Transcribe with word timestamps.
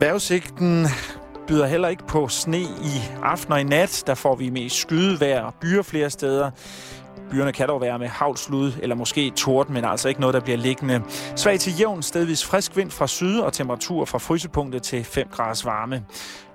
Vejrudsigten 0.00 0.86
byder 1.46 1.66
heller 1.66 1.88
ikke 1.88 2.06
på 2.06 2.28
sne 2.28 2.60
i 2.60 3.00
aften 3.22 3.52
og 3.52 3.60
i 3.60 3.64
nat. 3.64 4.02
Der 4.06 4.14
får 4.14 4.36
vi 4.36 4.50
mest 4.50 4.76
skydevejr 4.76 5.42
og 5.42 5.54
byer 5.60 5.82
flere 5.82 6.10
steder. 6.10 6.50
Byerne 7.30 7.52
kan 7.52 7.68
dog 7.68 7.80
være 7.80 7.98
med 7.98 8.08
havslud 8.08 8.72
eller 8.82 8.96
måske 8.96 9.30
torden, 9.30 9.74
men 9.74 9.84
altså 9.84 10.08
ikke 10.08 10.20
noget, 10.20 10.34
der 10.34 10.40
bliver 10.40 10.56
liggende. 10.58 11.02
Svag 11.36 11.60
til 11.60 11.78
jævn, 11.78 12.02
stedvis 12.02 12.44
frisk 12.44 12.76
vind 12.76 12.90
fra 12.90 13.06
syd 13.06 13.38
og 13.38 13.52
temperatur 13.52 14.04
fra 14.04 14.18
frysepunktet 14.18 14.82
til 14.82 15.04
5 15.04 15.28
graders 15.28 15.64
varme. 15.64 16.04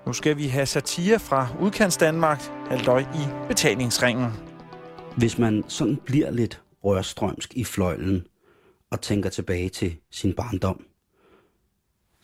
Nu 0.06 0.12
skal 0.12 0.36
vi 0.36 0.46
have 0.48 0.66
satire 0.66 1.18
fra 1.18 1.48
udkants 1.60 1.96
Danmark, 1.96 2.42
halvdøj 2.70 3.00
i 3.00 3.48
betalingsringen. 3.48 4.26
Hvis 5.16 5.38
man 5.38 5.64
sådan 5.68 5.98
bliver 6.04 6.30
lidt 6.30 6.62
rørstrømsk 6.84 7.54
i 7.54 7.64
fløjlen 7.64 8.26
og 8.90 9.00
tænker 9.00 9.30
tilbage 9.30 9.68
til 9.68 9.96
sin 10.12 10.32
barndom, 10.32 10.80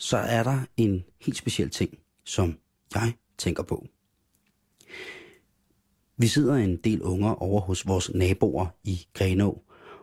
så 0.01 0.17
er 0.17 0.43
der 0.43 0.61
en 0.77 1.05
helt 1.21 1.37
speciel 1.37 1.71
ting, 1.71 1.99
som 2.25 2.59
jeg 2.95 3.13
tænker 3.39 3.63
på. 3.63 3.87
Vi 6.17 6.27
sidder 6.27 6.55
en 6.55 6.77
del 6.77 7.03
unger 7.03 7.43
over 7.43 7.61
hos 7.61 7.87
vores 7.87 8.15
naboer 8.15 8.67
i 8.85 9.07
Grenå, 9.15 9.63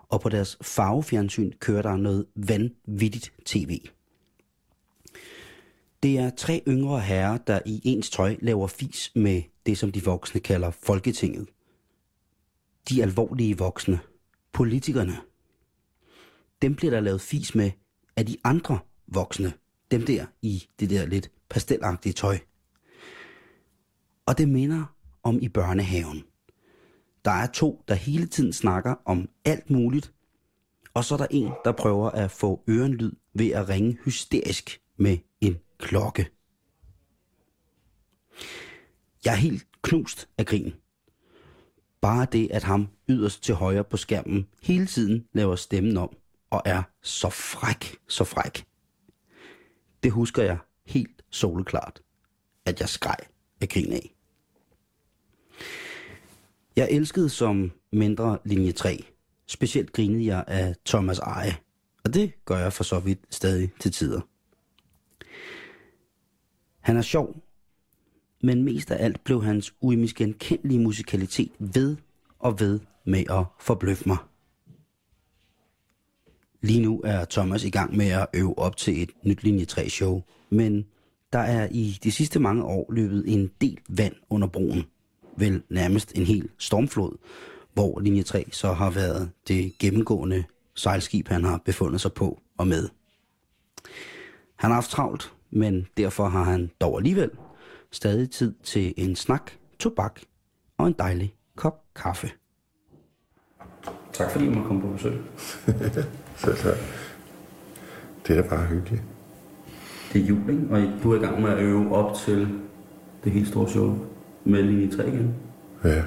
og 0.10 0.22
på 0.22 0.30
deres 0.30 0.58
farvefjernsyn 0.62 1.52
kører 1.60 1.82
der 1.82 1.98
noget 1.98 2.26
vanvittigt 2.36 3.34
tv. 3.46 3.80
Det 6.04 6.18
er 6.18 6.30
tre 6.30 6.64
yngre 6.68 7.02
herrer, 7.02 7.38
der 7.38 7.60
i 7.66 7.82
ens 7.84 8.10
tøj 8.10 8.36
laver 8.40 8.68
fis 8.68 9.12
med 9.16 9.42
det, 9.66 9.78
som 9.78 9.92
de 9.92 10.04
voksne 10.04 10.42
kalder 10.42 10.72
Folketinget. 10.72 11.48
De 12.90 13.02
alvorlige 13.02 13.58
voksne. 13.58 14.00
Politikerne. 14.54 15.18
Dem 16.62 16.76
bliver 16.76 16.92
der 16.92 17.00
lavet 17.00 17.22
fis 17.22 17.56
med 17.56 17.72
af 18.16 18.26
de 18.26 18.38
andre 18.44 18.80
voksne. 19.08 19.54
Dem 19.92 20.06
der 20.06 20.26
i 20.42 20.68
det 20.80 20.90
der 20.90 21.06
lidt 21.06 21.32
pastelagtige 21.50 22.14
tøj. 22.14 22.38
Og 24.26 24.38
det 24.38 24.50
minder 24.50 24.96
om 25.24 25.40
i 25.42 25.50
børnehaven. 25.50 26.24
Der 27.26 27.32
er 27.32 27.48
to, 27.48 27.84
der 27.88 27.96
hele 27.96 28.28
tiden 28.28 28.54
snakker 28.54 28.96
om 29.06 29.30
alt 29.46 29.70
muligt, 29.70 30.14
og 30.94 31.04
så 31.04 31.16
er 31.16 31.18
der 31.18 31.28
en, 31.32 31.52
der 31.66 31.72
prøver 31.72 32.10
at 32.10 32.32
få 32.32 32.64
ørenlyd 32.70 33.12
ved 33.34 33.50
at 33.52 33.70
ringe 33.70 33.98
hysterisk 34.06 34.82
med 34.98 35.18
en 35.42 35.58
klokke. 35.80 36.28
Jeg 39.26 39.32
er 39.34 39.38
helt 39.38 39.68
knust 39.82 40.30
af 40.38 40.46
grin. 40.46 40.74
Bare 42.02 42.28
det, 42.32 42.52
at 42.52 42.64
ham 42.64 42.88
yderst 43.10 43.44
til 43.44 43.56
højre 43.56 43.84
på 43.84 43.98
skærmen 43.98 44.48
hele 44.62 44.86
tiden 44.86 45.28
laver 45.34 45.56
stemmen 45.56 45.98
om 45.98 46.16
og 46.50 46.62
er 46.66 46.84
så 47.02 47.30
fræk, 47.30 47.98
så 48.08 48.24
fræk. 48.24 48.67
Det 50.08 50.14
husker 50.14 50.44
jeg 50.44 50.58
helt 50.86 51.22
soleklart, 51.30 52.02
at 52.66 52.80
jeg 52.80 52.90
skreg 52.90 53.18
af 53.62 53.70
grin 53.70 53.94
af. 53.94 54.16
Jeg 56.76 56.88
elskede 56.92 57.30
som 57.30 57.72
mindre 57.92 58.38
linje 58.46 58.72
3. 58.72 59.06
Specielt 59.46 59.92
grinede 59.92 60.26
jeg 60.26 60.44
af 60.48 60.76
Thomas 60.86 61.20
Eje. 61.20 61.58
Og 62.06 62.14
det 62.14 62.46
gør 62.46 62.58
jeg 62.58 62.74
for 62.74 62.84
så 62.84 63.00
vidt 63.00 63.20
stadig 63.30 63.72
til 63.80 63.92
tider. 63.92 64.22
Han 66.80 66.98
er 66.98 67.02
sjov, 67.02 67.44
men 68.44 68.64
mest 68.64 68.92
af 68.92 69.04
alt 69.04 69.24
blev 69.24 69.44
hans 69.44 69.74
uimiskendelige 69.82 70.80
musikalitet 70.80 71.52
ved 71.60 71.98
og 72.40 72.60
ved 72.60 72.80
med 73.06 73.24
at 73.30 73.46
forbløffe 73.60 74.04
mig. 74.10 74.18
Lige 76.68 76.82
nu 76.82 77.02
er 77.04 77.26
Thomas 77.26 77.64
i 77.64 77.70
gang 77.70 77.98
med 77.98 78.10
at 78.10 78.28
øve 78.34 78.60
op 78.60 78.78
til 78.78 79.04
et 79.04 79.10
nyt 79.24 79.44
linje 79.44 79.66
3 79.66 79.90
show, 79.90 80.22
men 80.50 80.86
der 81.34 81.40
er 81.40 81.68
i 81.72 82.00
de 82.04 82.12
sidste 82.12 82.40
mange 82.40 82.64
år 82.64 82.94
løbet 82.94 83.24
en 83.28 83.52
del 83.62 83.80
vand 83.90 84.14
under 84.30 84.48
broen. 84.48 84.84
Vel 85.38 85.64
nærmest 85.70 86.12
en 86.16 86.26
hel 86.26 86.50
stormflod, 86.58 87.18
hvor 87.74 88.00
linje 88.00 88.24
3 88.24 88.46
så 88.52 88.74
har 88.74 88.90
været 88.90 89.30
det 89.48 89.78
gennemgående 89.80 90.44
sejlskib, 90.76 91.28
han 91.28 91.44
har 91.44 91.62
befundet 91.66 92.02
sig 92.02 92.14
på 92.14 92.40
og 92.58 92.68
med. 92.68 92.90
Han 94.56 94.70
har 94.70 94.76
haft 94.76 94.90
travlt, 94.92 95.34
men 95.52 95.88
derfor 95.98 96.28
har 96.28 96.44
han 96.44 96.72
dog 96.82 96.98
alligevel 96.98 97.32
stadig 97.92 98.32
tid 98.32 98.54
til 98.64 98.94
en 98.98 99.16
snak, 99.16 99.52
tobak 99.80 100.22
og 100.78 100.88
en 100.88 100.96
dejlig 101.00 101.34
kop 101.56 101.84
kaffe. 101.96 102.32
Tak 104.18 104.32
fordi 104.32 104.46
I 104.46 104.50
måtte 104.50 104.68
komme 104.68 104.82
på 104.82 104.88
besøg. 104.88 105.14
Selv 106.44 106.56
tak. 106.56 106.78
Det 108.28 108.38
er 108.38 108.42
da 108.42 108.48
bare 108.50 108.66
hyggeligt. 108.66 109.04
Det 110.14 110.22
er 110.22 110.26
jul, 110.26 110.50
ikke? 110.50 110.64
Og 110.72 110.82
du 111.04 111.12
er 111.12 111.16
i 111.16 111.20
gang 111.20 111.42
med 111.42 111.50
at 111.50 111.60
øve 111.60 111.96
op 111.96 112.16
til 112.16 112.48
det 113.24 113.32
helt 113.32 113.48
store 113.48 113.70
show 113.70 113.98
med 114.44 114.64
linje 114.64 114.98
3 114.98 115.08
igen. 115.08 115.36
Ja. 115.84 116.04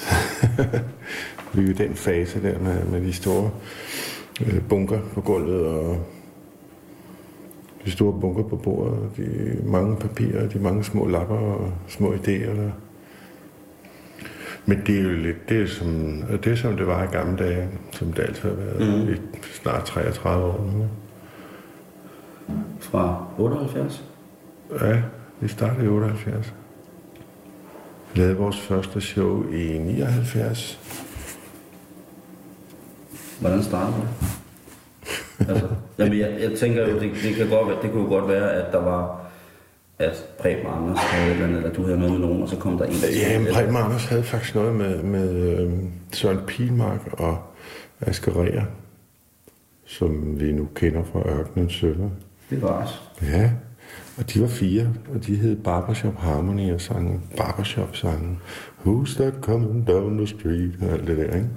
Vi 1.54 1.64
er 1.64 1.68
i 1.68 1.72
den 1.72 1.94
fase 1.94 2.42
der 2.42 2.58
med, 2.58 2.84
med 2.84 3.00
de 3.00 3.12
store 3.12 3.50
øh, 4.46 4.68
bunker 4.68 5.00
på 5.14 5.20
gulvet 5.20 5.66
og 5.66 6.06
de 7.84 7.90
store 7.90 8.20
bunker 8.20 8.42
på 8.42 8.56
bordet, 8.56 9.10
de 9.16 9.56
mange 9.64 9.96
papirer, 9.96 10.48
de 10.48 10.58
mange 10.58 10.84
små 10.84 11.06
lapper 11.06 11.36
og 11.36 11.72
små 11.88 12.14
idéer. 12.14 12.56
Der. 12.56 12.70
Men 14.70 14.82
det 14.86 14.98
er 14.98 15.02
jo 15.02 15.16
lidt 15.16 15.48
det, 15.48 15.70
som, 15.70 16.22
det, 16.44 16.58
som 16.58 16.76
det 16.76 16.86
var 16.86 17.02
i 17.02 17.06
gamle 17.06 17.36
dage, 17.36 17.68
som 17.92 18.12
det 18.12 18.22
altid 18.22 18.48
har 18.48 18.56
været 18.56 19.06
mm. 19.06 19.12
i 19.12 19.16
snart 19.62 19.84
33 19.84 20.44
år 20.44 20.70
nu. 20.76 20.88
Fra 22.80 23.24
78? 23.38 24.04
Ja, 24.80 25.02
vi 25.40 25.48
startede 25.48 25.84
i 25.84 25.88
78. 25.88 26.54
Vi 28.14 28.20
lavede 28.20 28.36
vores 28.36 28.60
første 28.60 29.00
show 29.00 29.50
i 29.52 29.78
79. 29.78 30.80
Hvordan 33.40 33.62
startede 33.62 33.96
det? 34.00 35.48
altså, 35.48 35.68
jamen, 35.98 36.18
jeg, 36.18 36.36
jeg 36.40 36.58
tænker 36.58 36.88
jo, 36.88 37.00
det, 37.00 37.12
det, 37.22 37.34
kan 37.34 37.48
godt, 37.48 37.68
være- 37.68 37.82
det 37.82 37.92
kunne 37.92 38.08
godt 38.08 38.28
være, 38.28 38.52
at 38.52 38.72
der 38.72 38.82
var 38.82 39.19
at 40.00 40.24
Preben 40.38 40.66
Anders 40.66 40.98
havde 40.98 41.26
et 41.26 41.32
eller 41.32 41.46
andet, 41.46 41.56
eller 41.56 41.72
du 41.72 41.84
havde 41.84 41.98
noget 41.98 42.12
med 42.12 42.20
nogen, 42.20 42.42
og 42.42 42.48
så 42.48 42.56
kom 42.56 42.78
der 42.78 42.84
en. 42.84 42.92
Ja, 42.92 43.38
men 43.38 43.52
Preben 43.52 43.76
Anders 43.76 44.04
havde 44.04 44.22
faktisk 44.22 44.54
noget 44.54 44.74
med, 44.74 45.02
med 45.02 45.34
øh, 45.34 45.72
Søren 46.12 46.38
Pilmark 46.46 47.00
og 47.12 47.38
Asger 48.00 48.40
Rea, 48.42 48.62
som 49.84 50.40
vi 50.40 50.52
nu 50.52 50.68
kender 50.74 51.04
fra 51.12 51.28
Ørkenens 51.28 51.72
Sønder. 51.72 52.10
Det 52.50 52.62
var 52.62 52.82
os. 52.82 53.02
Ja, 53.22 53.50
og 54.18 54.34
de 54.34 54.40
var 54.40 54.48
fire, 54.48 54.88
og 55.14 55.26
de 55.26 55.34
hed 55.34 55.56
Barbershop 55.56 56.16
Harmony 56.16 56.72
og 56.72 56.80
sang 56.80 57.30
Barbershop 57.36 57.96
sangen 57.96 58.38
Who's 58.86 59.16
that 59.16 59.34
coming 59.40 59.86
down 59.86 60.16
the 60.16 60.26
street 60.26 60.72
og 60.82 60.88
alt 60.88 61.06
det 61.06 61.18
der, 61.18 61.34
ikke? 61.34 61.48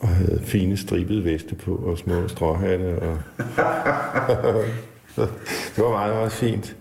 Og 0.00 0.08
havde 0.08 0.40
fine 0.42 0.76
stribede 0.76 1.24
veste 1.24 1.54
på 1.54 1.74
og 1.74 1.98
små 1.98 2.28
stråhatte 2.28 2.98
og... 2.98 3.18
det 5.16 5.84
var 5.84 5.90
meget, 5.90 6.14
meget 6.14 6.32
fint. 6.32 6.76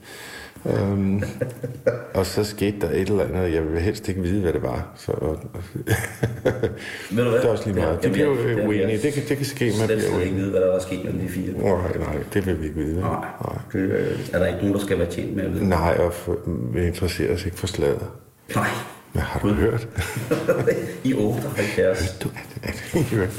Um, 0.66 1.24
og 2.14 2.26
så 2.26 2.44
skete 2.44 2.80
der 2.82 2.90
et 2.90 3.10
eller 3.10 3.24
andet, 3.24 3.54
jeg 3.54 3.64
ville 3.66 3.80
helst 3.80 4.10
ikke 4.10 4.22
vide, 4.22 4.42
hvad 4.42 4.54
det 4.54 4.62
var. 4.64 4.88
Så, 4.96 5.12
og, 5.12 5.40
Ved 7.12 7.24
du 7.24 7.30
hvad? 7.30 7.40
det 7.40 7.46
er 7.46 7.50
også 7.50 7.66
lige 7.66 7.76
meget. 7.80 7.94
De 7.94 8.00
Jamen, 8.04 8.14
bliver 8.14 8.32
jeg- 8.46 8.52
jo 8.54 8.58
jeg- 8.60 8.68
uenige. 8.68 9.02
Det 9.02 9.14
kan, 9.14 9.24
det 9.30 9.38
kan 9.38 9.46
ske, 9.46 9.74
man 9.80 9.88
bliver 9.88 10.02
slet 10.02 10.22
ikke 10.24 10.36
vide, 10.36 10.52
hvad 10.52 10.62
der 10.62 10.72
var 10.72 10.80
sket 10.80 11.04
mellem 11.04 11.22
de 11.22 11.30
fire. 11.30 11.54
Nej, 11.58 11.98
nej, 11.98 12.16
det 12.34 12.46
vil 12.46 12.60
vi 12.62 12.66
ikke 12.68 12.80
vide. 12.80 12.96
vel? 12.96 13.04
Nej. 13.04 13.26
Det, 13.74 13.80
øh, 13.80 14.20
er 14.34 14.40
der 14.40 14.46
ikke 14.48 14.60
nogen, 14.60 14.74
der 14.74 14.80
skal 14.80 15.00
være 15.00 15.10
tjent 15.12 15.36
med 15.36 15.44
at 15.44 15.54
vide? 15.54 15.70
Nej, 15.70 15.98
og 16.00 16.14
for, 16.14 16.38
vi 16.74 16.88
interesserer 16.88 17.34
os 17.34 17.46
ikke 17.46 17.58
for 17.58 17.68
slaget. 17.68 18.08
Nej. 18.56 18.68
Men 19.14 19.22
har 19.24 19.40
du 19.40 19.54
hørt? 19.54 19.88
I 21.04 21.14
78. 21.14 22.18
Du, 22.24 22.30
er 22.30 22.32
det, 22.56 22.70
er 22.70 22.72
det 22.94 23.04
hørt? 23.04 23.30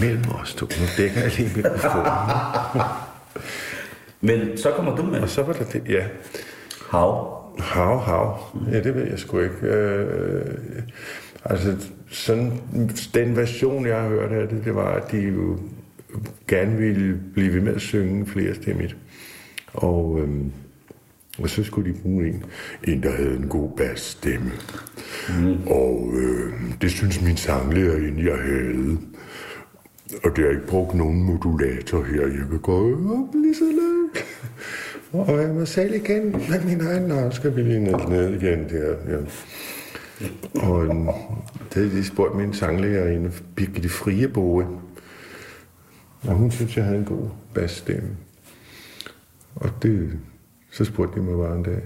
Mellem 0.00 0.22
os 0.42 0.54
to. 0.54 0.66
Nu 0.66 0.86
dækker 1.02 1.20
jeg 1.20 1.38
lige 1.38 1.50
mikrofonen. 1.56 2.06
Men 4.22 4.56
så 4.56 4.70
kommer 4.70 4.96
du 4.96 5.02
med. 5.02 5.20
Og 5.20 5.28
så 5.28 5.42
var 5.42 5.52
der 5.52 5.64
det, 5.64 5.82
ja. 5.88 6.06
Hav. 6.90 7.42
Hav, 7.58 7.98
hav. 7.98 8.38
Ja, 8.72 8.80
det 8.80 8.94
ved 8.94 9.06
jeg 9.10 9.18
sgu 9.18 9.40
ikke. 9.40 9.66
Øh, 9.66 10.46
altså, 11.44 11.76
sådan, 12.08 12.60
den 13.14 13.36
version, 13.36 13.86
jeg 13.86 14.00
har 14.00 14.08
hørt 14.08 14.32
af 14.32 14.48
det, 14.48 14.64
det 14.64 14.74
var, 14.74 14.94
at 14.94 15.12
de 15.12 15.18
jo 15.18 15.58
gerne 16.48 16.76
ville 16.76 17.20
blive 17.34 17.54
ved 17.54 17.60
med 17.60 17.74
at 17.74 17.80
synge 17.80 18.26
flere 18.26 18.54
stemmigt. 18.54 18.96
Og, 19.74 20.20
øhm, 20.20 20.52
og 21.38 21.50
så 21.50 21.64
skulle 21.64 21.92
de 21.92 21.98
bruge 21.98 22.26
en, 22.28 22.44
en 22.84 23.02
der 23.02 23.10
havde 23.10 23.36
en 23.36 23.48
god 23.48 23.76
bassstemme. 23.76 24.52
Mm. 25.28 25.66
Og 25.66 26.12
øh, 26.14 26.52
det 26.80 26.90
synes 26.90 27.22
min 27.22 27.36
sanglærerinde, 27.36 28.30
jeg 28.30 28.38
havde. 28.38 28.98
Og 30.24 30.36
det 30.36 30.44
har 30.44 30.50
ikke 30.50 30.66
brugt 30.66 30.94
nogen 30.94 31.22
modulator 31.22 32.02
her. 32.02 32.22
Jeg 32.22 32.46
kan 32.50 32.58
gå 32.58 32.92
op 32.92 33.34
lige 33.34 33.54
så 33.54 33.64
langt. 33.64 34.24
Og 35.12 35.42
jeg 35.42 35.54
må 35.54 35.64
selv 35.64 35.94
igen 35.94 36.32
med 36.32 36.64
min 36.64 36.80
egen, 36.80 37.32
skal 37.32 37.56
vi 37.56 37.62
lige 37.62 37.80
ned, 37.80 38.08
ned 38.08 38.42
igen 38.42 38.68
der. 38.68 38.96
Ja. 39.08 39.18
Og 40.68 40.84
øh, 40.86 40.94
det 41.68 41.74
havde 41.74 41.90
de 41.90 42.04
spurgt 42.04 42.36
min 42.36 42.54
sanglærerinde, 42.54 43.32
Birgitte 43.56 43.88
Frieboe. 43.88 44.66
Og 46.22 46.34
hun 46.34 46.50
synes, 46.50 46.76
jeg 46.76 46.84
havde 46.84 46.98
en 46.98 47.04
god 47.04 47.28
bassstemme. 47.54 48.08
Og 49.54 49.70
det, 49.82 50.18
så 50.70 50.84
spurgte 50.84 51.20
de 51.20 51.24
mig 51.24 51.36
bare 51.38 51.56
en 51.56 51.62
dag. 51.62 51.82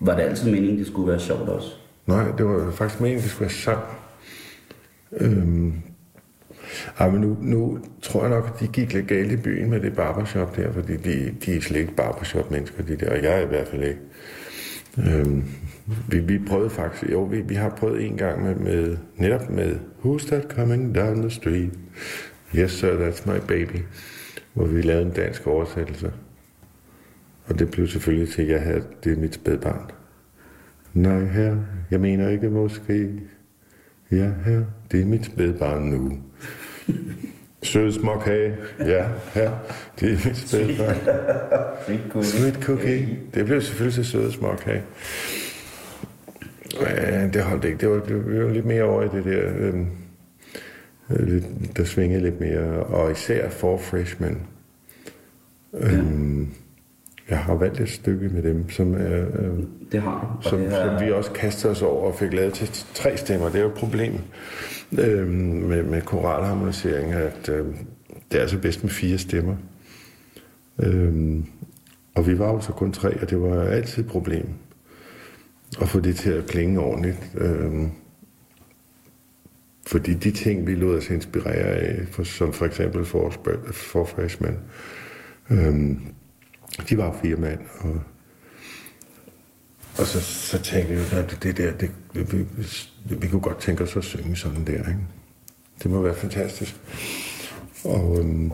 Var 0.00 0.14
det 0.14 0.22
altid 0.22 0.50
meningen, 0.50 0.78
det 0.78 0.86
skulle 0.86 1.08
være 1.08 1.20
sjovt 1.20 1.48
også? 1.48 1.68
Nej, 2.06 2.30
det 2.38 2.46
var 2.46 2.70
faktisk 2.70 3.00
meningen, 3.00 3.22
det 3.22 3.30
skulle 3.30 3.46
være 3.46 3.50
sang. 3.50 3.82
Øhm, 5.12 5.72
ej, 6.98 7.10
men 7.10 7.20
nu, 7.20 7.36
nu 7.40 7.78
tror 8.02 8.20
jeg 8.20 8.30
nok, 8.30 8.50
at 8.54 8.60
de 8.60 8.68
gik 8.68 8.92
lidt 8.92 9.06
galt 9.06 9.32
i 9.32 9.36
byen 9.36 9.70
med 9.70 9.80
det 9.80 9.96
barbershop 9.96 10.56
der, 10.56 10.72
fordi 10.72 10.96
de, 10.96 11.34
de 11.44 11.56
er 11.56 11.60
slet 11.60 11.80
ikke 11.80 11.94
barbershop-mennesker, 11.94 12.82
de 12.82 12.96
der, 12.96 13.10
og 13.10 13.22
jeg 13.22 13.38
er 13.38 13.44
i 13.44 13.46
hvert 13.46 13.68
fald 13.68 13.82
ikke. 13.82 14.00
Øhm, 14.98 15.44
vi, 16.08 16.18
vi 16.18 16.38
prøvede 16.38 16.70
faktisk, 16.70 17.12
jo, 17.12 17.22
vi, 17.22 17.40
vi 17.40 17.54
har 17.54 17.68
prøvet 17.68 18.06
en 18.06 18.16
gang 18.16 18.42
med, 18.42 18.54
med 18.54 18.96
netop 19.16 19.50
med 19.50 19.76
Who's 20.04 20.26
That 20.26 20.42
Coming 20.50 20.94
Down 20.94 21.20
the 21.20 21.30
Street? 21.30 21.72
Yes, 22.56 22.70
sir, 22.70 23.08
that's 23.08 23.32
my 23.32 23.38
baby. 23.48 23.78
Hvor 24.54 24.66
vi 24.66 24.82
lavede 24.82 25.06
en 25.06 25.12
dansk 25.12 25.46
oversættelse. 25.46 26.12
Og 27.46 27.58
det 27.58 27.70
blev 27.70 27.86
selvfølgelig 27.86 28.32
til, 28.32 28.42
at 28.42 28.48
jeg 28.48 28.60
havde, 28.60 28.84
det 29.04 29.12
er 29.12 29.16
mit 29.16 29.34
spædbarn. 29.34 29.90
Nej, 30.94 31.24
her, 31.24 31.56
jeg 31.90 32.00
mener 32.00 32.28
ikke 32.28 32.50
måske. 32.50 33.20
Ja, 34.10 34.30
her, 34.44 34.64
det 34.92 35.00
er 35.00 35.04
mit 35.04 35.24
spædbarn 35.24 35.82
nu. 35.82 36.18
Sød 37.62 37.92
småkage. 37.92 38.56
Ja, 38.78 39.04
her, 39.34 39.50
det 40.00 40.12
er 40.12 40.28
mit 40.28 40.36
spædbarn. 40.36 42.24
Sweet 42.24 42.54
cookie. 42.62 43.18
Det 43.34 43.46
blev 43.46 43.62
selvfølgelig 43.62 43.94
til 43.94 44.04
søde 44.04 44.32
småkage. 44.32 44.82
Ja, 46.80 47.26
det 47.26 47.42
holdt 47.42 47.64
ikke. 47.64 47.78
Det 47.78 47.88
var, 47.88 48.00
det 48.00 48.44
var 48.44 48.50
lidt 48.50 48.64
mere 48.66 48.82
over 48.82 49.02
i 49.02 49.08
det 49.16 49.24
der, 49.24 49.52
øhm, 49.56 49.86
øh, 51.10 51.42
der 51.76 51.84
svingede 51.84 52.22
lidt 52.22 52.40
mere. 52.40 52.82
Og 52.82 53.12
især 53.12 53.48
for 53.48 53.78
freshmen. 53.78 54.42
Øhm, 55.74 56.48
jeg 57.30 57.38
har 57.38 57.54
valgt 57.54 57.80
et 57.80 57.88
stykke 57.88 58.28
med 58.28 58.42
dem, 58.42 58.70
som 58.70 58.94
er... 58.94 59.26
Øh, 59.38 59.58
Det 59.92 60.02
har 60.02 60.38
som, 60.42 60.58
det 60.58 60.72
er, 60.72 60.98
som 60.98 61.06
vi 61.06 61.12
også 61.12 61.30
kastede 61.32 61.70
os 61.70 61.82
over 61.82 62.06
og 62.12 62.14
fik 62.18 62.32
lavet 62.32 62.52
til 62.54 62.68
tre 62.94 63.16
stemmer. 63.16 63.46
Det 63.48 63.56
er 63.56 63.62
jo 63.62 63.68
et 63.68 63.74
problem 63.74 64.12
øh, 64.98 65.28
med, 65.28 65.82
med 65.82 66.02
koralharmonisering, 66.02 67.12
at 67.12 67.48
øh, 67.48 67.66
det 68.32 68.38
er 68.38 68.40
altså 68.40 68.58
bedst 68.58 68.82
med 68.82 68.90
fire 68.90 69.18
stemmer. 69.18 69.56
Øh, 70.82 71.36
og 72.14 72.26
vi 72.26 72.38
var 72.38 72.52
jo 72.52 72.60
så 72.60 72.72
kun 72.72 72.92
tre, 72.92 73.20
og 73.22 73.30
det 73.30 73.40
var 73.40 73.62
altid 73.62 74.04
et 74.04 74.10
problem 74.10 74.48
at 75.80 75.88
få 75.88 76.00
det 76.00 76.16
til 76.16 76.30
at 76.30 76.46
klinge 76.46 76.80
ordentligt. 76.80 77.32
Øh, 77.38 77.72
fordi 79.86 80.14
de 80.14 80.30
ting, 80.30 80.66
vi 80.66 80.74
lod 80.74 80.96
os 80.96 81.10
inspirere 81.10 81.52
af, 81.54 82.06
for, 82.10 82.22
som 82.22 82.52
for 82.52 82.66
eksempel 82.66 83.04
for, 83.04 83.32
for 83.72 84.04
freshman, 84.04 84.58
øh, 85.50 85.96
de 86.88 86.98
var 86.98 87.18
fire 87.22 87.36
mand, 87.36 87.60
og 87.80 88.00
og 89.98 90.06
så, 90.06 90.20
så 90.20 90.62
tænkte 90.62 90.94
vi, 90.94 91.00
at 91.12 91.38
det 91.42 91.56
der, 91.56 91.72
det, 91.72 91.90
det, 92.14 92.32
vi, 92.32 93.14
vi 93.14 93.28
kunne 93.28 93.40
godt 93.40 93.58
tænke 93.58 93.82
os 93.82 93.96
at 93.96 94.04
synge 94.04 94.36
sådan 94.36 94.66
der, 94.66 94.78
ikke? 94.78 94.98
Det 95.82 95.90
må 95.90 96.02
være 96.02 96.14
fantastisk. 96.14 96.76
Og 97.84 98.18
øhm, 98.18 98.52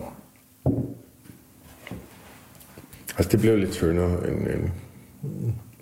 altså 3.17 3.31
det 3.31 3.39
blev 3.39 3.57
lidt 3.57 3.71
tyndere 3.71 4.29
end, 4.29 4.47
end 4.47 4.69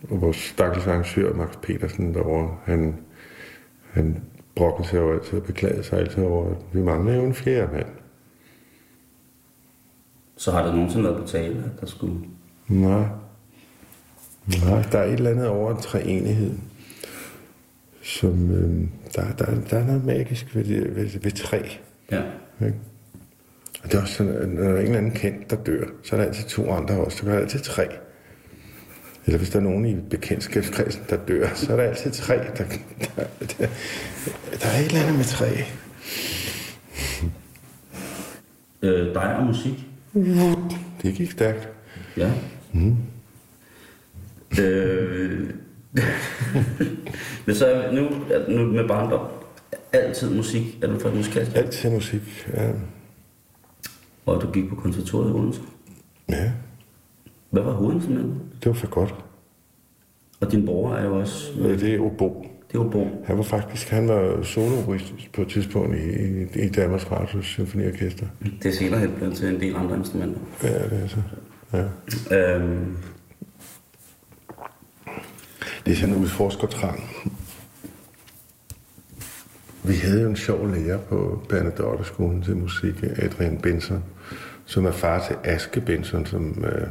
og 0.09 0.21
vores 0.21 0.37
stakkels 0.37 0.87
arrangør, 0.87 1.33
Max 1.33 1.49
Petersen, 1.61 2.13
derovre, 2.13 2.57
han, 2.65 2.95
han 3.91 4.23
brokkede 4.55 4.87
sig 4.87 4.97
jo 4.97 5.13
altid 5.13 5.37
og 5.37 5.43
beklagede 5.43 5.83
sig 5.83 5.99
altid 5.99 6.23
over, 6.23 6.51
at 6.51 6.57
vi 6.73 6.81
manglede 6.81 7.17
jo 7.17 7.25
en 7.25 7.33
fjerde 7.33 7.73
mand. 7.73 7.87
Så 10.41 10.51
har 10.51 10.65
det 10.65 10.73
nogensinde 10.73 11.03
været 11.03 11.21
på 11.21 11.27
tale, 11.27 11.55
at 11.55 11.81
der 11.81 11.87
skulle... 11.87 12.15
Nej. 12.67 13.05
Nej, 14.65 14.81
der 14.91 14.99
er 14.99 15.03
et 15.03 15.13
eller 15.13 15.29
andet 15.29 15.47
over 15.47 15.75
en 15.75 15.81
treenighed, 15.81 16.53
som 18.03 18.51
øh, 18.51 18.87
der, 19.15 19.31
der, 19.37 19.45
der 19.69 19.77
er 19.77 19.85
noget 19.85 20.05
magisk 20.05 20.55
ved, 20.55 20.63
det, 20.63 20.95
ved, 20.95 21.19
ved 21.21 21.31
træ. 21.31 21.61
Ja. 22.11 22.21
Ikke? 22.65 22.77
Og 23.83 23.91
det 23.91 23.93
er 23.97 24.01
også 24.01 24.13
sådan, 24.13 24.35
at 24.35 24.49
når 24.49 24.63
der 24.63 24.69
er 24.69 24.79
en 24.79 24.85
eller 24.85 24.97
anden 24.97 25.11
kendt, 25.11 25.49
der 25.49 25.55
dør, 25.55 25.85
så 26.03 26.15
er 26.15 26.19
der 26.19 26.27
altid 26.27 26.49
to 26.49 26.71
andre 26.71 26.95
også. 26.95 27.17
Så 27.17 27.25
er 27.25 27.31
der 27.31 27.39
altid 27.39 27.59
tre. 27.59 27.87
Eller 29.25 29.37
hvis 29.37 29.49
der 29.49 29.59
er 29.59 29.63
nogen 29.63 29.85
i 29.85 29.95
bekendtskabskredsen, 30.09 31.03
der 31.09 31.17
dør, 31.17 31.47
så 31.55 31.71
er 31.71 31.75
der 31.77 31.83
altid 31.83 32.11
tre. 32.11 32.35
Der, 32.37 32.53
der, 32.53 32.63
der, 33.39 33.67
der 34.61 34.67
er 34.67 34.79
et 34.79 34.85
eller 34.85 35.01
andet 35.01 35.15
med 35.15 35.25
træ. 35.25 35.51
Øh, 38.81 39.13
dig 39.13 39.35
og 39.35 39.45
musik. 39.45 39.90
Det 41.01 41.13
gik 41.15 41.31
stærkt. 41.31 41.69
Ja. 42.17 42.31
Mm. 42.73 42.95
Øh, 44.61 45.49
men 47.45 47.55
så 47.55 47.89
nu, 47.93 48.09
nu 48.55 48.65
med 48.71 48.87
barndom, 48.87 49.27
altid 49.93 50.29
musik, 50.35 50.79
er 50.81 50.87
du 50.87 50.99
fra 50.99 51.09
et 51.09 51.15
musikalsk? 51.15 51.55
Altid 51.55 51.89
musik, 51.89 52.47
ja. 52.53 52.71
Og 54.25 54.41
du 54.41 54.51
gik 54.51 54.69
på 54.69 54.75
konservatoriet 54.75 55.29
i 55.29 55.33
Odense. 55.33 55.61
ja. 56.29 56.51
Hvad 57.49 57.63
var 57.63 57.71
hovedinstrumentet? 57.73 58.37
Det 58.63 58.65
var 58.65 58.73
for 58.73 58.87
godt. 58.87 59.15
Og 60.41 60.51
din 60.51 60.65
bror 60.65 60.93
er 60.95 61.05
jo 61.05 61.19
også... 61.19 61.51
Øh, 61.59 61.79
Det 61.79 61.95
er 61.95 61.99
obo. 61.99 62.45
Det 62.71 62.77
jo 62.77 62.89
Bo. 62.89 63.07
Han 63.25 63.37
var 63.37 63.43
faktisk 63.43 63.89
han 63.89 64.07
var 64.07 64.43
soloist 64.43 65.13
på 65.33 65.41
et 65.41 65.47
tidspunkt 65.47 65.97
i, 65.97 65.99
i, 65.99 66.65
i 66.65 66.69
Danmarks 66.69 67.11
Radios 67.11 67.45
Symfoniorkester. 67.45 68.25
Det 68.63 68.65
er 68.65 68.75
senere 68.75 68.99
hen 68.99 69.11
blevet 69.11 69.35
til 69.35 69.47
en 69.47 69.59
del 69.59 69.75
andre 69.75 69.97
instrumenter. 69.97 70.39
Ja, 70.63 70.73
det 70.73 71.03
er 71.03 71.07
så. 71.07 71.21
Ja. 71.73 72.55
Øhm, 72.55 72.97
Det 75.85 75.91
er 75.91 75.95
sådan 75.95 76.15
en 76.15 76.21
udforskertrang. 76.21 77.09
Vi 79.83 79.93
havde 79.93 80.21
jo 80.21 80.29
en 80.29 80.35
sjov 80.35 80.67
lærer 80.67 80.97
på 80.97 81.43
Bernadotte-skolen 81.49 82.41
til 82.41 82.57
musik, 82.57 83.03
Adrian 83.03 83.57
Benson, 83.57 84.03
som 84.65 84.85
er 84.85 84.91
far 84.91 85.25
til 85.27 85.35
Aske 85.43 85.81
Benson, 85.81 86.25
som, 86.25 86.65
øh, 86.65 86.87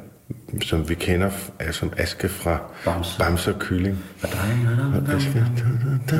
som 0.62 0.88
vi 0.88 0.94
kender 0.94 1.31
er 1.59 1.73
som 1.73 1.93
Aske 1.97 2.29
fra 2.29 2.59
Bamse. 2.85 3.19
Bamse 3.19 3.55
og 3.55 3.61
Kylling. 3.61 3.99
og 4.23 5.15
Aske. 5.15 5.44
Ja, 6.09 6.17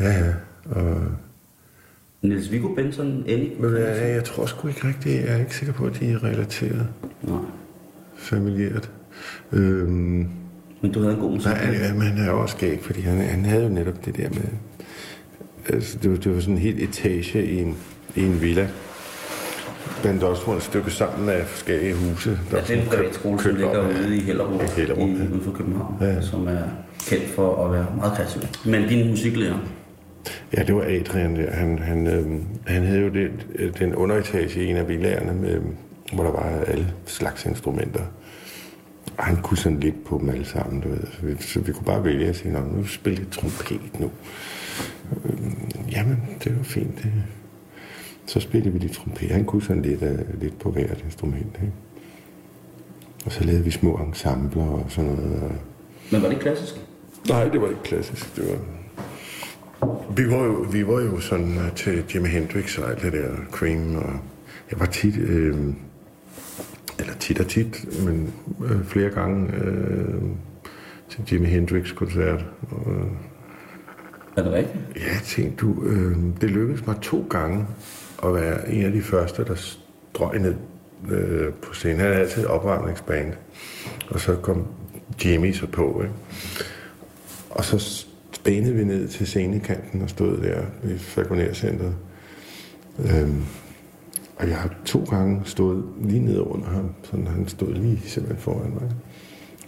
ja. 0.00 0.10
Ja, 0.10 0.24
ja. 0.24 0.32
Og, 0.70 1.02
Niels 2.22 2.52
Viggo 2.52 2.74
Benson, 2.74 3.24
Ellie? 3.26 3.50
men 3.58 3.76
jeg, 3.76 4.24
tror 4.24 4.46
sgu 4.46 4.68
ikke 4.68 4.88
rigtigt, 4.88 5.24
jeg 5.24 5.34
er 5.34 5.38
ikke 5.38 5.56
sikker 5.56 5.74
på, 5.74 5.86
at 5.86 6.00
de 6.00 6.12
er 6.12 6.24
relateret 6.24 6.86
Nej. 7.22 7.38
familiært. 8.16 8.90
Øhm, 9.52 10.28
Men 10.80 10.92
du 10.92 11.00
havde 11.00 11.14
en 11.14 11.20
god 11.20 11.30
musik. 11.30 11.52
Nej, 11.52 11.70
ja, 11.72 11.92
men 11.92 12.02
han 12.02 12.18
er 12.26 12.30
også 12.30 12.56
skæg, 12.56 12.78
fordi 12.82 13.00
han, 13.00 13.18
han 13.18 13.44
havde 13.44 13.62
jo 13.62 13.68
netop 13.68 14.04
det 14.04 14.16
der 14.16 14.28
med... 14.28 14.48
Altså, 15.68 15.98
det, 16.02 16.10
var, 16.10 16.16
det 16.16 16.34
var 16.34 16.40
sådan 16.40 16.54
en 16.54 16.60
helt 16.60 16.82
etage 16.82 17.46
i 17.46 17.58
en, 17.60 17.76
i 18.16 18.22
en 18.22 18.40
villa. 18.40 18.68
Blandt 20.02 20.22
også 20.22 20.52
et 20.52 20.62
stykke 20.62 20.90
sammen 20.90 21.28
af 21.28 21.46
forskellige 21.46 21.94
huse. 21.94 22.38
Ja, 22.52 22.56
det 22.60 22.70
er 22.78 22.82
en 22.82 22.88
privatskole, 22.88 23.40
som 23.42 23.54
ligger 23.54 23.88
ude 23.88 24.16
i 24.16 24.20
Hellerup, 24.20 24.62
I 24.62 24.66
Hellerup, 24.80 25.08
i, 25.08 25.12
ja. 25.12 25.34
ude 25.34 25.40
for 25.44 25.52
København, 25.52 25.94
Ja. 26.00 26.20
som 26.20 26.46
er 26.46 26.62
kendt 27.08 27.28
for 27.34 27.64
at 27.66 27.72
være 27.72 27.86
meget 27.96 28.12
kreativ. 28.12 28.42
Men 28.64 28.88
din 28.88 29.10
musiklærer, 29.10 29.58
Ja, 30.56 30.62
det 30.62 30.74
var 30.74 30.82
Adrian 30.82 31.36
der. 31.36 31.50
Han, 31.50 31.78
han, 31.78 32.06
øh, 32.06 32.26
han 32.66 32.82
havde 32.82 33.00
jo 33.00 33.08
det, 33.08 33.30
den 33.78 33.94
underetage 33.94 34.64
i 34.64 34.66
en 34.70 34.76
af 34.76 34.88
villaerne, 34.88 35.34
med, 35.40 35.60
hvor 36.12 36.24
der 36.24 36.30
var 36.30 36.64
alle 36.66 36.86
slags 37.06 37.46
instrumenter. 37.46 38.00
Og 39.18 39.24
han 39.24 39.36
kunne 39.36 39.58
sådan 39.58 39.80
lidt 39.80 40.04
på 40.04 40.18
dem 40.20 40.28
alle 40.30 40.44
sammen, 40.44 40.80
du 40.80 40.88
ved. 40.88 40.98
Så 41.12 41.26
vi, 41.26 41.34
så 41.42 41.60
vi 41.60 41.72
kunne 41.72 41.84
bare 41.84 42.04
vælge 42.04 42.26
at 42.26 42.36
sige, 42.36 42.52
"Nå, 42.52 42.58
nu 42.76 42.84
spiller 42.86 43.20
jeg 43.20 43.30
trompet 43.30 44.00
nu. 44.00 44.10
Øh, 45.24 45.32
jamen, 45.92 46.20
det 46.44 46.56
var 46.58 46.62
fint. 46.64 47.02
Det. 47.02 47.12
Så 48.26 48.40
spillede 48.40 48.72
vi 48.72 48.78
lidt 48.78 48.92
trompet. 48.92 49.30
Han 49.30 49.44
kunne 49.44 49.62
sådan 49.62 49.82
lidt, 49.82 50.02
uh, 50.02 50.40
lidt 50.40 50.58
på 50.58 50.70
hvert 50.70 51.02
instrument. 51.04 51.58
Ikke? 51.62 51.72
Og 53.26 53.32
så 53.32 53.44
lavede 53.44 53.64
vi 53.64 53.70
små 53.70 53.94
ensembler 53.96 54.64
og 54.64 54.86
sådan 54.88 55.10
noget. 55.10 55.42
Og 55.42 55.50
men 56.12 56.22
var 56.22 56.28
det 56.28 56.40
klassisk? 56.40 56.74
Nej, 57.28 57.48
det 57.48 57.60
var 57.60 57.68
ikke 57.68 57.82
klassisk. 57.82 58.36
Det 58.36 58.44
var... 58.48 58.58
Vi 60.16 60.30
var 60.30 60.44
jo, 60.44 60.66
vi 60.72 60.86
var 60.86 61.00
jo 61.00 61.20
sådan 61.20 61.56
uh, 61.56 61.74
til 61.76 62.04
Jimi 62.14 62.28
Hendrix 62.28 62.78
og 62.78 62.90
alt 62.90 63.02
det 63.02 63.12
der 63.12 63.36
Cream, 63.50 63.96
og 63.96 64.12
jeg 64.70 64.80
var 64.80 64.86
tit, 64.86 65.16
øh, 65.16 65.56
eller 66.98 67.14
tit 67.14 67.40
og 67.40 67.46
tit, 67.46 68.02
men 68.04 68.32
øh, 68.64 68.84
flere 68.84 69.10
gange 69.10 69.54
øh, 69.54 70.22
til 71.08 71.22
Jimi 71.32 71.46
Hendrix-koncert. 71.46 72.44
Og, 72.70 72.92
øh, 72.92 73.06
Er 74.36 74.42
det 74.42 74.52
rigtigt? 74.52 74.78
ja, 74.96 75.18
tænk 75.24 75.60
du, 75.60 75.82
øh, 75.84 76.16
det 76.40 76.50
lykkedes 76.50 76.86
mig 76.86 76.96
to 77.02 77.26
gange 77.30 77.66
at 78.24 78.34
være 78.34 78.72
en 78.72 78.84
af 78.84 78.92
de 78.92 79.02
første, 79.02 79.44
der 79.44 79.54
strøg 79.54 80.40
ned 80.40 80.54
øh, 81.10 81.52
på 81.52 81.74
scenen. 81.74 81.96
Han 81.96 82.06
havde 82.06 82.20
altid 82.20 82.42
et 82.42 82.48
opvarmningsband, 82.48 83.32
og 84.10 84.20
så 84.20 84.36
kom 84.36 84.66
Jimmy 85.24 85.52
så 85.52 85.66
på, 85.66 86.02
ikke? 86.02 86.14
Og 87.50 87.64
så 87.64 88.06
spændede 88.32 88.74
vi 88.74 88.84
ned 88.84 89.08
til 89.08 89.26
scenekanten 89.26 90.02
og 90.02 90.10
stod 90.10 90.36
der 90.36 90.62
i 90.94 90.98
Falconer 90.98 91.52
Centeret. 91.52 91.94
Øhm, 92.98 93.42
Og 94.36 94.48
jeg 94.48 94.56
har 94.56 94.74
to 94.84 95.04
gange 95.04 95.42
stået 95.44 95.84
lige 96.00 96.20
nede 96.20 96.42
under 96.42 96.66
ham, 96.68 96.94
sådan 97.02 97.26
han 97.26 97.48
stod 97.48 97.74
lige 97.74 98.00
simpelthen 98.04 98.42
foran 98.42 98.70
mig, 98.70 98.90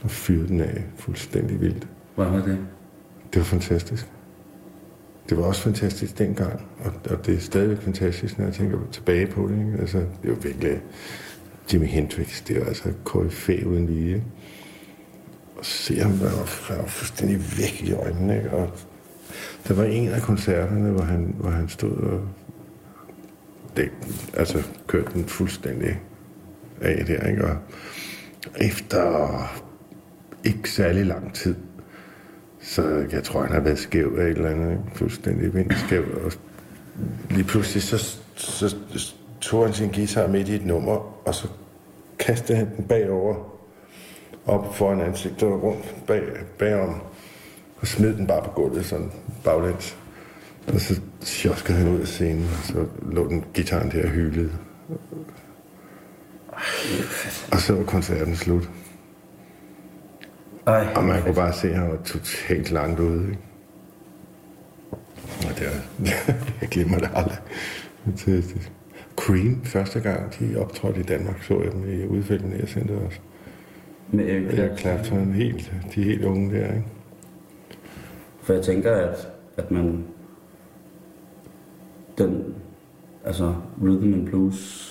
og 0.02 0.11
fyrede 0.11 0.49
den 0.49 0.61
af 0.61 0.84
fuldstændig 0.96 1.61
vildt. 1.61 1.88
Hvad 2.14 2.26
var 2.26 2.37
det? 2.37 2.58
Det 3.32 3.38
var 3.38 3.44
fantastisk. 3.44 4.06
Det 5.28 5.38
var 5.38 5.45
også 5.45 5.61
fantastisk 5.61 6.19
dengang, 6.19 6.61
og, 6.85 6.93
og 7.11 7.26
det 7.26 7.35
er 7.35 7.40
stadigvæk 7.40 7.83
fantastisk, 7.83 8.38
når 8.38 8.45
jeg 8.45 8.54
tænker 8.54 8.78
tilbage 8.93 9.26
på 9.26 9.49
det. 9.49 9.59
Ikke? 9.59 9.78
Altså, 9.81 9.99
det 9.99 10.31
var 10.31 10.35
virkelig 10.35 10.81
Jimi 11.73 11.87
Hendrix, 11.87 12.45
det 12.45 12.61
var 12.61 12.66
altså 12.66 12.93
KFA 13.04 13.64
uden 13.66 13.87
lige. 13.87 14.09
Ikke? 14.09 14.25
Og 15.57 15.64
se 15.64 15.99
ham, 15.99 16.12
der 16.12 16.25
var, 16.25 16.64
han 16.69 16.78
var 16.78 16.87
fuldstændig 16.87 17.38
væk 17.59 17.83
i 17.83 17.93
øjnene. 17.93 18.37
Ikke? 18.37 18.50
Og 18.50 18.71
der 19.69 19.75
var 19.75 19.85
en 19.85 20.09
af 20.09 20.23
koncerterne, 20.23 20.90
hvor 20.90 21.02
han, 21.02 21.35
hvor 21.38 21.50
han 21.50 21.69
stod 21.69 21.97
og 21.97 22.28
det, 23.76 23.90
altså, 24.35 24.62
kørte 24.87 25.12
den 25.14 25.25
fuldstændig 25.25 26.00
af 26.81 27.04
der. 27.07 27.26
Ikke? 27.28 27.45
Og 27.45 27.57
efter 28.57 29.61
ikke 30.45 30.71
særlig 30.71 31.07
lang 31.07 31.35
tid, 31.35 31.54
så 32.64 33.06
jeg 33.12 33.25
tror, 33.25 33.42
han 33.42 33.52
har 33.52 33.61
været 33.61 33.78
skæv 33.78 34.16
af 34.18 34.25
et 34.25 34.30
eller 34.30 34.50
andet. 34.50 34.80
Fuldstændig 34.94 35.54
vindskæv. 35.54 36.04
Og 36.25 36.33
lige 37.30 37.44
pludselig 37.44 37.83
så, 37.83 38.18
så 38.35 38.76
tog 39.40 39.64
han 39.64 39.75
sin 39.75 39.92
guitar 39.92 40.26
midt 40.26 40.49
i 40.49 40.54
et 40.54 40.66
nummer, 40.66 41.23
og 41.26 41.35
så 41.35 41.49
kastede 42.18 42.59
han 42.59 42.76
den 42.76 42.85
bagover, 42.85 43.35
op 44.47 44.76
foran 44.76 45.00
ansigtet 45.00 45.42
og 45.42 45.62
rundt 45.62 46.06
bag, 46.06 46.23
bagom, 46.59 47.00
og 47.80 47.87
smed 47.87 48.14
den 48.14 48.26
bare 48.26 48.44
på 48.44 48.50
gulvet, 48.50 48.87
sådan 48.87 49.12
baglæns. 49.44 49.97
Og 50.66 50.80
så 50.80 51.00
sjoskede 51.21 51.78
han 51.78 51.88
ud 51.88 52.00
af 52.00 52.09
scenen, 52.09 52.44
og 52.44 52.64
så 52.64 52.87
lå 53.12 53.28
den 53.28 53.44
gitaren 53.54 53.90
der 53.90 54.02
og 54.02 54.09
hylede. 54.09 54.50
Og 57.52 57.61
så 57.61 57.75
var 57.75 57.85
koncerten 57.85 58.37
slut. 58.37 58.71
Ej, 60.66 60.87
Og 60.97 61.04
man 61.04 61.23
kunne 61.23 61.35
bare 61.35 61.52
se, 61.52 61.68
at 61.71 61.76
han 61.76 61.90
var 61.90 61.97
totalt 62.04 62.71
langt 62.71 63.00
ude. 63.00 63.28
Ikke? 63.30 63.38
Og 65.38 65.59
det 65.59 65.66
var, 65.66 66.04
jeg 66.61 66.68
glemmer 66.68 66.99
det 66.99 67.11
aldrig. 67.14 67.38
Fantastisk. 68.04 68.73
Cream, 69.16 69.61
første 69.64 70.00
gang 70.00 70.38
de 70.38 70.56
optrådte 70.56 71.00
i 71.00 71.02
Danmark, 71.02 71.42
så 71.42 71.62
jeg 71.62 71.73
dem 71.73 72.00
i 72.00 72.06
udfælden 72.06 72.52
jeg 72.61 72.68
sendte 72.68 72.92
også. 72.92 73.18
med 74.11 74.28
Eric 74.28 74.59
Jeg 74.59 74.78
Clapton. 74.78 75.33
Helt, 75.33 75.73
de 75.94 76.00
er 76.00 76.04
helt 76.04 76.25
unge 76.25 76.54
der, 76.54 76.66
ikke? 76.66 76.85
For 78.42 78.52
jeg 78.52 78.62
tænker, 78.62 78.92
at, 78.92 79.28
at 79.56 79.71
man... 79.71 80.04
Den, 82.18 82.54
altså 83.25 83.54
rhythm 83.83 84.14
and 84.14 84.26
blues 84.26 84.90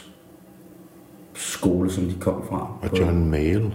skole, 1.33 1.91
som 1.91 2.03
de 2.03 2.15
kom 2.19 2.47
fra. 2.47 2.77
Og 2.81 2.99
John 2.99 3.29
Mayall. 3.29 3.73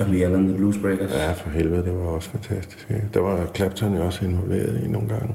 Johnny 0.00 0.24
Allen, 0.24 0.48
The 0.48 0.56
Blues 0.56 0.78
Breakers. 0.78 1.10
Ja, 1.12 1.32
for 1.32 1.50
helvede, 1.50 1.84
det 1.84 1.92
var 1.92 2.06
også 2.06 2.30
fantastisk. 2.30 2.86
Ikke? 2.90 3.08
Der 3.14 3.20
var 3.20 3.50
Clapton 3.54 3.96
jo 3.96 4.04
også 4.04 4.24
involveret 4.24 4.80
i 4.84 4.88
nogle 4.88 5.08
gange. 5.08 5.34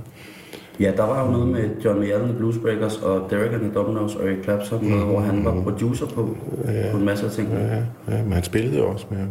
Ja, 0.79 0.91
der 0.97 1.03
var 1.03 1.25
jo 1.25 1.31
noget 1.31 1.47
med 1.47 1.69
Johnny 1.85 2.11
Allen, 2.11 2.29
The 2.29 2.37
Blues 2.37 2.57
Breakers 2.57 2.97
og 2.97 3.27
Derek 3.29 3.53
and 3.53 3.61
the 3.61 3.73
Dominoes 3.73 4.15
og 4.15 4.27
Eric 4.27 4.43
Clapton, 4.43 4.85
mm. 4.85 5.01
hvor 5.01 5.19
han 5.19 5.45
var 5.45 5.61
producer 5.61 6.05
på, 6.05 6.37
ja. 6.65 6.91
på 6.91 6.97
en 6.97 7.05
masse 7.05 7.25
af 7.25 7.31
tingene. 7.31 7.59
Ja, 7.59 8.15
ja, 8.15 8.23
men 8.23 8.33
han 8.33 8.43
spillede 8.43 8.77
jo 8.77 8.87
også 8.87 9.05
med 9.09 9.17
ham. 9.19 9.29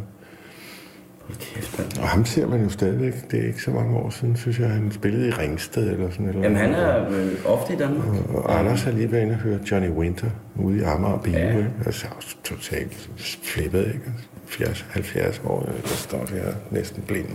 Hold 1.27 1.39
kæft, 1.39 1.79
mand. 1.79 2.03
Og 2.03 2.09
ham 2.09 2.25
ser 2.25 2.47
man 2.47 2.63
jo 2.63 2.69
stadigvæk. 2.69 3.31
Det 3.31 3.41
er 3.41 3.47
ikke 3.47 3.63
så 3.63 3.71
mange 3.71 3.97
år 3.97 4.11
siden, 4.11 4.37
synes 4.37 4.59
jeg, 4.61 4.69
han 4.69 4.93
spillede 4.93 5.29
i 5.29 5.31
Ringsted 5.31 5.91
eller 5.91 6.11
sådan 6.11 6.29
eller 6.29 6.43
Jamen, 6.43 6.59
han 6.59 6.73
er 6.73 7.09
øh, 7.11 7.33
ofte 7.47 7.73
i 7.73 7.77
Danmark. 7.77 8.07
Og 8.35 8.59
Anders 8.59 8.83
har 8.83 8.93
lige 8.93 9.13
været 9.13 9.23
inde 9.23 9.35
og 9.35 9.41
høre 9.41 9.59
Johnny 9.71 9.89
Winter 9.89 10.31
ude 10.57 10.79
i 10.79 10.83
Amager 10.83 11.19
Bio. 11.19 11.35
Ja. 11.35 11.65
Altså, 11.87 12.07
totalt 12.45 13.11
flippet, 13.43 13.87
ikke? 13.87 14.11
70, 14.59 14.85
70 14.91 15.43
år, 15.45 15.69
der 15.83 15.89
står 15.89 16.25
der 16.25 16.53
næsten 16.71 17.03
blind. 17.03 17.29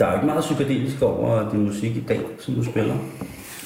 Der 0.00 0.06
er 0.06 0.14
ikke 0.14 0.26
meget 0.26 0.40
psykedelisk 0.40 1.02
over 1.02 1.50
din 1.50 1.60
musik 1.66 1.96
i 1.96 2.04
dag, 2.08 2.20
som 2.38 2.54
du 2.54 2.64
spiller, 2.64 2.94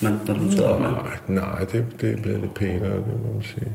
men 0.03 0.21
når 0.26 0.35
du 0.35 0.50
tager 0.57 0.69
op 0.69 0.81
med. 0.81 0.88
Nej, 1.29 1.59
det, 1.59 1.87
det 2.00 2.11
er 2.11 2.23
blevet 2.23 2.41
lidt 2.41 2.55
pænere, 2.55 2.97
det 2.97 3.07
må 3.26 3.33
man 3.33 3.43
sige. 3.43 3.73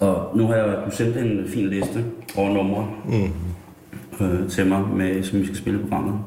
Og 0.00 0.36
nu 0.36 0.46
har 0.46 0.54
jeg 0.54 0.82
du 0.86 0.90
sendt 0.90 1.16
en 1.16 1.48
fin 1.48 1.68
liste 1.68 2.04
over 2.36 2.54
numre 2.54 2.88
mm. 3.04 4.26
øh, 4.26 4.48
til 4.48 4.66
mig, 4.66 4.88
med, 4.88 5.22
som 5.22 5.40
vi 5.40 5.44
skal 5.44 5.56
spille 5.56 5.80
i 5.80 5.82
programmet. 5.82 6.20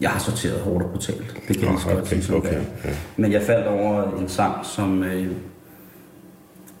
Jeg 0.00 0.10
har 0.10 0.18
sorteret 0.18 0.60
hårdt 0.60 0.84
og 0.84 0.90
brutalt. 0.90 1.42
Det 1.48 1.56
kan 1.56 1.64
jeg 1.64 1.70
lige 1.70 1.80
så 1.80 1.88
godt 1.88 2.08
sige, 2.08 2.36
okay, 2.36 2.54
ja. 2.84 2.90
Men 3.16 3.32
jeg 3.32 3.42
faldt 3.42 3.66
over 3.66 4.18
en 4.20 4.28
sang, 4.28 4.66
som, 4.66 5.04
øh, 5.04 5.32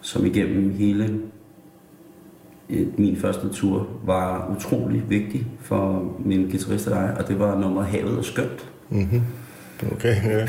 som 0.00 0.26
igennem 0.26 0.70
hele 0.70 1.20
min 2.98 3.16
første 3.16 3.48
tur 3.48 3.86
var 4.04 4.54
utrolig 4.56 5.10
vigtig 5.10 5.46
for 5.60 6.12
min 6.18 6.50
guitarist 6.50 6.86
og 6.86 6.94
dig, 6.94 7.16
og 7.18 7.28
det 7.28 7.38
var 7.38 7.58
nummeret 7.58 7.86
Havet 7.86 8.18
er 8.18 8.22
skønt. 8.22 8.70
Okay, 9.92 10.14
ja. 10.24 10.46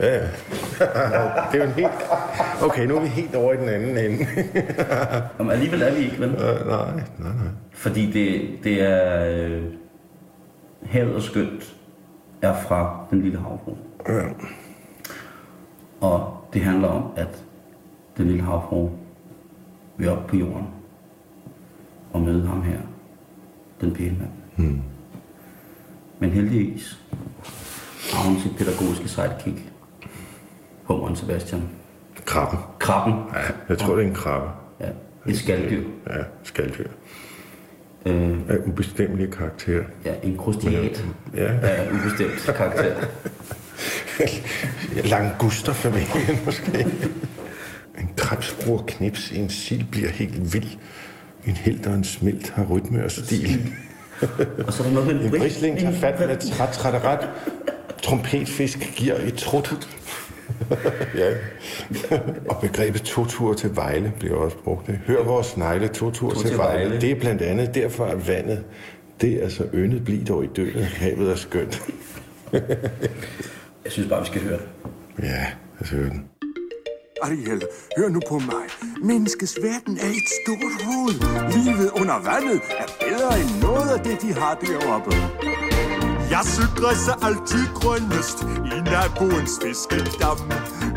Ja, 0.00 0.14
ja. 0.14 0.20
det 1.52 1.54
er 1.54 1.56
jo 1.58 1.62
en 1.62 1.70
helt... 1.70 1.90
Okay, 2.62 2.86
nu 2.86 2.96
er 2.96 3.00
vi 3.00 3.06
helt 3.06 3.34
over 3.34 3.52
i 3.52 3.56
den 3.56 3.68
anden 3.68 3.98
ende. 3.98 4.26
Om 5.38 5.50
alligevel 5.50 5.82
er 5.82 5.94
vi 5.94 6.04
ikke, 6.04 6.20
vel? 6.20 6.28
Øh, 6.28 6.66
nej, 6.66 6.92
nej, 6.92 7.02
nej. 7.18 7.32
Fordi 7.72 8.10
det, 8.10 8.42
det 8.64 8.82
er... 8.82 9.24
Øh, 9.24 9.62
havet 10.82 11.16
er 11.16 11.20
skønt 11.20 11.74
er 12.42 12.54
fra 12.68 13.06
den 13.10 13.22
lille 13.22 13.38
havfru. 13.38 13.76
Ja. 14.08 14.22
Og 16.00 16.36
det 16.52 16.62
handler 16.62 16.88
om, 16.88 17.10
at 17.16 17.44
den 18.16 18.26
lille 18.26 18.42
havfru 18.42 18.90
vil 19.96 20.08
op 20.08 20.26
på 20.26 20.36
jorden 20.36 20.66
og 22.14 22.20
møde 22.20 22.46
ham 22.46 22.62
her, 22.62 22.78
den 23.80 23.92
pæne 23.94 24.16
mand. 24.18 24.30
Hmm. 24.56 24.82
Men 26.18 26.30
heldigvis 26.30 26.98
har 28.12 28.28
hun 28.28 28.40
sit 28.40 28.56
pædagogiske 28.58 29.08
sidekick, 29.08 29.72
Hummeren 30.84 31.16
Sebastian. 31.16 31.62
Krabben. 32.24 32.58
Krabben. 32.78 33.14
Ja, 33.34 33.40
jeg 33.68 33.78
tror, 33.78 33.94
det 33.96 34.04
er 34.04 34.08
en 34.08 34.14
krabbe. 34.14 34.48
Ja, 34.80 34.88
et 35.26 35.36
skalddyr. 35.38 35.82
Ja, 36.06 36.22
skalddyr. 36.42 36.86
Øh, 38.06 38.38
Af 38.48 38.56
ubestemmelig 38.66 39.30
karakter. 39.32 39.82
ja, 40.04 40.14
en 40.22 40.36
krustiat 40.36 41.04
Ja. 41.34 41.52
af 41.62 41.90
ubestemt 41.92 42.56
karakter. 42.56 42.94
Langusterfamilien 45.10 46.38
måske. 46.44 46.86
En 47.98 48.10
krebsbror 48.16 48.84
knips 48.86 49.30
i 49.32 49.38
en 49.38 49.48
sild 49.50 49.84
bliver 49.90 50.08
helt 50.08 50.54
vild. 50.54 50.68
En 51.46 51.52
helt 51.56 51.86
og 51.86 51.94
en 51.94 52.04
smilt 52.04 52.50
har 52.50 52.64
rytme 52.64 53.04
og 53.04 53.10
stil. 53.10 53.72
Og 54.66 54.72
så 54.72 54.82
er 54.82 54.86
der 54.86 54.94
noget 54.94 55.06
med 55.14 55.24
En 55.24 55.30
bris- 55.30 55.38
brisling 55.40 55.78
tager 55.78 55.92
fat 55.92 56.20
med 56.20 56.36
træt, 56.36 56.68
træt, 56.68 57.04
ret. 57.04 57.28
Trompetfisk 58.02 58.92
giver 58.96 59.14
et 59.14 59.34
trut. 59.34 59.88
ja. 61.18 61.30
og 62.48 62.56
begrebet 62.60 63.02
to-tur 63.02 63.54
til 63.54 63.76
Vejle 63.76 64.12
bliver 64.18 64.36
også 64.36 64.56
brugt. 64.56 64.90
Hør 65.06 65.22
vores 65.24 65.46
snegle, 65.46 65.88
To 65.88 66.10
til, 66.10 66.26
til 66.48 66.56
Vejle. 66.58 66.84
Vejle. 66.84 67.00
Det 67.00 67.10
er 67.10 67.20
blandt 67.20 67.42
andet 67.42 67.74
derfor, 67.74 68.04
at 68.04 68.28
vandet, 68.28 68.64
det 69.20 69.44
er 69.44 69.48
så 69.48 69.64
yndet 69.74 70.04
bliv 70.04 70.24
dog 70.24 70.44
i 70.44 70.46
døden. 70.56 70.82
Havet 70.84 71.30
er 71.30 71.36
skønt. 71.36 71.82
Jeg 73.84 73.92
synes 73.92 74.08
bare, 74.08 74.20
vi 74.20 74.26
skal 74.26 74.40
høre 74.42 74.58
det. 74.58 74.66
Ja, 75.22 75.36
lad 75.36 75.82
os 75.82 75.90
høre 75.90 76.04
den. 76.08 76.24
Ariel, 77.22 77.62
hør 77.96 78.08
nu 78.08 78.20
på 78.28 78.38
mig. 78.38 78.66
Menneskets 79.02 79.58
verden 79.62 79.98
er 79.98 80.10
et 80.20 80.28
stort 80.40 80.74
hul. 80.86 81.12
Livet 81.54 81.90
under 82.00 82.18
vandet 82.28 82.60
er 82.82 82.88
bedre 83.04 83.40
end 83.40 83.50
noget 83.62 83.90
af 83.96 84.00
det, 84.04 84.22
de 84.22 84.32
har 84.32 84.54
deroppe. 84.54 85.10
Jeg 86.30 86.44
græsser 86.80 87.16
altid 87.26 87.64
grønnest 87.80 88.38
i 88.74 88.76
naboens 88.90 89.52
fiskedam. 89.62 90.38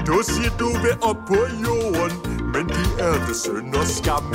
Du 0.08 0.16
siger, 0.32 0.52
du 0.60 0.70
vil 0.84 0.96
op 1.10 1.20
på 1.32 1.40
jorden, 1.66 2.14
men 2.54 2.66
det 2.76 2.90
er 3.08 3.16
det 3.28 3.36
synd 3.44 3.76
og 3.82 3.88
skam. 3.98 4.26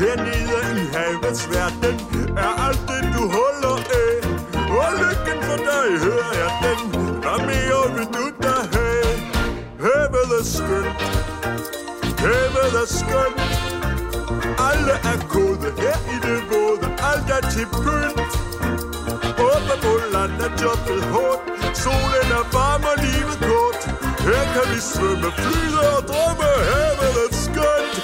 Hernede 0.00 0.68
i 0.82 0.86
havets 0.96 1.42
verden 1.54 1.96
er 2.44 2.52
alt 2.66 2.82
det, 2.90 3.02
du 3.14 3.22
holder 3.38 3.76
af. 4.02 4.14
Og 4.80 4.90
lykken 5.00 5.38
for 5.46 5.58
dig 5.68 5.86
hører 6.04 6.32
jeg 6.42 6.50
den. 6.64 6.80
Hvad 7.22 7.38
mere 7.50 7.82
vil 7.96 8.08
du 8.16 8.24
skønt. 10.54 11.00
Havet 12.22 12.74
er 12.82 12.88
skønt. 12.98 13.40
Alle 14.68 14.94
er 15.12 15.18
gode 15.34 15.68
her 15.80 15.98
i 16.14 16.16
det 16.26 16.40
våde. 16.50 16.86
Alt 17.10 17.28
er 17.36 17.42
til 17.54 17.66
pynt. 17.82 18.32
Oppe 19.50 19.74
på 19.84 19.92
land 20.14 20.36
er 20.46 20.52
jobbet 20.62 21.02
hårdt. 21.14 21.42
Solen 21.82 22.28
er 22.38 22.44
varm 22.56 22.84
og 22.92 22.96
livet 23.06 23.38
kort. 23.48 23.82
Her 24.28 24.44
kan 24.54 24.66
vi 24.72 24.80
svømme, 24.92 25.28
flyde 25.40 25.80
og 25.96 26.02
drømme. 26.10 26.50
Havet 26.70 27.16
er 27.24 27.30
skønt. 27.44 27.96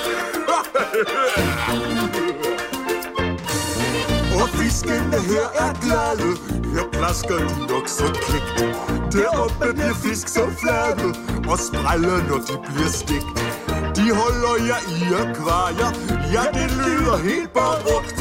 Og 4.43 4.49
fiskene 4.49 5.19
her 5.31 5.47
er 5.55 5.73
glade 5.83 6.37
Her 6.75 6.89
plasker 6.93 7.39
de 7.39 7.67
nok 7.67 7.89
så 7.89 8.07
kægt 8.27 9.02
Deroppe 9.13 9.73
bliver 9.75 9.95
fisk 10.05 10.29
så 10.29 10.45
flade 10.61 11.09
Og 11.53 11.59
spræller 11.69 12.19
når 12.29 12.41
de 12.49 12.55
bliver 12.67 12.93
stegt 13.01 13.37
De 13.97 14.07
holder 14.21 14.55
jer 14.69 14.83
i 14.97 15.01
akvarier 15.23 15.91
Ja, 16.35 16.45
det 16.59 16.69
lyder 16.81 17.17
helt 17.31 17.53
barugt 17.53 18.19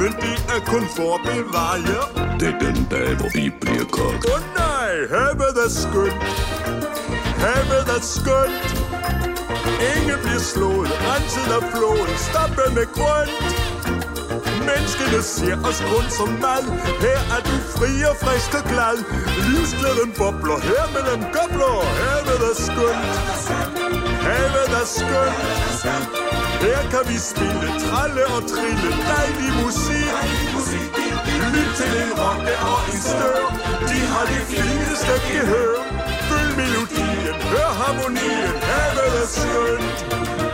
Men 0.00 0.12
det 0.24 0.36
er 0.54 0.60
kun 0.72 0.84
for 0.96 1.08
at 1.16 1.20
bevare 1.26 1.78
Det 2.40 2.48
er 2.48 2.58
den 2.58 2.86
dag, 2.90 3.16
hvor 3.16 3.30
I 3.44 3.50
bliver 3.60 3.86
kogt. 3.96 4.24
Åh 4.28 4.34
oh, 4.34 4.40
nej, 4.62 4.92
havet 5.12 5.56
er 5.66 5.70
skønt. 5.82 6.22
Havet 7.42 7.88
er 7.96 8.02
skønt. 8.16 8.62
Ingen 9.92 10.18
bliver 10.24 10.44
slået, 10.52 10.90
renset 11.08 11.48
af 11.56 11.62
floden 11.72 12.16
med 12.76 12.86
grønt 12.96 13.59
Menneskene 14.68 15.22
ser 15.22 15.56
os 15.68 15.80
kun 15.90 16.06
som 16.18 16.30
mad 16.42 16.64
Her 17.04 17.20
er 17.36 17.42
du 17.48 17.56
fri 17.76 17.90
og 18.10 18.16
frisk 18.22 18.52
og 18.58 18.64
glad. 18.72 18.96
Livsglæden 19.46 20.12
bobler. 20.18 20.58
Her 20.70 20.84
mellem 20.94 21.22
gobler 21.36 21.76
Havet 22.00 22.42
er 22.50 22.56
skønt. 22.66 23.14
Havet 24.26 24.70
er 24.80 24.86
skønt. 24.96 25.40
Her 26.64 26.80
kan 26.92 27.04
vi 27.10 27.16
spille, 27.30 27.68
tralle 27.84 28.24
og 28.36 28.42
trille. 28.52 28.90
Dejlig 29.10 29.52
musik. 29.62 30.12
Lyt 31.54 31.70
til 31.80 31.92
en 32.02 32.12
rocke 32.20 32.54
og 32.70 32.80
en 32.92 33.00
stør 33.10 33.44
De 33.90 33.98
har 34.12 34.24
det 34.32 34.42
fineste 34.52 35.14
gehør. 35.28 35.76
Følg 36.28 36.52
melodien, 36.60 37.36
hør 37.52 37.70
harmonien. 37.80 38.54
Havet 38.70 39.14
er 39.22 39.28
skønt 39.36 40.49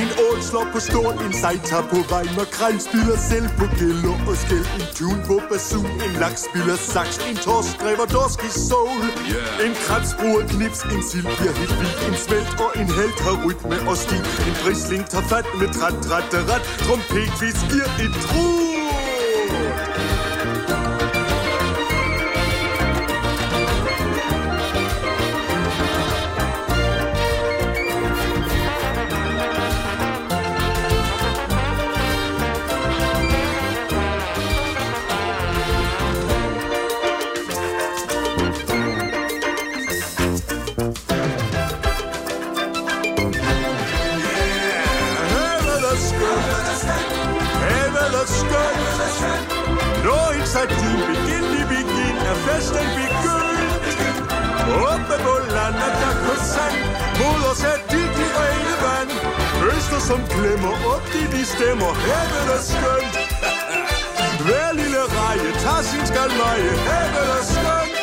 en 0.00 0.10
ål 0.26 0.38
slår 0.42 0.66
på 0.72 0.80
stort, 0.80 1.16
en 1.26 1.34
sej 1.42 1.56
tager 1.68 1.86
på 1.92 1.98
vej 2.12 2.24
Makrel 2.38 2.76
spiller 2.88 3.16
selv 3.30 3.48
på 3.58 3.66
gælder 3.78 4.16
og 4.30 4.36
skæld. 4.42 4.68
En 4.78 4.86
tune 4.96 5.22
på 5.28 5.36
basun, 5.48 5.86
en 6.06 6.12
laks 6.22 6.40
spiller 6.48 6.76
sax 6.92 7.08
En 7.30 7.36
torsk 7.44 7.70
skriver 7.76 8.06
dorsk 8.16 8.40
i 8.48 8.50
soul 8.68 9.02
Yeah. 9.32 9.66
En 9.66 9.74
krebs 9.84 10.12
bruger 10.20 10.42
knips, 10.54 10.80
en 10.94 11.02
sild 11.10 11.28
bliver 11.38 11.54
helt 11.60 11.76
vild. 11.80 11.96
En 12.08 12.16
svælt 12.24 12.50
og 12.64 12.70
en 12.80 12.88
held 12.98 13.16
har 13.26 13.36
rytme 13.46 13.76
og 13.90 13.96
stil 14.04 14.24
En 14.48 14.54
brisling 14.62 15.02
tager 15.12 15.26
fat 15.32 15.46
med 15.60 15.68
træt, 15.76 15.96
træt, 16.06 16.26
ret 16.50 16.64
Trompetvis 16.84 17.58
giver 17.70 17.90
et 18.04 18.14
trut 18.24 18.73
som 60.10 60.20
glemmer 60.34 60.74
op 60.94 61.04
de 61.12 61.22
de 61.34 61.42
stemmer. 61.54 61.90
Havet 62.06 62.46
er 62.56 62.62
skønt. 62.72 63.14
Hver 64.46 64.68
lille 64.80 65.02
reje 65.18 65.48
tager 65.64 65.84
sin 65.90 66.04
skalmeje 66.10 66.72
Havet 66.88 67.28
er 67.38 67.44
skønt. 67.54 67.94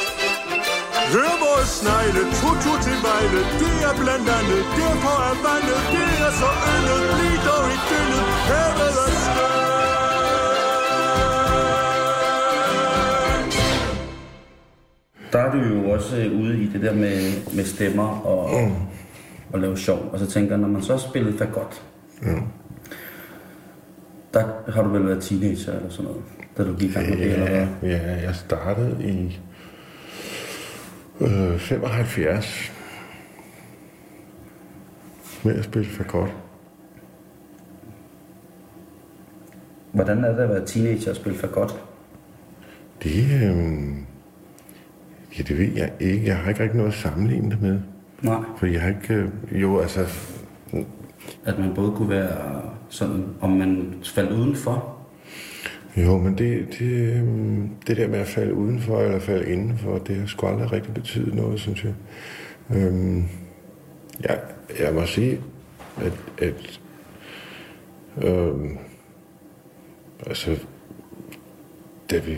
Hør 1.13 1.33
vores 1.45 1.69
snegle, 1.79 2.23
tutu 2.39 2.71
til 2.85 2.97
vejle. 3.07 3.41
Det 3.61 3.75
er 3.89 3.93
blandt 4.01 4.27
andet, 4.37 4.61
derfor 4.79 5.15
er 5.29 5.35
vandet 5.45 5.81
Det 5.95 6.11
er 6.27 6.33
så 6.41 6.49
yndet, 6.73 7.01
bliv 7.13 7.37
dog 7.47 7.65
ikke 7.73 7.85
dyndet 7.91 8.23
Havet 8.49 8.95
er 9.05 9.11
skønt. 9.25 9.51
Der 15.33 15.39
er 15.39 15.51
du 15.55 15.59
jo 15.73 15.89
også 15.95 16.15
øh, 16.17 16.39
ude 16.41 16.53
i 16.63 16.65
det 16.73 16.81
der 16.81 16.93
med, 16.93 17.17
med 17.55 17.65
stemmer 17.65 18.09
og, 18.33 18.61
mm. 18.61 18.75
og 19.53 19.59
lave 19.59 19.77
sjov. 19.77 20.09
Og 20.13 20.19
så 20.19 20.25
tænker 20.27 20.51
jeg, 20.51 20.59
når 20.59 20.67
man 20.67 20.83
så 20.83 20.97
spillede 20.97 21.37
fagot, 21.37 21.81
mm. 22.21 22.41
der 24.33 24.71
har 24.71 24.83
du 24.83 24.89
vel 24.89 25.05
været 25.05 25.23
teenager 25.23 25.73
eller 25.73 25.89
sådan 25.89 26.05
noget, 26.11 26.21
da 26.57 26.63
du 26.63 26.73
gik 26.75 26.89
i 26.89 26.93
gang 26.93 27.09
med 27.09 27.17
det, 27.17 27.33
eller 27.33 27.51
Ja, 27.51 27.65
hvad? 27.81 27.89
ja, 27.91 28.21
jeg 28.21 28.35
startede 28.35 28.97
i 29.03 29.39
øh, 31.21 31.59
75 31.59 32.71
med 35.43 35.55
at 35.55 35.63
spille 35.63 35.89
godt. 36.07 36.31
Hvordan 39.91 40.23
er 40.23 40.31
det 40.31 40.39
at 40.43 40.49
være 40.49 40.65
teenager 40.65 41.09
og 41.09 41.15
spille 41.15 41.37
fagot? 41.37 41.83
Det, 43.03 43.23
øh, 43.23 43.97
ja, 45.37 45.43
det 45.43 45.57
ved 45.57 45.71
jeg 45.75 45.91
ikke. 45.99 46.25
Jeg 46.25 46.37
har 46.37 46.49
ikke 46.49 46.63
rigtig 46.63 46.77
noget 46.77 46.91
at 46.91 46.97
sammenligne 46.97 47.51
det 47.51 47.61
med. 47.61 47.79
Nej. 48.21 48.39
For 48.57 48.65
jeg 48.65 48.81
har 48.81 48.89
ikke... 48.89 49.13
øh, 49.13 49.61
Jo, 49.61 49.79
altså... 49.79 50.05
At 51.45 51.59
man 51.59 51.73
både 51.73 51.91
kunne 51.91 52.09
være 52.09 52.61
sådan, 52.89 53.25
om 53.41 53.49
man 53.49 53.93
faldt 54.03 54.31
udenfor, 54.31 55.01
Jo, 55.97 56.17
men 56.17 56.37
det, 56.37 56.67
det, 56.79 57.15
øhm, 57.15 57.69
det 57.87 57.97
der 57.97 58.07
med 58.07 58.19
at 58.19 58.27
falde 58.27 58.53
udenfor 58.53 59.01
eller 59.01 59.19
falde 59.19 59.51
indenfor, 59.51 59.97
det 59.97 60.15
har 60.15 60.27
sgu 60.27 60.47
aldrig 60.47 60.71
rigtig 60.71 60.93
betydet 60.93 61.33
noget, 61.33 61.59
synes 61.59 61.83
jeg. 61.83 61.93
Øhm, 62.75 63.23
ja, 64.23 64.35
jeg 64.79 64.93
må 64.93 65.05
sige, 65.05 65.41
at, 65.97 66.13
at 66.37 66.79
øhm, 68.23 68.77
altså, 70.27 70.57
da 72.11 72.17
vi, 72.17 72.37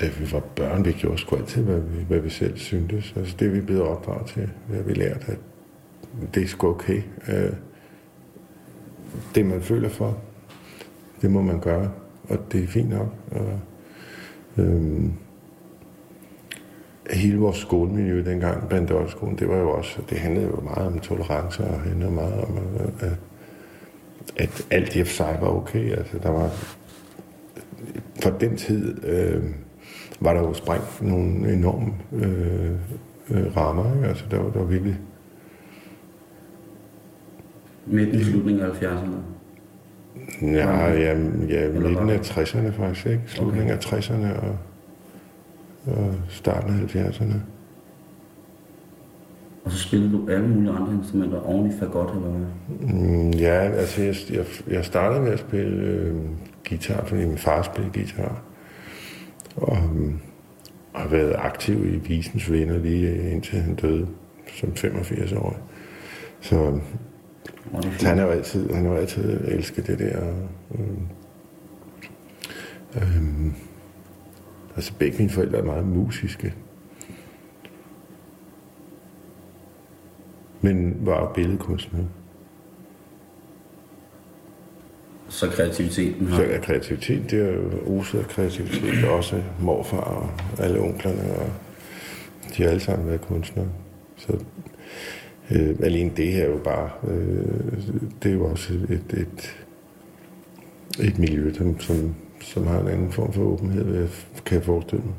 da 0.00 0.08
vi 0.18 0.32
var 0.32 0.40
børn, 0.40 0.84
vi 0.84 0.92
gjorde 0.92 1.18
sgu 1.18 1.36
altid, 1.36 1.62
hvad 1.62 1.80
vi, 1.80 2.04
hvad 2.08 2.18
vi 2.18 2.30
selv 2.30 2.56
syntes. 2.56 3.14
Altså, 3.16 3.36
det 3.38 3.46
er 3.46 3.52
vi 3.52 3.60
blevet 3.60 3.82
opdraget 3.82 4.26
til. 4.26 4.50
hvad 4.66 4.76
har 4.76 4.84
vi 4.84 4.94
lært, 4.94 5.24
at 5.28 5.38
det 6.34 6.42
er 6.42 6.46
sgu 6.46 6.68
okay. 6.68 7.02
Øh, 7.28 7.52
det, 9.34 9.46
man 9.46 9.62
føler 9.62 9.88
for, 9.88 10.18
det 11.22 11.30
må 11.30 11.42
man 11.42 11.60
gøre, 11.60 11.90
og 12.28 12.38
det 12.52 12.64
er 12.64 12.66
fint 12.66 12.90
nok. 12.90 13.14
Og, 13.30 13.60
øhm, 14.56 15.12
hele 17.10 17.38
vores 17.38 17.56
skolemiljø 17.56 18.24
dengang, 18.24 18.68
Bandolskolen, 18.68 19.38
det 19.38 19.48
var 19.48 19.56
jo 19.56 19.70
også, 19.70 20.02
det 20.10 20.18
handlede 20.18 20.46
jo 20.46 20.60
meget 20.60 20.86
om 20.86 20.98
tolerance, 20.98 21.64
og 21.64 21.80
handlede 21.80 22.10
meget 22.10 22.44
om, 22.44 22.58
at, 23.00 23.12
at 24.36 24.66
alt 24.70 24.96
i 24.96 25.00
og 25.00 25.06
for 25.06 25.14
sig 25.14 25.38
var 25.40 25.48
okay. 25.48 25.90
Altså, 25.90 26.18
der 26.18 26.30
var, 26.30 26.50
for 28.22 28.30
den 28.30 28.56
tid 28.56 29.04
øh, 29.04 29.44
var 30.20 30.32
der 30.32 30.40
jo 30.40 30.54
sprængt 30.54 31.02
nogle 31.02 31.52
enorme 31.52 31.92
øh, 32.12 32.72
øh, 33.30 33.56
rammer, 33.56 33.94
ikke? 33.94 34.08
Altså, 34.08 34.24
der 34.30 34.38
var, 34.38 34.50
der 34.50 34.58
var 34.58 34.66
virkelig 34.66 34.98
midt 37.90 38.14
i 38.14 38.24
slutningen 38.24 38.64
af 38.64 38.70
70'erne. 38.70 39.16
Ja, 40.42 40.92
ja, 40.92 41.18
ja 41.48 41.70
midten 41.70 42.10
af 42.10 42.18
60'erne 42.18 42.70
faktisk, 42.70 43.06
ikke? 43.06 43.22
Slutningen 43.26 43.70
af 43.70 43.78
60'erne 43.84 44.46
og, 44.46 44.58
og 45.86 46.14
starten 46.28 46.70
af 46.70 46.96
70'erne. 46.96 47.34
Og 49.64 49.72
så 49.72 49.78
spillede 49.78 50.12
du 50.12 50.28
alle 50.30 50.48
mulige 50.48 50.72
andre 50.72 50.92
instrumenter 50.92 51.40
oven 51.40 51.70
i 51.70 51.72
fagot, 51.78 52.10
eller 52.10 52.28
hvad? 52.28 52.46
Mm, 52.94 53.30
ja, 53.30 53.60
altså 53.60 54.02
jeg, 54.02 54.14
jeg, 54.32 54.44
jeg 54.70 54.84
startede 54.84 55.20
med 55.20 55.32
at 55.32 55.38
spille 55.38 55.86
øh, 55.86 56.14
guitar, 56.68 57.04
fordi 57.04 57.26
min 57.26 57.38
far 57.38 57.62
spillede 57.62 57.92
guitar. 57.94 58.42
Og 59.56 59.76
øh, 59.76 60.12
har 60.92 61.08
været 61.08 61.34
aktiv 61.38 61.94
i 61.94 61.96
Visens 61.96 62.50
Venner 62.50 62.78
lige 62.78 63.30
indtil 63.30 63.58
han 63.58 63.74
døde 63.74 64.06
som 64.54 64.74
85 64.74 65.32
år. 65.32 65.56
Så 66.40 66.80
Så 67.74 67.82
fint. 67.82 68.02
han 68.02 68.18
har 68.18 68.24
jo 68.24 68.30
altid, 68.30 68.70
han 68.70 68.86
har 68.86 68.96
altid 68.96 69.40
elsket 69.44 69.86
det 69.86 69.98
der. 69.98 70.34
Øhm, 70.74 71.08
øhm, 72.96 73.54
altså 74.76 74.92
begge 74.98 75.18
mine 75.18 75.30
forældre 75.30 75.58
er 75.58 75.64
meget 75.64 75.86
musiske. 75.86 76.54
Men 80.60 80.96
var 81.06 81.32
billedkunstnere. 81.32 82.04
Så 85.28 85.50
kreativiteten 85.50 86.26
har... 86.26 86.36
Så 86.36 86.44
er 86.44 86.60
kreativitet, 86.60 87.30
det 87.30 87.48
er 87.48 87.52
jo 87.52 87.98
oset 87.98 88.18
af 88.18 88.26
kreativitet. 88.28 89.04
Også 89.04 89.42
morfar 89.60 90.00
og 90.00 90.30
alle 90.58 90.80
onklerne. 90.80 91.22
Og 91.32 91.50
de 92.56 92.62
har 92.62 92.70
alle 92.70 92.80
sammen 92.80 93.08
været 93.08 93.20
kunstnere. 93.20 93.66
Så 94.16 94.38
øh, 95.50 95.76
alene 95.82 96.10
det 96.16 96.32
her 96.32 96.44
er 96.44 96.50
jo 96.50 96.58
bare... 96.64 96.90
Øh, 97.08 97.82
det 98.22 98.30
er 98.30 98.34
jo 98.34 98.44
også 98.44 98.72
et, 98.72 99.12
et, 99.12 99.64
et 101.00 101.18
miljø, 101.18 101.52
som, 101.54 101.80
som, 101.80 102.14
som 102.40 102.66
har 102.66 102.80
en 102.80 102.88
anden 102.88 103.12
form 103.12 103.32
for 103.32 103.42
åbenhed, 103.42 104.08
kan 104.44 104.54
jeg 104.54 104.64
forestille 104.64 105.04
mig. 105.04 105.14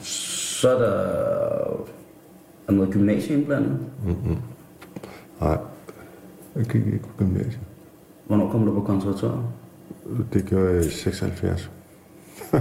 Så 0.00 0.68
er 0.68 0.78
der, 0.78 0.92
er 2.68 2.72
noget 2.72 2.92
gymnasie 2.92 3.36
indblandet. 3.36 3.78
Nej, 5.40 5.58
jeg 6.56 6.64
gik 6.64 6.86
ikke 6.86 6.98
på 6.98 7.16
gymnasiet. 7.18 7.60
Hvornår 8.26 8.50
kom 8.50 8.66
du 8.66 8.74
på 8.74 8.80
konservatoriet? 8.80 9.44
Det 10.32 10.46
gjorde 10.46 10.74
jeg 10.74 10.86
i 10.86 10.90
76. 10.90 11.70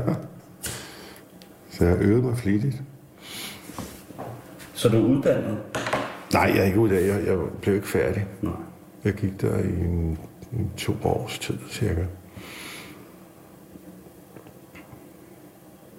Så 1.70 1.86
jeg 1.86 1.98
øvede 2.02 2.24
mig 2.24 2.38
flittigt. 2.38 2.84
Så 4.76 4.90
du 4.90 4.98
er 4.98 5.18
uddannet? 5.18 5.58
Nej, 6.34 6.44
jeg 6.56 6.58
er 6.58 6.64
ikke 6.64 6.80
uddannet. 6.80 7.08
Jeg, 7.08 7.26
jeg 7.28 7.38
blev 7.62 7.76
ikke 7.76 7.88
færdig. 7.88 8.26
Nej. 8.42 8.54
Jeg 9.04 9.14
gik 9.14 9.42
der 9.42 9.58
i 9.60 9.80
en, 9.80 10.18
en 10.54 10.72
to 10.78 10.94
års 11.04 11.40
tid, 11.40 11.58
cirka. 11.70 12.04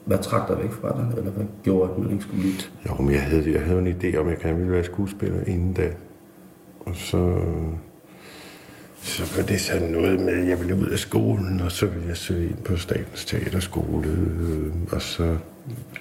Hvad 0.04 0.18
trak 0.18 0.48
dig 0.48 0.58
væk 0.62 0.72
fra 0.72 0.88
dig, 0.88 1.18
eller 1.18 1.30
hvad 1.30 1.46
gjorde, 1.62 1.90
at 1.92 1.98
man 1.98 2.10
ikke 2.10 2.22
skulle 2.22 2.42
lytte? 2.42 2.64
Jo, 2.88 2.94
men 3.02 3.12
jeg 3.12 3.22
havde, 3.22 3.52
jeg 3.52 3.62
havde 3.62 3.78
en 3.78 3.86
idé 4.00 4.16
om, 4.16 4.26
at 4.26 4.32
jeg 4.32 4.40
gerne 4.40 4.56
ville 4.56 4.72
være 4.72 4.84
skuespiller 4.84 5.44
inden 5.46 5.72
da. 5.72 5.90
Og 6.80 6.96
så, 6.96 7.38
så 8.96 9.36
var 9.36 9.46
det 9.46 9.60
sådan 9.60 9.88
noget 9.90 10.20
med, 10.20 10.32
at 10.32 10.48
jeg 10.48 10.58
ville 10.60 10.74
ud 10.76 10.86
af 10.86 10.98
skolen, 10.98 11.60
og 11.60 11.72
så 11.72 11.86
ville 11.86 12.08
jeg 12.08 12.16
søge 12.16 12.48
ind 12.48 12.56
på 12.64 12.76
Statens 12.76 13.24
Teaterskole. 13.24 14.08
øh, 14.08 14.72
Og 14.92 15.02
så 15.02 15.36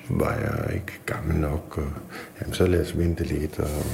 var 0.10 0.34
jeg 0.34 0.74
ikke 0.74 1.00
gammel 1.06 1.36
nok, 1.38 1.78
og 1.78 1.88
jamen, 2.42 2.54
så 2.54 2.68
lad 2.68 2.82
os 2.82 2.98
vente 2.98 3.24
lidt, 3.24 3.60
og 3.60 3.86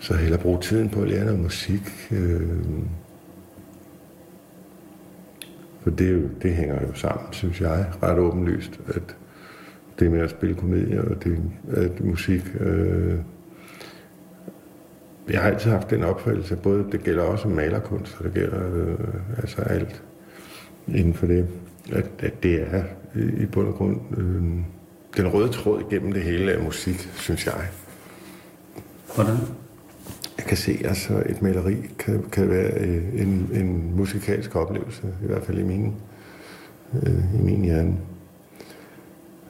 så 0.00 0.14
hellere 0.14 0.40
bruge 0.40 0.60
tiden 0.60 0.88
på 0.88 1.02
at 1.02 1.08
lære 1.08 1.24
noget 1.24 1.40
musik. 1.40 2.08
øh. 2.10 2.58
For 5.82 5.90
det, 5.90 6.12
jo, 6.12 6.28
det 6.42 6.54
hænger 6.54 6.86
jo 6.86 6.94
sammen, 6.94 7.32
synes 7.32 7.60
jeg, 7.60 7.86
ret 8.02 8.18
åbenlyst, 8.18 8.80
at 8.88 9.16
det 9.98 10.10
med 10.10 10.20
at 10.20 10.30
spille 10.30 10.54
komedier 10.54 11.02
og 11.02 11.24
det, 11.24 11.42
at 11.70 12.04
musik. 12.04 12.42
Øh, 12.60 13.18
jeg 15.30 15.40
har 15.40 15.50
altid 15.50 15.70
haft 15.70 15.90
den 15.90 16.04
opfattelse, 16.04 16.56
både 16.56 16.86
det 16.92 17.02
gælder 17.02 17.22
også 17.22 17.48
malerkunst, 17.48 18.16
og 18.18 18.24
det 18.24 18.34
gælder 18.34 18.74
øh, 18.74 18.98
altså 19.36 19.62
alt 19.62 20.02
inden 20.88 21.14
for 21.14 21.26
det, 21.26 21.48
at, 21.92 22.10
at 22.18 22.42
det 22.42 22.74
er 22.74 22.82
i, 23.14 23.46
bund 23.46 23.68
og 23.68 23.74
grund 23.74 24.00
øh, 24.16 24.42
den 25.16 25.28
røde 25.34 25.48
tråd 25.48 25.82
igennem 25.90 26.12
det 26.12 26.22
hele 26.22 26.52
af 26.52 26.62
musik, 26.62 27.10
synes 27.14 27.46
jeg. 27.46 27.68
Hvordan? 29.14 29.36
Jeg 30.38 30.46
kan 30.46 30.56
se, 30.56 30.78
altså 30.84 31.22
et 31.28 31.42
maleri 31.42 31.76
kan, 31.98 32.24
kan 32.32 32.50
være 32.50 32.72
øh, 32.72 33.20
en, 33.20 33.50
en 33.52 33.96
musikalsk 33.96 34.56
oplevelse, 34.56 35.02
i 35.24 35.26
hvert 35.26 35.42
fald 35.42 35.58
i 35.58 35.62
min, 35.62 35.94
øh, 37.02 37.34
i 37.34 37.42
min 37.42 37.64
hjerne. 37.64 37.96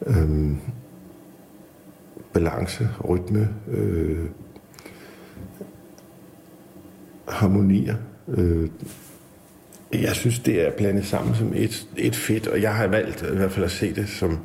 Øhm, 0.06 0.56
balance, 2.32 2.88
rytme, 3.08 3.48
øh, 3.68 4.26
harmonier. 7.28 7.96
Øh, 8.28 8.68
jeg 9.92 10.16
synes, 10.16 10.38
det 10.38 10.66
er 10.66 10.70
blandet 10.70 11.06
sammen 11.06 11.34
som 11.34 11.52
et, 11.56 11.86
et 11.96 12.16
fedt, 12.16 12.46
og 12.46 12.62
jeg 12.62 12.74
har 12.74 12.86
valgt 12.86 13.22
i 13.32 13.36
hvert 13.36 13.52
fald 13.52 13.64
at 13.64 13.70
se 13.70 13.94
det 13.94 14.08
som 14.08 14.38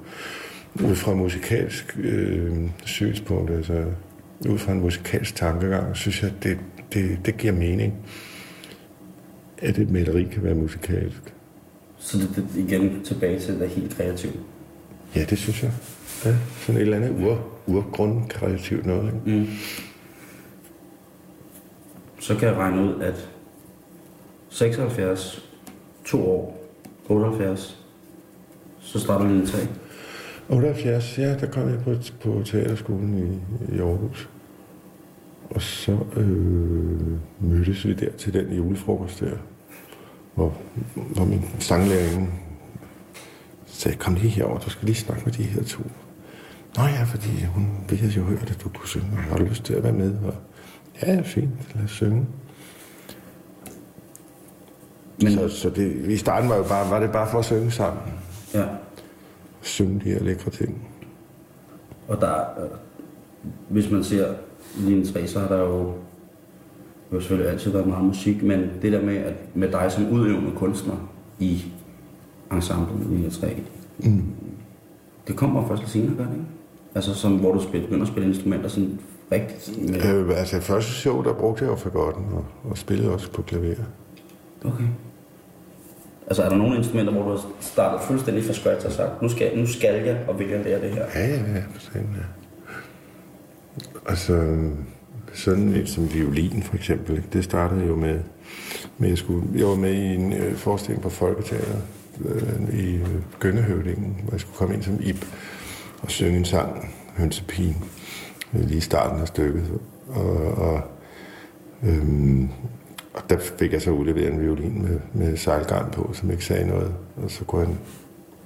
ud 0.83 0.95
fra 0.95 1.13
musikalsk 1.13 1.97
øh, 2.03 2.53
synspunkt, 2.85 3.51
altså 3.51 3.85
ud 4.49 4.57
fra 4.57 4.71
en 4.71 4.79
musikalsk 4.79 5.35
tankegang, 5.35 5.95
synes 5.95 6.23
jeg, 6.23 6.31
det, 6.43 6.57
det, 6.93 7.19
det 7.25 7.37
giver 7.37 7.53
mening, 7.53 7.93
at 9.57 9.77
et 9.77 9.89
maleri 9.89 10.23
kan 10.23 10.43
være 10.43 10.55
musikalsk. 10.55 11.33
Så 11.97 12.17
det, 12.17 12.35
det 12.35 12.69
igen 12.69 13.03
tilbage 13.03 13.39
til 13.39 13.59
det 13.59 13.69
helt 13.69 13.95
kreativt. 13.95 14.39
Ja, 15.15 15.23
det 15.29 15.37
synes 15.37 15.63
jeg. 15.63 15.71
Ja, 16.25 16.35
sådan 16.59 16.81
et 16.81 16.81
eller 16.81 16.97
andet 16.97 17.23
ur, 17.23 17.47
urgrundkreativt 17.67 18.85
noget. 18.85 19.05
Ikke? 19.05 19.39
Mm. 19.39 19.47
Så 22.19 22.35
kan 22.35 22.47
jeg 22.47 22.57
regne 22.57 22.81
ud, 22.81 23.01
at 23.01 23.29
76, 24.55 25.45
2 26.05 26.31
år, 26.31 26.57
78, 27.09 27.77
så 28.79 28.99
starter 28.99 29.27
linje 29.27 29.45
3. 29.45 29.57
78, 30.49 31.17
ja, 31.17 31.37
der 31.37 31.51
kom 31.51 31.69
jeg 31.69 31.79
på, 31.83 31.95
på 32.21 32.43
teaterskolen 32.45 33.17
i, 33.17 33.75
i 33.75 33.79
Aarhus. 33.79 34.29
Og 35.49 35.61
så 35.61 35.97
øh, 36.15 37.17
mødtes 37.39 37.87
vi 37.87 37.93
der 37.93 38.11
til 38.11 38.33
den 38.33 38.53
julefrokost 38.53 39.19
der, 39.19 39.37
hvor, 40.35 40.57
hvor 40.93 41.25
min 41.25 41.45
sanglærerinde 41.59 42.27
sagde, 43.65 43.97
kom 43.97 44.13
lige 44.13 44.29
herover, 44.29 44.59
du 44.59 44.69
skal 44.69 44.85
lige 44.85 44.95
snakke 44.95 45.25
med 45.25 45.33
de 45.33 45.43
her 45.43 45.63
to. 45.63 45.81
Nå 46.77 46.83
ja, 46.83 47.03
fordi 47.03 47.43
hun, 47.45 47.67
ville 47.89 48.07
jo 48.07 48.23
hørt, 48.23 48.51
at 48.51 48.61
du 48.63 48.69
kunne 48.69 48.87
synge, 48.87 49.11
og 49.17 49.37
har 49.37 49.45
lyst 49.45 49.63
til 49.63 49.73
at 49.73 49.83
være 49.83 49.93
med? 49.93 50.17
Og, 50.23 50.33
ja, 51.01 51.21
fint, 51.21 51.51
lad 51.75 51.83
os 51.83 51.91
synge. 51.91 52.25
Men, 55.23 55.31
Så, 55.33 55.49
så 55.49 55.69
det, 55.69 55.95
i 56.09 56.17
starten 56.17 56.49
var, 56.49 56.55
jo 56.57 56.63
bare, 56.63 56.89
var 56.89 56.99
det 56.99 57.11
bare 57.11 57.27
for 57.31 57.39
at 57.39 57.45
synge 57.45 57.71
sammen. 57.71 58.03
ja, 58.53 58.63
Synge 59.61 60.01
de 60.03 60.09
her 60.09 60.23
lækre 60.23 60.51
ting. 60.51 60.87
og 62.07 62.21
der, 62.21 62.33
øh, 62.63 62.69
hvis 63.69 63.91
man 63.91 64.03
ser 64.03 64.33
linje 64.77 65.05
3, 65.05 65.27
så 65.27 65.39
har 65.39 65.47
der 65.47 65.59
jo, 65.59 65.93
jo 67.13 67.19
selvfølgelig 67.19 67.51
altid 67.51 67.71
været 67.71 67.87
meget 67.87 68.05
musik, 68.05 68.43
men 68.43 68.59
det 68.81 68.91
der 68.91 69.01
med, 69.01 69.15
at 69.17 69.33
med 69.53 69.71
dig 69.71 69.91
som 69.91 70.09
udøvende 70.11 70.51
kunstner 70.55 70.95
i 71.39 71.65
ensemblet 72.51 73.07
linje 73.09 73.29
3, 73.29 73.55
Mm. 73.99 74.23
det 75.27 75.35
kommer 75.35 75.67
først 75.67 75.81
lidt 75.81 75.91
senere, 75.91 76.15
gør 76.17 76.23
det 76.25 76.31
ikke? 76.33 76.45
Altså 76.95 77.13
sådan, 77.13 77.37
hvor 77.37 77.53
du 77.53 77.61
spiller, 77.63 77.87
begynder 77.87 78.05
at 78.05 78.11
spille 78.11 78.29
instrumenter 78.29 78.69
sådan 78.69 78.99
rigtigt. 79.31 79.91
Med, 79.91 80.05
Øh, 80.15 80.39
altså, 80.39 80.59
første 80.61 80.91
show, 80.91 81.23
der 81.23 81.33
brugte 81.33 81.63
jeg 81.63 81.71
jo 81.71 81.75
fagotten 81.75 82.25
og, 82.33 82.45
og 82.69 82.77
spillede 82.77 83.13
også 83.13 83.31
på 83.31 83.41
klaver. 83.41 83.75
Okay. 84.65 84.83
Altså 86.27 86.43
er 86.43 86.49
der 86.49 86.55
nogle 86.55 86.77
instrumenter, 86.77 87.13
hvor 87.13 87.23
du 87.23 87.29
har 87.29 87.45
startet 87.59 88.01
fuldstændig 88.01 88.43
fra 88.43 88.53
scratch 88.53 88.85
og 88.85 88.91
sagt, 88.91 89.21
nu 89.21 89.29
skal, 89.29 89.57
nu 89.57 89.67
skal 89.67 90.05
jeg, 90.05 90.17
og 90.27 90.39
vil 90.39 90.49
jeg 90.49 90.63
lære 90.63 90.81
det 90.81 90.91
her? 90.91 91.05
Ja, 91.15 91.27
ja, 91.27 91.35
ja, 91.35 91.63
for 91.73 91.81
sådan, 91.81 92.15
ja. 92.15 92.25
Altså, 94.09 94.57
sådan 95.33 95.71
lidt 95.71 95.89
som 95.89 96.13
violin 96.13 96.63
for 96.63 96.75
eksempel, 96.75 97.17
ikke? 97.17 97.27
det 97.33 97.43
startede 97.43 97.85
jo 97.85 97.95
med, 97.95 98.19
med 98.97 99.09
jeg, 99.09 99.17
skulle, 99.17 99.47
jeg 99.55 99.67
var 99.67 99.75
med 99.75 99.93
i 99.93 100.15
en 100.15 100.33
øh, 100.33 100.55
forestilling 100.55 101.03
på 101.03 101.09
Folketeateret 101.09 101.81
øh, 102.25 102.79
i 102.79 102.95
øh, 102.95 103.39
Gøngehøvdingen, 103.39 104.17
hvor 104.23 104.31
jeg 104.31 104.39
skulle 104.39 104.57
komme 104.57 104.73
ind 104.73 104.83
som 104.83 104.99
Ib 105.01 105.25
og 106.01 106.11
synge 106.11 106.37
en 106.37 106.45
sang, 106.45 106.95
Hønsepigen, 107.17 107.83
øh, 108.53 108.61
lige 108.61 108.77
i 108.77 108.81
starten 108.81 109.21
af 109.21 109.27
stykket. 109.27 109.79
Og, 110.07 110.37
og, 110.37 110.81
øhm, 111.83 112.49
og 113.15 113.29
der 113.29 113.37
fik 113.39 113.73
jeg 113.73 113.81
så 113.81 113.91
udleveret 113.91 114.33
en 114.33 114.41
violin 114.41 114.81
med, 114.81 114.99
med 115.13 115.37
sejlgarn 115.37 115.91
på, 115.91 116.09
som 116.13 116.31
ikke 116.31 116.45
sagde 116.45 116.67
noget. 116.67 116.93
Og 117.23 117.31
så 117.31 117.43
kunne 117.45 117.65
han 117.65 117.77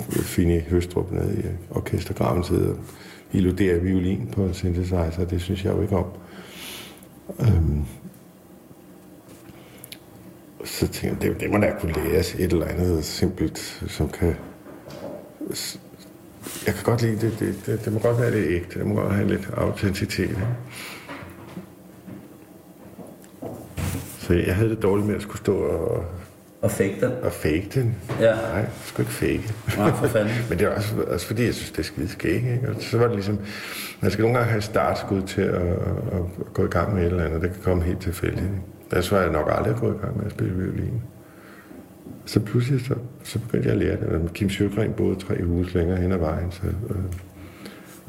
Fini 0.09 0.59
Høstrup 0.59 1.11
ned 1.11 1.37
i 1.37 1.41
orkestergraven 1.71 2.43
sidde 2.43 2.69
og 2.69 2.77
illudere 3.33 3.79
violin 3.79 4.29
på 4.31 4.43
en 4.43 4.53
synthesizer. 4.53 5.25
Det 5.29 5.41
synes 5.41 5.65
jeg 5.65 5.73
jo 5.73 5.81
ikke 5.81 5.95
om. 5.95 6.05
Øhm, 7.39 7.85
så 10.65 10.87
tænkte 10.87 11.27
jeg, 11.27 11.33
det, 11.33 11.41
det 11.41 11.51
må 11.51 11.57
da 11.57 11.73
kunne 11.79 11.93
læres 11.93 12.35
et 12.35 12.51
eller 12.53 12.65
andet 12.65 13.05
simpelt, 13.05 13.83
som 13.87 14.09
kan... 14.09 14.35
Jeg 16.65 16.73
kan 16.73 16.83
godt 16.83 17.01
lide 17.01 17.21
det. 17.21 17.39
Det, 17.39 17.55
det, 17.65 17.85
det 17.85 17.93
må 17.93 17.99
godt 17.99 18.19
være 18.19 18.31
lidt 18.31 18.51
ægte. 18.51 18.79
Det 18.79 18.87
må 18.87 18.95
godt 18.95 19.13
have 19.13 19.27
lidt 19.27 19.49
autenticitet. 19.53 20.29
Ikke? 20.29 20.47
Så 24.29 24.35
jeg 24.35 24.55
havde 24.55 24.69
det 24.69 24.81
dårligt 24.81 25.07
med 25.07 25.15
at 25.15 25.21
skulle 25.21 25.37
stå 25.37 25.55
og, 25.57 26.05
Og 26.61 26.71
fake 26.71 26.95
den? 27.01 27.11
og 27.23 27.31
fake 27.31 27.69
den. 27.73 27.95
Ja. 28.19 28.35
Nej, 28.35 28.55
jeg 28.55 28.69
skulle 28.85 29.09
ikke 29.09 29.13
fake. 29.43 29.53
Nej, 29.77 29.91
for 29.91 30.07
fanden. 30.07 30.33
Men 30.49 30.59
det 30.59 30.65
er 30.67 30.75
også, 30.75 30.95
også 31.07 31.27
fordi, 31.27 31.45
jeg 31.45 31.53
synes, 31.53 31.71
det 31.71 31.79
er 31.79 31.83
skide 31.83 32.07
skæg. 32.09 32.35
Ikke? 32.35 32.61
Og 32.69 32.75
så 32.79 32.97
var 32.97 33.05
det 33.05 33.15
ligesom, 33.15 33.39
man 34.01 34.11
skal 34.11 34.21
nogle 34.21 34.37
gange 34.37 34.49
have 34.51 34.57
et 34.57 34.63
startskud 34.63 35.21
til 35.21 35.41
at, 35.41 35.53
at, 35.53 35.71
at 36.11 36.53
gå 36.53 36.65
i 36.65 36.69
gang 36.69 36.93
med 36.95 37.01
et 37.01 37.07
eller 37.11 37.23
andet. 37.25 37.41
Det 37.41 37.51
kan 37.51 37.61
komme 37.63 37.83
helt 37.83 38.01
tilfældigt. 38.01 38.41
Ikke? 38.41 38.55
Ellers 38.91 39.11
var 39.11 39.21
jeg 39.21 39.31
nok 39.31 39.49
aldrig 39.51 39.75
gået 39.75 39.95
i 39.95 40.05
gang 40.05 40.17
med 40.17 40.25
at 40.25 40.31
spille 40.31 40.53
violin. 40.53 41.01
Så 42.25 42.39
pludselig 42.39 42.85
så, 42.85 42.93
så 43.23 43.39
begyndte 43.39 43.67
jeg 43.69 43.75
at 43.75 43.81
lære 43.83 44.19
det. 44.19 44.33
Kim 44.33 44.49
Sjøgren 44.49 44.93
boede 44.93 45.15
tre 45.15 45.43
huse 45.43 45.77
længere 45.77 45.97
hen 45.97 46.11
ad 46.11 46.17
vejen. 46.17 46.51
Så, 46.51 46.61
øh, 46.89 46.95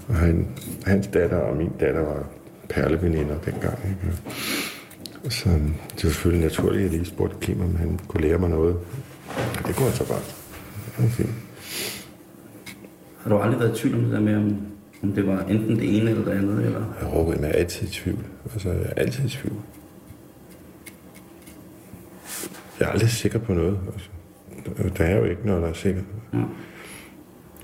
og 0.09 0.15
han, 0.15 0.49
hans 0.87 1.07
datter 1.07 1.37
og 1.37 1.57
min 1.57 1.73
datter 1.81 2.01
var 2.01 2.25
perleveninder 2.69 3.39
dengang. 3.45 3.79
Ikke? 3.85 4.17
Så 5.29 5.49
det 5.49 6.05
var 6.05 6.11
selvfølgelig 6.11 6.43
naturligt, 6.49 6.85
at 6.85 6.91
jeg 6.91 6.99
lige 6.99 7.11
spurgte 7.11 7.37
Kim, 7.41 7.61
om 7.61 7.77
han 7.77 8.01
kunne 8.09 8.21
lære 8.23 8.39
mig 8.39 8.51
noget. 8.51 8.77
Det 9.67 9.75
kunne 9.77 9.87
han 9.87 9.95
så 9.97 10.05
godt. 10.05 10.37
Var 10.99 11.09
fint. 11.09 11.31
Har 13.23 13.31
du 13.31 13.39
aldrig 13.39 13.61
været 13.61 13.79
i 13.79 13.81
tvivl 13.81 13.95
om 13.97 14.03
det 14.05 14.13
der 14.13 14.21
med, 14.21 14.37
om, 14.37 14.57
om 15.03 15.13
det 15.13 15.27
var 15.27 15.41
enten 15.45 15.77
det 15.79 15.97
ene 15.97 16.11
eller 16.11 16.25
det 16.25 16.33
andet? 16.33 16.65
Eller? 16.65 16.85
Jo, 17.03 17.33
jeg 17.33 17.41
er 17.43 17.53
altid 17.53 17.89
i 17.89 17.91
tvivl. 17.91 18.19
Altså, 18.53 18.69
jeg 18.73 18.81
er 18.83 18.95
altid 18.97 19.25
i 19.25 19.29
tvivl. 19.29 19.57
Jeg 22.81 22.87
er 22.87 22.91
aldrig 22.93 23.11
sikker 23.11 23.39
på 23.39 23.55
noget. 23.55 23.79
Altså. 23.95 24.09
Der 24.99 25.05
er 25.05 25.17
jo 25.17 25.25
ikke 25.25 25.47
noget, 25.47 25.63
der 25.63 25.69
er 25.69 25.73
sikkert. 25.73 26.05
Ja. 26.33 26.39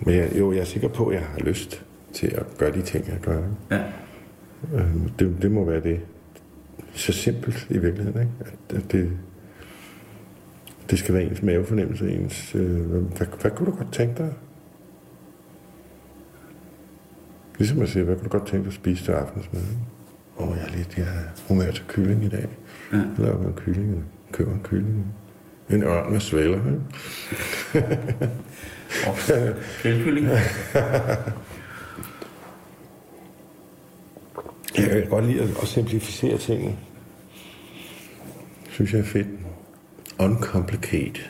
Men 0.01 0.15
jeg, 0.15 0.31
jo, 0.39 0.53
jeg 0.53 0.61
er 0.61 0.65
sikker 0.65 0.89
på, 0.89 1.07
at 1.07 1.15
jeg 1.17 1.25
har 1.33 1.39
lyst 1.41 1.85
til 2.13 2.27
at 2.27 2.45
gøre 2.59 2.73
de 2.73 2.83
ting, 2.83 3.07
jeg 3.09 3.19
gør. 3.23 3.37
ikke? 3.39 3.49
ja. 3.71 3.83
Øh, 4.79 4.87
Det, 5.19 5.37
det 5.43 5.51
må 5.51 5.65
være 5.65 5.81
det. 5.81 6.01
Så 6.97 7.13
simpelt 7.13 7.67
i 7.71 7.79
virkeligheden, 7.79 8.21
ikke? 8.21 8.33
At, 8.41 8.77
at 8.77 8.93
det, 8.93 9.11
det 10.91 10.99
skal 10.99 11.15
være 11.15 11.25
ens 11.25 11.43
mavefornemmelse, 11.43 12.11
ens... 12.11 12.55
Øh, 12.55 12.91
hvad, 12.91 13.27
hvad 13.41 13.51
kunne 13.51 13.71
du 13.71 13.77
godt 13.77 13.93
tænke 13.93 14.23
dig? 14.23 14.33
Ligesom 17.59 17.83
at 17.83 17.89
sige, 17.89 18.05
hvad 18.05 18.15
kunne 18.17 18.25
du 18.25 18.39
godt 18.39 18.47
tænke 18.47 18.65
dig 18.65 18.69
at 18.69 18.75
spise 18.75 19.05
til 19.05 19.13
aftensmad? 19.13 19.63
Åh, 20.39 20.49
oh, 20.49 20.57
jeg 20.57 20.65
er 20.65 20.77
lidt, 20.77 20.99
jeg 20.99 21.07
er 21.07 21.49
humør 21.49 21.71
til 21.71 21.85
kylling 21.89 22.25
i 22.25 22.29
dag. 22.29 22.49
Ja. 22.93 22.97
Jeg 22.97 23.07
laver 23.19 23.47
en 23.47 23.55
kylling, 23.55 24.05
køber 24.33 24.53
en 24.53 24.61
kylling. 24.65 25.15
En 25.71 25.83
ørn 25.83 26.13
med 26.13 26.21
svæler, 26.21 26.57
ikke? 26.57 26.81
Grillkylling. 29.83 30.29
Jeg 34.75 34.91
kan 34.91 35.07
godt 35.09 35.27
lide 35.27 35.43
at, 35.63 35.69
simplificere 35.69 36.39
tingene. 36.39 36.77
Synes 38.71 38.93
jeg 38.93 39.01
er 39.01 39.05
fedt. 39.05 39.27
Uncomplicate. 40.19 41.21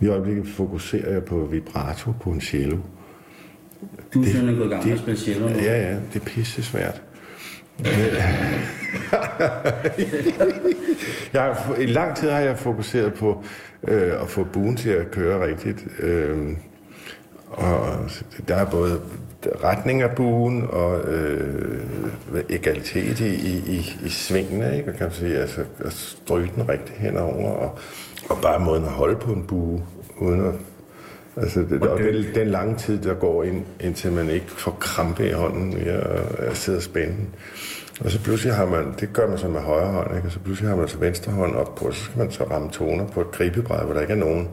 I 0.00 0.06
øjeblikket 0.06 0.48
fokuserer 0.48 1.12
jeg 1.12 1.24
på 1.24 1.44
vibrato 1.44 2.12
på 2.20 2.30
en 2.30 2.40
cello. 2.40 2.78
Du 4.14 4.20
er 4.22 4.26
simpelthen 4.26 4.56
gået 4.56 4.66
i 4.66 4.70
gang 4.70 4.84
med 4.84 4.92
at 4.92 4.98
spille 4.98 5.20
cello 5.20 5.48
nu. 5.48 5.54
Ja, 5.54 5.90
ja, 5.90 5.94
det 6.12 6.20
er 6.20 6.24
pisse 6.24 6.62
svært. 6.62 7.02
jeg 11.32 11.42
har, 11.42 11.74
I 11.74 11.86
lang 11.86 12.16
tid 12.16 12.30
har 12.30 12.40
jeg 12.40 12.58
fokuseret 12.58 13.14
på 13.14 13.44
øh, 13.88 14.22
at 14.22 14.28
få 14.28 14.44
buen 14.44 14.76
til 14.76 14.90
at 14.90 15.10
køre 15.10 15.46
rigtigt. 15.46 15.86
Øh, 15.98 16.56
og 17.48 18.10
der 18.48 18.54
er 18.54 18.70
både 18.70 19.00
retning 19.64 20.02
af 20.02 20.10
buen 20.16 20.66
og 20.70 21.00
øh, 21.00 21.84
egalitet 22.50 23.20
i, 23.20 23.34
i, 23.76 23.96
i, 24.04 24.08
svingene, 24.08 24.76
ikke? 24.76 24.90
Og 24.90 24.96
kan 24.96 25.06
man 25.06 25.14
sige, 25.14 25.38
altså 25.38 25.60
at 25.78 25.92
stryge 25.92 26.50
den 26.54 26.68
rigtigt 26.68 26.98
henover, 26.98 27.50
og, 27.50 27.78
og 28.30 28.36
bare 28.42 28.60
måden 28.60 28.84
at 28.84 28.90
holde 28.90 29.16
på 29.16 29.32
en 29.32 29.44
bue, 29.46 29.82
uden 30.18 30.46
at 30.46 30.54
Altså, 31.40 31.60
det, 31.60 31.82
og 31.82 31.98
det, 31.98 32.14
det 32.14 32.36
er 32.36 32.42
en 32.42 32.50
lang 32.50 32.78
tid, 32.78 32.98
der 32.98 33.14
går 33.14 33.44
ind, 33.44 33.64
indtil 33.80 34.12
man 34.12 34.30
ikke 34.30 34.46
får 34.50 34.76
krampe 34.80 35.28
i 35.28 35.32
hånden 35.32 35.74
at 36.38 36.56
sidde 36.56 36.78
og 36.78 36.82
spænde. 36.82 37.16
Og 38.04 38.10
så 38.10 38.22
pludselig 38.22 38.54
har 38.54 38.66
man, 38.66 38.94
det 39.00 39.12
gør 39.12 39.28
man 39.28 39.38
så 39.38 39.48
med 39.48 39.60
højre 39.60 39.92
hånd, 39.92 40.16
ikke? 40.16 40.28
og 40.28 40.32
så 40.32 40.38
pludselig 40.38 40.70
har 40.70 40.76
man 40.76 40.88
så 40.88 40.98
venstre 40.98 41.32
hånd 41.32 41.56
op 41.56 41.74
på, 41.74 41.84
og 41.84 41.94
så 41.94 42.04
skal 42.04 42.18
man 42.18 42.30
så 42.30 42.44
ramme 42.44 42.70
toner 42.70 43.06
på 43.06 43.20
et 43.20 43.30
gribebræd, 43.30 43.84
hvor 43.84 43.94
der 43.94 44.00
ikke 44.00 44.12
er 44.12 44.16
nogen 44.16 44.48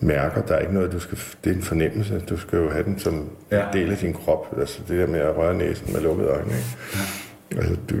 mærker. 0.00 0.42
Der 0.42 0.54
er 0.54 0.58
ikke 0.58 0.74
noget, 0.74 0.92
du 0.92 0.98
skal, 0.98 1.18
det 1.44 1.50
er 1.50 1.54
en 1.54 1.62
fornemmelse. 1.62 2.18
Du 2.18 2.36
skal 2.36 2.58
jo 2.58 2.70
have 2.70 2.84
den 2.84 2.98
som 2.98 3.30
ja. 3.50 3.66
en 3.66 3.72
del 3.72 3.90
af 3.90 3.96
din 3.96 4.12
krop. 4.12 4.54
Altså 4.58 4.80
det 4.88 4.98
der 4.98 5.06
med 5.06 5.20
at 5.20 5.36
røre 5.36 5.54
næsen 5.54 5.92
med 5.92 6.00
lukkede 6.00 6.28
øjne. 6.28 6.50
Ikke? 6.50 6.76
Ja. 7.52 7.56
Altså, 7.56 7.76
du, 7.90 7.96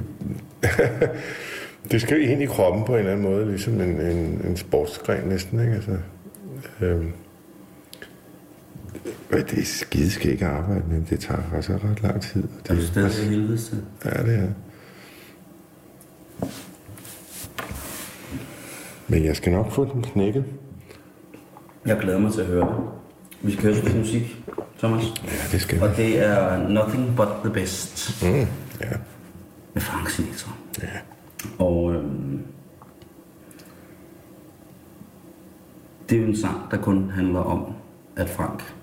det 1.90 2.02
skal 2.02 2.22
ind 2.22 2.42
i 2.42 2.46
kroppen 2.46 2.84
på 2.84 2.92
en 2.92 2.98
eller 2.98 3.12
anden 3.12 3.24
måde, 3.24 3.46
ligesom 3.46 3.80
en, 3.80 4.00
en, 4.00 4.42
en 4.44 4.56
sportsgren 4.56 5.28
næsten. 5.28 5.60
Ikke? 5.60 5.72
Altså, 5.72 5.96
øhm, 6.80 7.12
det 9.30 9.58
er 9.58 9.64
skideskæg 9.64 10.42
at 10.42 10.48
arbejde 10.48 10.82
med, 10.88 11.02
det 11.10 11.20
tager 11.20 11.42
faktisk 11.50 11.70
ret 11.70 12.02
lang 12.02 12.22
tid. 12.22 12.42
Det 12.42 12.70
er 12.70 12.74
du 12.74 12.82
stadig 12.82 13.26
i 13.26 13.28
helvede 13.28 13.58
til? 13.58 13.82
Ja, 14.04 14.22
det 14.22 14.34
er. 14.34 14.48
Men 19.08 19.24
jeg 19.24 19.36
skal 19.36 19.52
nok 19.52 19.72
få 19.72 19.84
den 19.94 20.02
knækket. 20.02 20.44
Jeg 21.86 21.98
glæder 22.00 22.18
mig 22.18 22.32
til 22.32 22.40
at 22.40 22.46
høre 22.46 22.66
det. 22.66 22.84
Vi 23.42 23.52
skal 23.52 23.74
høre 23.74 23.84
lidt 23.84 23.98
musik, 23.98 24.44
Thomas. 24.78 25.04
Ja, 25.24 25.30
det 25.52 25.60
skal 25.60 25.78
vi. 25.78 25.82
Og 25.82 25.96
det 25.96 26.26
er 26.26 26.68
Nothing 26.68 27.16
But 27.16 27.28
The 27.44 27.52
Best. 27.52 28.22
Mm, 28.22 28.28
ja. 28.80 28.90
Med 29.74 29.82
Frank 29.82 30.10
Sinatra. 30.10 30.52
Ja. 30.82 30.88
Og 31.58 31.94
øhm, 31.94 32.40
det 36.10 36.16
er 36.16 36.22
jo 36.22 36.26
en 36.26 36.36
sang, 36.36 36.70
der 36.70 36.76
kun 36.76 37.10
handler 37.10 37.40
om, 37.40 37.72
at 38.16 38.28
Frank 38.28 38.74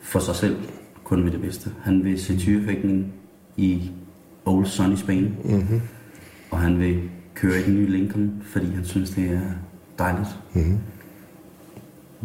for 0.00 0.18
sig 0.18 0.34
selv 0.34 0.56
kun 1.04 1.24
vil 1.24 1.32
det 1.32 1.40
bedste. 1.40 1.70
Han 1.82 2.04
vil 2.04 2.20
se 2.20 2.38
tyrefægtning 2.38 3.12
i 3.56 3.90
Old 4.44 4.66
Sunny 4.66 4.96
Spain. 4.96 5.36
Mm-hmm. 5.44 5.80
Og 6.50 6.58
han 6.58 6.80
vil 6.80 7.10
køre 7.34 7.60
i 7.60 7.62
den 7.62 7.74
nye 7.74 7.86
Lincoln, 7.86 8.42
fordi 8.42 8.74
han 8.74 8.84
synes, 8.84 9.10
det 9.10 9.30
er 9.30 9.40
dejligt. 9.98 10.28
Mm-hmm. 10.54 10.78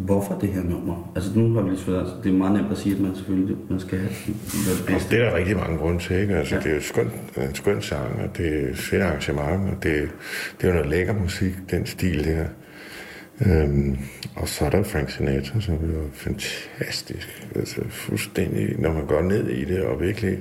Hvorfor 0.04 0.38
det 0.38 0.48
her 0.48 0.62
nummer? 0.62 1.12
Altså 1.14 1.38
nu 1.38 1.54
har 1.54 1.62
vi 1.62 1.70
lige 1.70 1.80
svært, 1.80 1.98
altså, 1.98 2.14
det 2.24 2.32
er 2.32 2.36
meget 2.36 2.52
nemt 2.52 2.72
at 2.72 2.78
sige, 2.78 2.94
at 2.94 3.00
man 3.00 3.14
selvfølgelig 3.14 3.56
man 3.70 3.80
skal 3.80 3.98
have 3.98 4.10
det 4.28 4.84
bedste. 4.86 5.16
Det 5.16 5.24
er 5.24 5.30
der 5.30 5.36
rigtig 5.36 5.56
mange 5.56 5.78
grunde 5.78 5.98
til, 5.98 6.16
ikke? 6.16 6.36
Altså, 6.36 6.54
ja. 6.54 6.60
det 6.60 6.70
er 6.70 6.74
jo 6.74 6.80
skønt, 6.80 7.12
en 7.36 7.54
skøn 7.54 7.82
sang, 7.82 8.22
og 8.22 8.36
det 8.36 8.64
er 8.64 8.68
et 8.70 8.78
fedt 8.78 9.02
arrangement, 9.02 9.70
og 9.70 9.82
det, 9.82 10.10
det 10.60 10.64
er 10.64 10.68
jo 10.68 10.74
noget 10.74 10.90
lækker 10.90 11.14
musik, 11.14 11.52
den 11.70 11.86
stil 11.86 12.24
der. 12.24 12.44
Øhm, 13.46 13.98
og 14.36 14.48
så 14.48 14.64
er 14.64 14.70
der 14.70 14.82
Frank 14.82 15.10
Sinatra, 15.10 15.60
som 15.60 15.74
er 15.74 16.08
fantastisk. 16.12 17.48
Altså 17.54 17.80
fuldstændig, 17.88 18.78
når 18.78 18.92
man 18.92 19.06
går 19.06 19.22
ned 19.22 19.48
i 19.48 19.64
det, 19.64 19.82
og 19.82 20.00
virkelig 20.00 20.38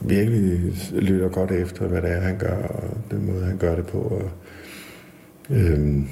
virkelig 0.00 0.72
lytter 0.92 1.28
godt 1.28 1.50
efter, 1.50 1.86
hvad 1.86 2.02
det 2.02 2.10
er, 2.10 2.20
han 2.20 2.38
gør, 2.38 2.56
og 2.56 2.96
den 3.10 3.26
måde, 3.26 3.44
han 3.44 3.58
gør 3.58 3.76
det 3.76 3.86
på. 3.86 3.98
Og, 3.98 4.30
øhm, 5.50 6.08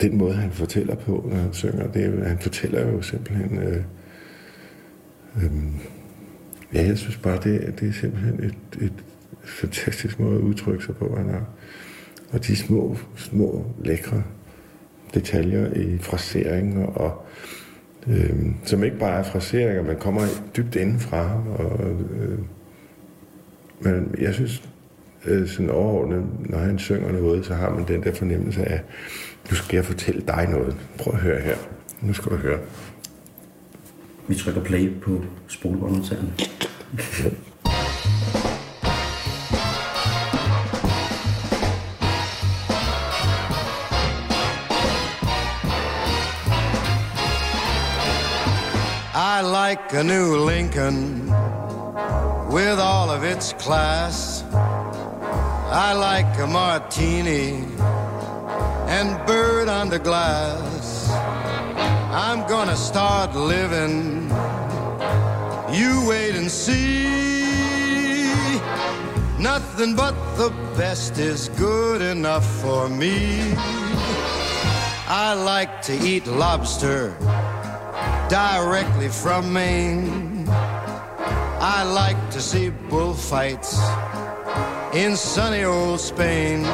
den 0.00 0.18
måde, 0.18 0.34
han 0.34 0.50
fortæller 0.50 0.94
på, 0.94 1.26
når 1.30 1.36
han 1.36 1.52
synger, 1.52 1.86
det 1.86 2.04
er, 2.04 2.28
han 2.28 2.38
fortæller 2.38 2.90
jo 2.90 3.02
simpelthen... 3.02 3.58
Øh, 3.58 3.82
øh, 5.36 5.52
ja, 6.74 6.86
jeg 6.86 6.98
synes 6.98 7.16
bare, 7.16 7.38
det, 7.44 7.80
det 7.80 7.88
er 7.88 7.92
simpelthen 7.92 8.44
et, 8.44 8.82
et 8.82 9.04
fantastisk 9.44 10.20
måde 10.20 10.36
at 10.36 10.40
udtrykke 10.40 10.84
sig 10.84 10.96
på, 10.96 11.16
han 11.16 11.28
har. 11.28 11.44
Og 12.32 12.46
de 12.46 12.56
små, 12.56 12.96
små, 13.16 13.66
lækre 13.84 14.22
detaljer 15.14 15.72
i 15.74 15.98
fraseringer, 15.98 16.86
og, 16.86 17.26
øh, 18.06 18.46
som 18.64 18.84
ikke 18.84 18.98
bare 18.98 19.18
er 19.18 19.22
fraseringer, 19.22 19.82
man 19.82 19.98
kommer 19.98 20.22
dybt 20.56 20.76
indenfra. 20.76 21.42
Og, 21.58 21.90
øh, 21.90 22.38
men 23.80 24.14
jeg 24.18 24.34
synes, 24.34 24.62
øh, 25.26 25.48
sådan 25.48 25.70
overordnet, 25.70 26.24
når 26.50 26.58
han 26.58 26.78
synger 26.78 27.12
noget, 27.12 27.46
så 27.46 27.54
har 27.54 27.70
man 27.70 27.84
den 27.88 28.02
der 28.02 28.12
fornemmelse 28.12 28.64
af, 28.64 28.82
nu 29.50 29.56
skal 29.56 29.76
jeg 29.76 29.84
fortælle 29.84 30.22
dig 30.26 30.46
noget. 30.48 30.76
Prøv 30.98 31.14
at 31.14 31.20
høre 31.20 31.40
her. 31.40 31.56
Nu 32.00 32.12
skal 32.12 32.32
du 32.32 32.36
høre. 32.36 32.58
Vi 34.28 34.34
trykker 34.34 34.64
play 34.64 35.00
på 35.00 35.24
spolebåndoptageren. 35.48 36.32
I 49.14 49.42
like 49.42 49.92
a 49.92 50.02
new 50.02 50.36
Lincoln 50.50 51.26
with 52.52 52.78
all 52.78 53.10
of 53.10 53.24
its 53.24 53.54
class. 53.58 54.44
I 55.72 55.92
like 55.94 56.38
a 56.42 56.46
martini 56.46 57.64
and 58.88 59.24
bird 59.26 59.68
under 59.68 59.98
glass. 59.98 61.10
I'm 62.12 62.46
gonna 62.48 62.76
start 62.76 63.34
living. 63.34 64.28
You 65.72 66.04
wait 66.08 66.34
and 66.34 66.50
see. 66.50 67.50
Nothing 69.38 69.94
but 69.96 70.14
the 70.36 70.50
best 70.76 71.18
is 71.18 71.48
good 71.50 72.02
enough 72.02 72.46
for 72.60 72.88
me. 72.88 73.54
I 75.08 75.34
like 75.34 75.82
to 75.82 75.92
eat 75.92 76.26
lobster 76.26 77.16
directly 78.28 79.08
from 79.08 79.52
Maine. 79.52 80.44
I 80.48 81.82
like 81.84 82.30
to 82.30 82.40
see 82.40 82.70
bullfights 82.70 83.78
in 84.94 85.16
sunny 85.16 85.64
old 85.64 86.00
Spain. 86.00 86.64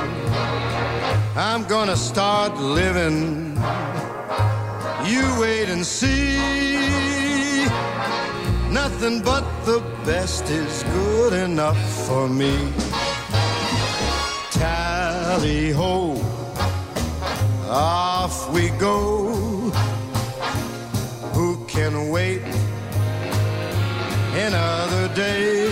I'm 1.37 1.64
gonna 1.64 1.96
start 1.96 2.57
living. 2.57 3.55
You 5.05 5.38
wait 5.38 5.68
and 5.68 5.85
see. 5.85 7.66
Nothing 8.70 9.20
but 9.22 9.44
the 9.66 9.81
best 10.07 10.49
is 10.49 10.83
good 10.85 11.35
enough 11.35 11.79
for 12.07 12.27
me. 12.27 12.72
Tally 14.51 15.72
ho, 15.72 16.16
off 17.68 18.51
we 18.51 18.70
go 18.70 19.29
Who 21.35 21.62
can 21.66 22.09
wait 22.09 22.40
another 24.35 25.14
day. 25.14 25.66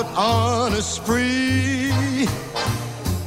Out 0.00 0.16
on 0.16 0.72
a 0.72 0.82
spree. 0.82 1.90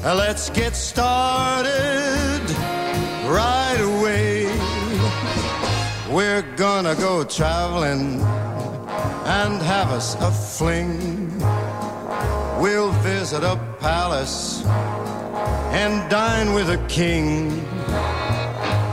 Let's 0.03 0.49
get 0.49 0.75
started 0.75 2.41
right 3.25 3.79
away. 3.79 4.45
We're 6.09 6.43
gonna 6.55 6.95
go 6.95 7.23
traveling 7.23 8.21
and 9.25 9.61
have 9.61 9.91
us 9.91 10.15
a 10.15 10.31
fling. 10.31 11.37
We'll 12.59 12.91
visit 13.01 13.43
a 13.43 13.57
palace 13.79 14.63
and 15.73 16.09
dine 16.09 16.53
with 16.53 16.69
a 16.69 16.83
king. 16.87 17.49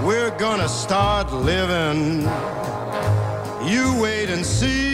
We're 0.05 0.37
gonna 0.39 0.69
start 0.69 1.33
living. 1.33 2.23
You 3.71 4.01
wait 4.01 4.31
and 4.31 4.45
see. 4.45 4.90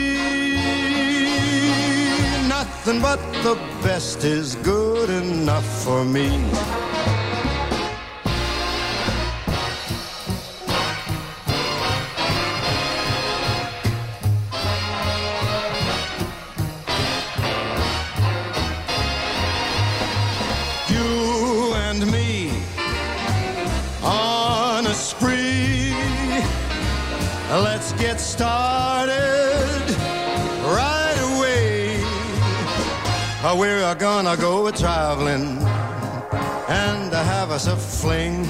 Nothing 2.86 3.02
but 3.02 3.20
the 3.42 3.56
best 3.82 4.22
is 4.22 4.54
good 4.62 5.10
enough 5.10 5.66
for 5.82 6.04
me. 6.04 6.28
You 20.88 21.74
and 21.74 22.06
me 22.12 22.52
on 24.04 24.86
a 24.86 24.94
spree. 24.94 25.92
Let's 27.50 27.90
get 27.94 28.20
started 28.20 28.55
We're 33.54 33.94
gonna 33.94 34.36
go 34.36 34.66
a 34.66 34.72
traveling 34.72 35.58
and 36.68 37.12
have 37.12 37.50
us 37.52 37.68
a 37.68 37.76
fling. 37.76 38.46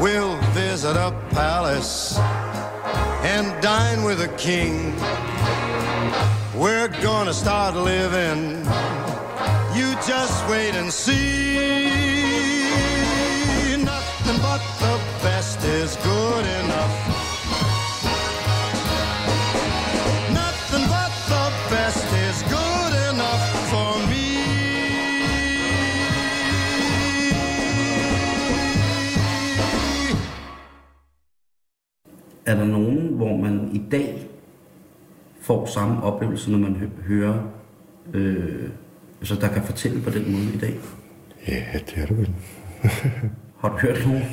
We'll 0.00 0.36
visit 0.52 0.96
a 0.96 1.12
palace 1.30 2.18
and 3.22 3.62
dine 3.62 4.04
with 4.04 4.22
a 4.22 4.28
king. 4.38 4.96
We're 6.58 6.88
gonna 7.02 7.34
start 7.34 7.76
living. 7.76 8.64
You 9.76 9.94
just 10.06 10.48
wait 10.48 10.74
and 10.74 10.90
see. 10.90 11.51
Dag 33.92 34.26
får 35.42 35.66
samme 35.66 36.02
oplevelse, 36.02 36.50
når 36.50 36.58
man 36.58 36.76
hø- 36.76 37.02
hører, 37.06 37.42
øh, 38.14 38.68
altså 39.20 39.34
der 39.34 39.48
kan 39.48 39.62
fortælle 39.62 40.02
på 40.02 40.10
den 40.10 40.32
måde 40.32 40.54
i 40.54 40.58
dag? 40.58 40.74
Ja, 41.48 41.62
det 41.72 42.02
er 42.02 42.06
det 42.06 42.18
vel. 42.18 42.30
Har 43.60 43.68
du 43.68 43.76
hørt 43.76 44.06
nogen? 44.06 44.22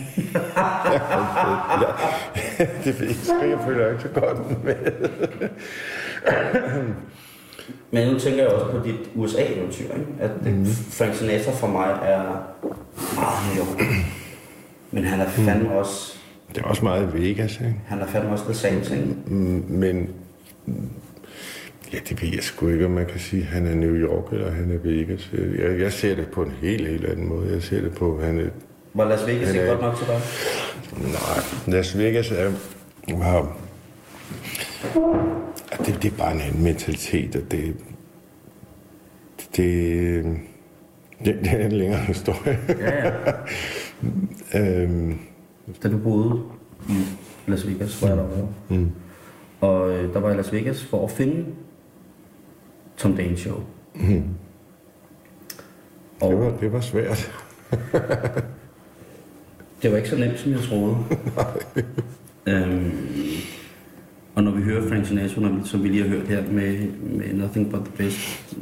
det 2.85 2.99
ved 2.99 3.07
jeg 3.07 3.49
jeg 3.49 3.59
føler 3.65 3.89
ikke 3.91 4.01
så 4.01 4.07
godt 4.07 4.63
med. 4.63 4.75
Men 7.91 8.07
nu 8.07 8.19
tænker 8.19 8.43
jeg 8.43 8.51
også 8.51 8.71
på 8.71 8.85
dit 8.87 9.09
USA-eventyr? 9.15 9.93
At 10.19 10.45
mm. 10.45 10.65
Frank 10.65 11.13
Sinatra 11.15 11.51
for 11.51 11.67
mig 11.67 11.99
er 12.03 12.23
meget 13.15 13.55
New 13.55 13.65
York. 13.65 13.81
Men 14.91 15.03
han 15.03 15.19
er 15.19 15.29
fandme 15.29 15.71
også, 15.71 16.18
Det 16.55 16.57
er 16.57 16.63
også 16.63 16.83
meget 16.83 17.13
Vegas, 17.13 17.53
ikke? 17.55 17.75
han 17.87 17.99
er 17.99 18.07
fandme 18.07 18.31
også 18.31 18.43
the 18.45 18.53
same 18.53 18.81
thing. 18.83 19.23
Mm, 19.27 19.63
Men 19.69 20.09
ja, 21.93 21.97
det 22.09 22.21
ved 22.21 22.29
jeg 22.33 22.43
sgu 22.43 22.67
ikke, 22.67 22.85
om 22.85 22.91
man 22.91 23.05
kan 23.05 23.19
sige, 23.19 23.41
at 23.41 23.47
han 23.47 23.67
er 23.67 23.75
New 23.75 23.93
York 23.95 24.33
eller 24.33 24.51
han 24.51 24.71
er 24.71 24.77
Vegas. 24.89 25.29
Jeg, 25.59 25.79
jeg 25.79 25.93
ser 25.93 26.15
det 26.15 26.27
på 26.27 26.43
en 26.43 26.51
helt, 26.61 26.87
helt 26.87 27.05
anden 27.05 27.27
måde. 27.27 27.53
Jeg 27.53 27.63
ser 27.63 27.81
det 27.81 27.91
på, 27.95 28.17
at 28.17 28.25
han 28.25 28.39
er... 28.39 28.49
Var 28.93 29.09
Las 29.09 29.27
Vegas 29.27 29.47
Han 29.47 29.55
ikke 29.55 29.59
er- 29.67 29.69
godt 29.71 29.81
nok 29.81 29.97
til 29.97 30.07
dig? 30.07 30.21
Nej, 31.11 31.75
Las 31.77 31.97
Vegas 31.97 32.31
er... 32.31 32.51
Wow. 33.13 33.45
Det, 35.85 35.99
det 36.03 36.11
er 36.13 36.17
bare 36.17 36.31
en 36.35 36.41
anden 36.41 36.63
mentalitet, 36.63 37.35
og 37.35 37.41
det... 37.51 37.75
Det, 39.55 40.25
det, 41.25 41.39
det 41.43 41.51
er 41.51 41.65
en 41.65 41.71
længere 41.71 41.99
historie. 41.99 42.59
Ja, 42.79 43.07
ja. 43.07 43.11
øhm, 44.83 45.19
Da 45.83 45.89
du 45.89 45.97
boede 45.97 46.41
i 46.89 46.93
Las 47.47 47.67
Vegas, 47.67 48.01
var 48.01 48.07
jeg 48.07 48.17
derovre. 48.17 48.47
mm. 48.69 48.91
Og 49.61 49.89
øh, 49.91 50.13
der 50.13 50.19
var 50.19 50.27
jeg 50.29 50.35
i 50.35 50.41
Las 50.41 50.53
Vegas 50.53 50.83
for 50.83 51.05
at 51.05 51.11
finde 51.11 51.45
Tom 52.97 53.15
Dane 53.15 53.37
Show. 53.37 53.63
Mm. 53.95 54.23
Og 56.21 56.31
Det, 56.31 56.39
var, 56.39 56.57
det 56.57 56.73
var 56.73 56.79
svært. 56.81 57.31
det 59.81 59.91
var 59.91 59.97
ikke 59.97 60.09
så 60.09 60.15
nemt, 60.17 60.39
som 60.39 60.51
jeg 60.51 60.59
troede. 60.59 60.97
øhm, 62.47 62.91
og 64.35 64.43
når 64.43 64.51
vi 64.51 64.61
hører 64.61 64.89
Frank 64.89 65.05
Sinatra, 65.05 65.65
som 65.65 65.83
vi 65.83 65.87
lige 65.87 66.01
har 66.03 66.09
hørt 66.09 66.27
her 66.27 66.43
med, 66.51 66.87
med 67.01 67.33
Nothing 67.33 67.71
But 67.71 67.79
The 67.85 67.93
Best, 67.97 68.55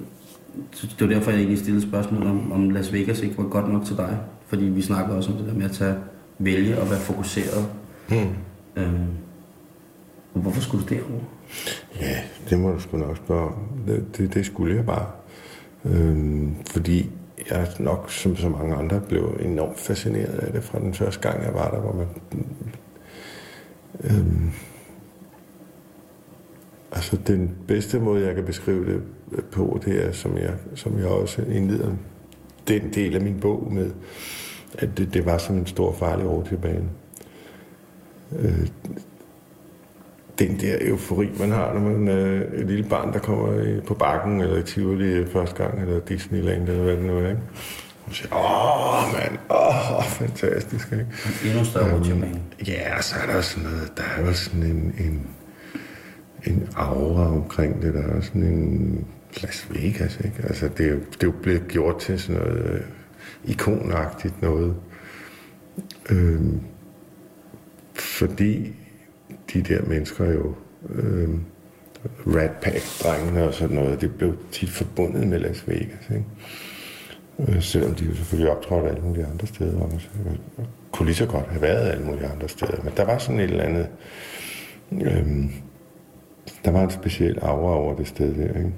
så 0.72 0.88
det 1.00 1.08
var 1.08 1.14
derfor, 1.14 1.32
jeg 1.32 1.38
egentlig 1.40 1.60
stillede 1.60 1.88
spørgsmål 1.88 2.24
om, 2.28 2.52
om 2.52 2.70
Las 2.70 2.94
Vegas 2.94 3.22
ikke 3.22 3.38
var 3.38 3.44
godt 3.44 3.74
nok 3.74 3.86
til 3.86 3.98
dig. 3.98 4.18
Fordi 4.48 4.66
vi 4.66 4.82
snakker 4.82 5.16
også 5.16 5.32
om 5.32 5.38
det 5.38 5.48
der 5.48 5.54
med 5.54 5.66
at 5.66 5.72
tage, 5.72 5.96
vælge 6.40 6.80
og 6.82 6.90
være 6.90 7.00
fokuseret. 7.00 7.70
Mm. 8.10 8.36
Øhm, 8.76 9.08
og 10.34 10.42
hvorfor 10.42 10.62
skulle 10.62 10.88
du 10.88 10.94
derovre? 10.96 11.26
Ja, 12.02 12.20
det 12.50 12.60
må 12.60 12.72
du 12.72 12.80
sgu 12.80 12.98
nok 12.98 13.18
spørge 13.18 13.48
om. 13.48 13.54
Det, 13.88 14.18
det, 14.18 14.34
det 14.34 14.46
skulle 14.46 14.76
jeg 14.76 14.86
bare. 14.86 15.12
Øhm, 15.86 16.56
fordi 16.66 17.10
jeg 17.50 17.68
nok, 17.80 18.12
som 18.12 18.36
så 18.36 18.50
mange 18.50 18.76
andre, 18.76 19.02
blev 19.02 19.40
enormt 19.42 19.80
fascineret 19.80 20.40
af 20.40 20.52
det 20.52 20.64
fra 20.64 20.80
den 20.80 20.94
første 20.94 21.30
gang, 21.30 21.44
jeg 21.44 21.54
var 21.54 21.72
der, 21.72 21.80
hvor 21.80 21.94
man... 21.94 22.08
Øhm, 24.04 24.52
altså, 26.92 27.18
den 27.28 27.56
bedste 27.68 28.00
måde, 28.00 28.26
jeg 28.26 28.36
kan 28.36 28.46
beskrive 28.46 28.94
det 28.94 29.02
på, 29.52 29.82
det 29.86 30.06
er, 30.06 30.12
som 30.12 30.38
jeg, 30.38 30.54
som 30.76 31.00
jeg 31.00 31.08
også 31.08 31.42
indleder 31.42 31.92
den 32.68 32.94
del 32.94 33.16
af 33.16 33.22
min 33.22 33.40
bog 33.40 33.74
med, 33.74 33.92
at 34.78 34.90
det, 34.98 35.14
det 35.14 35.26
var 35.26 35.38
som 35.38 35.56
en 35.58 35.66
stor 35.68 35.94
farlig 35.94 36.26
rutsjebane. 36.30 36.90
Øh, 38.40 38.68
den 40.40 40.60
der 40.60 40.78
eufori, 40.82 41.30
man 41.40 41.52
har, 41.52 41.74
når 41.74 41.80
man 41.82 42.08
er 42.08 42.44
et 42.54 42.66
lille 42.68 42.84
barn, 42.90 43.14
der 43.14 43.20
kommer 43.20 43.62
i- 43.62 43.82
på 43.82 43.94
bakken, 43.94 44.42
eller 44.42 44.58
i 44.58 44.64
Tivoli 44.64 45.26
første 45.26 45.64
gang, 45.64 45.82
eller 45.82 46.00
Disneyland, 46.00 46.70
eller 46.70 46.84
hvad 46.84 46.94
det 46.98 47.06
nu 47.06 47.18
er, 47.18 47.30
ikke? 47.30 47.42
Og 48.06 48.14
siger, 48.16 48.36
åh, 48.36 49.14
mand, 49.14 49.38
åh, 49.50 50.04
fantastisk, 50.04 50.92
ikke? 50.92 51.06
Endnu 51.46 51.66
større 51.66 51.96
rutsjebane. 51.98 52.42
Ja, 52.68 52.98
og 52.98 53.04
så 53.04 53.16
er 53.28 53.34
der 53.34 53.42
sådan 53.42 53.70
noget, 53.70 53.92
der 53.98 54.04
er 54.18 54.26
jo 54.26 54.34
sådan 54.34 54.64
en, 54.64 54.96
en, 55.00 55.28
en 56.44 56.70
aura 56.76 57.28
omkring 57.32 57.82
det, 57.82 57.94
der 57.94 58.04
er 58.04 58.22
sådan 58.22 58.44
en 58.44 59.06
Las 59.42 59.68
Vegas, 59.72 60.20
ikke? 60.24 60.36
Altså, 60.44 60.70
det 60.78 60.86
er, 60.86 60.90
jo, 60.90 60.96
det 61.00 61.24
er 61.24 61.28
jo 61.28 61.34
blevet 61.42 61.68
gjort 61.68 62.00
til 62.00 62.20
sådan 62.20 62.42
noget 62.42 62.70
øh, 62.74 62.82
ikonagtigt 63.48 64.42
noget. 64.42 64.76
Øh, 66.10 66.42
fordi 67.96 68.76
de 69.54 69.62
der 69.62 69.82
mennesker 69.86 70.32
jo, 70.32 70.56
øh, 70.90 71.30
Rat 72.28 72.52
Pack-drengene 72.62 73.44
og 73.44 73.54
sådan 73.54 73.76
noget, 73.76 74.02
det 74.02 74.16
blev 74.16 74.38
tit 74.52 74.70
forbundet 74.70 75.28
med 75.28 75.40
Las 75.40 75.68
Vegas, 75.68 76.10
ikke? 76.10 76.26
Øh, 77.40 77.62
Selvom 77.62 77.96
de 77.96 78.06
jo 78.06 78.16
selvfølgelig 78.16 78.52
optrådte 78.52 78.90
alle 78.90 79.02
mulige 79.02 79.26
andre 79.26 79.48
steder. 79.48 79.82
Og 79.82 79.92
kunne 80.92 81.06
lige 81.06 81.16
så 81.16 81.26
godt 81.26 81.48
have 81.48 81.62
været 81.62 81.92
alle 81.92 82.06
mulige 82.06 82.28
andre 82.28 82.50
steder. 82.50 82.84
Men 82.84 82.94
der 82.98 83.06
var 83.06 83.18
sådan 83.18 83.40
et 83.40 83.50
eller 83.50 83.64
andet... 83.64 83.88
øh, 84.92 85.28
der 86.66 86.72
var 86.72 86.84
en 86.84 86.92
speciel 86.92 87.40
aura 87.42 87.76
over 87.76 87.96
det 87.96 88.08
sted 88.08 88.36
der, 88.36 88.48
ikke? 88.48 88.74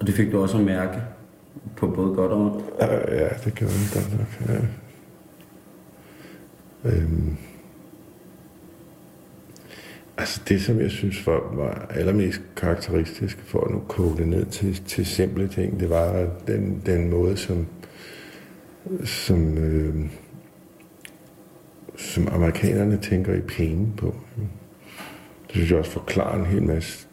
Og 0.00 0.06
det 0.06 0.14
fik 0.14 0.32
du 0.32 0.42
også 0.42 0.58
at 0.58 0.64
mærke 0.64 1.00
på 1.76 1.86
både 1.86 2.14
godt 2.14 2.32
og 2.32 2.40
ondt. 2.40 2.64
Ja, 2.80 3.14
ja, 3.14 3.28
det 3.44 3.54
gjorde 3.54 3.72
den 3.74 3.88
godt 3.92 4.18
nok. 4.18 4.48
Ja. 4.48 4.60
Øhm. 6.90 7.36
Altså 10.18 10.40
det, 10.48 10.62
som 10.62 10.80
jeg 10.80 10.90
synes 10.90 11.26
var, 11.26 11.54
var 11.54 11.86
allermest 11.90 12.40
karakteristisk 12.56 13.38
for 13.38 13.60
at 13.60 13.70
nu 13.70 13.82
koge 13.88 14.16
det 14.16 14.28
ned 14.28 14.46
til, 14.46 14.84
til 14.84 15.06
simple 15.06 15.48
ting, 15.48 15.80
det 15.80 15.90
var 15.90 16.28
den, 16.46 16.82
den 16.86 17.10
måde, 17.10 17.36
som, 17.36 17.66
som, 19.04 19.58
øh, 19.58 19.94
som 21.96 22.28
amerikanerne 22.32 22.98
tænker 23.02 23.34
i 23.34 23.40
penge 23.40 23.92
på. 23.96 24.14
Det 25.46 25.54
synes 25.54 25.70
jeg 25.70 25.78
også 25.78 25.90
forklarer 25.90 26.38
en 26.38 26.46
hel 26.46 26.62
masse 26.62 27.06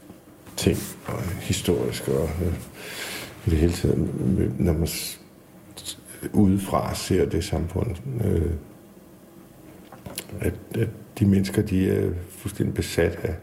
ting, 0.57 0.77
og 1.05 1.21
historisk 1.23 2.07
og 2.07 2.29
øh, 2.45 2.53
i 3.47 3.49
det 3.49 3.57
hele 3.59 3.73
taget, 3.73 3.97
når 4.59 4.73
man 4.73 4.87
udefra 6.33 6.95
ser 6.95 7.29
det 7.29 7.43
samfund, 7.43 7.95
øh, 8.25 8.51
at, 10.39 10.53
at 10.75 10.89
de 11.19 11.25
mennesker, 11.25 11.61
de 11.61 11.89
er 11.89 12.11
fuldstændig 12.29 12.75
besat 12.75 13.19
af, 13.23 13.35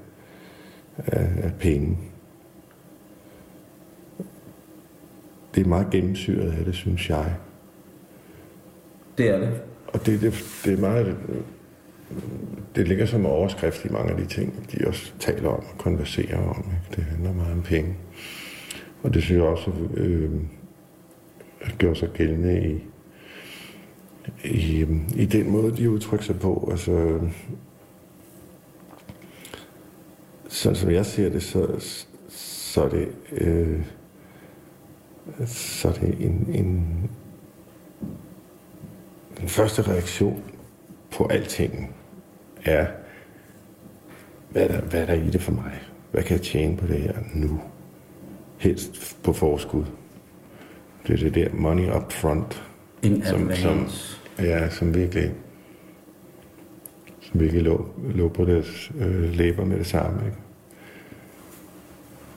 af, 1.06 1.28
af 1.42 1.52
penge. 1.54 1.98
Det 5.54 5.64
er 5.64 5.68
meget 5.68 5.90
gennemsyret 5.90 6.52
af 6.52 6.64
det, 6.64 6.74
synes 6.74 7.10
jeg. 7.10 7.34
Det 9.18 9.28
er 9.28 9.38
det. 9.38 9.60
Og 9.86 10.06
det, 10.06 10.20
det, 10.20 10.44
det 10.64 10.72
er 10.72 10.80
meget... 10.80 11.16
Det 12.76 12.88
ligger 12.88 13.06
som 13.06 13.26
overskrift 13.26 13.84
i 13.84 13.88
mange 13.88 14.10
af 14.10 14.16
de 14.16 14.26
ting, 14.26 14.68
de 14.72 14.88
også 14.88 15.12
taler 15.18 15.48
om 15.48 15.64
og 15.72 15.78
konverserer 15.78 16.38
om. 16.38 16.58
Ikke? 16.58 16.96
Det 16.96 17.04
handler 17.04 17.32
meget 17.32 17.52
om 17.52 17.62
penge. 17.62 17.96
Og 19.02 19.14
det 19.14 19.22
synes 19.22 19.38
jeg 19.38 19.46
også 19.46 19.70
øh, 19.94 20.30
gør 21.78 21.94
sig 21.94 22.08
gældende 22.08 22.68
i, 22.68 22.84
i, 24.44 24.86
i 25.16 25.24
den 25.24 25.50
måde, 25.50 25.76
de 25.76 25.90
udtrykker 25.90 26.24
sig 26.26 26.40
på. 26.40 26.68
Altså, 26.70 27.20
sådan 30.48 30.76
som 30.76 30.90
jeg 30.90 31.06
ser 31.06 31.28
det, 31.28 31.42
så, 31.42 31.76
så 32.28 32.82
er 32.84 32.88
det, 32.88 33.08
øh, 33.32 33.84
så 35.46 35.88
er 35.88 35.92
det 35.92 36.16
en, 36.20 36.46
en, 36.54 37.10
den 39.40 39.48
første 39.48 39.82
reaktion 39.82 40.42
på 41.10 41.26
alting 41.26 41.94
er, 42.64 42.86
hvad 44.50 44.62
er, 44.62 44.68
der, 44.68 44.80
hvad 44.80 45.00
er 45.00 45.06
der 45.06 45.14
i 45.14 45.30
det 45.30 45.42
for 45.42 45.52
mig? 45.52 45.82
Hvad 46.10 46.22
kan 46.22 46.36
jeg 46.36 46.44
tjene 46.44 46.76
på 46.76 46.86
det 46.86 47.00
her 47.00 47.14
nu? 47.34 47.60
Helst 48.60 49.16
på 49.22 49.32
forskud. 49.32 49.84
Det 51.06 51.12
er 51.14 51.16
det 51.30 51.34
der 51.34 51.48
money 51.52 51.90
up 51.96 52.12
front, 52.12 52.62
En 53.02 53.24
som, 53.24 53.38
som, 53.38 53.50
advance. 53.50 54.16
ja, 54.38 54.68
som 54.68 54.94
virkelig, 54.94 55.32
som 57.20 57.40
virkelig 57.40 57.62
lå, 57.62 57.88
lå 58.14 58.28
på 58.28 58.44
deres 58.44 58.90
øh, 59.00 59.34
læber 59.34 59.64
med 59.64 59.78
det 59.78 59.86
samme. 59.86 60.20
Ikke? 60.26 60.36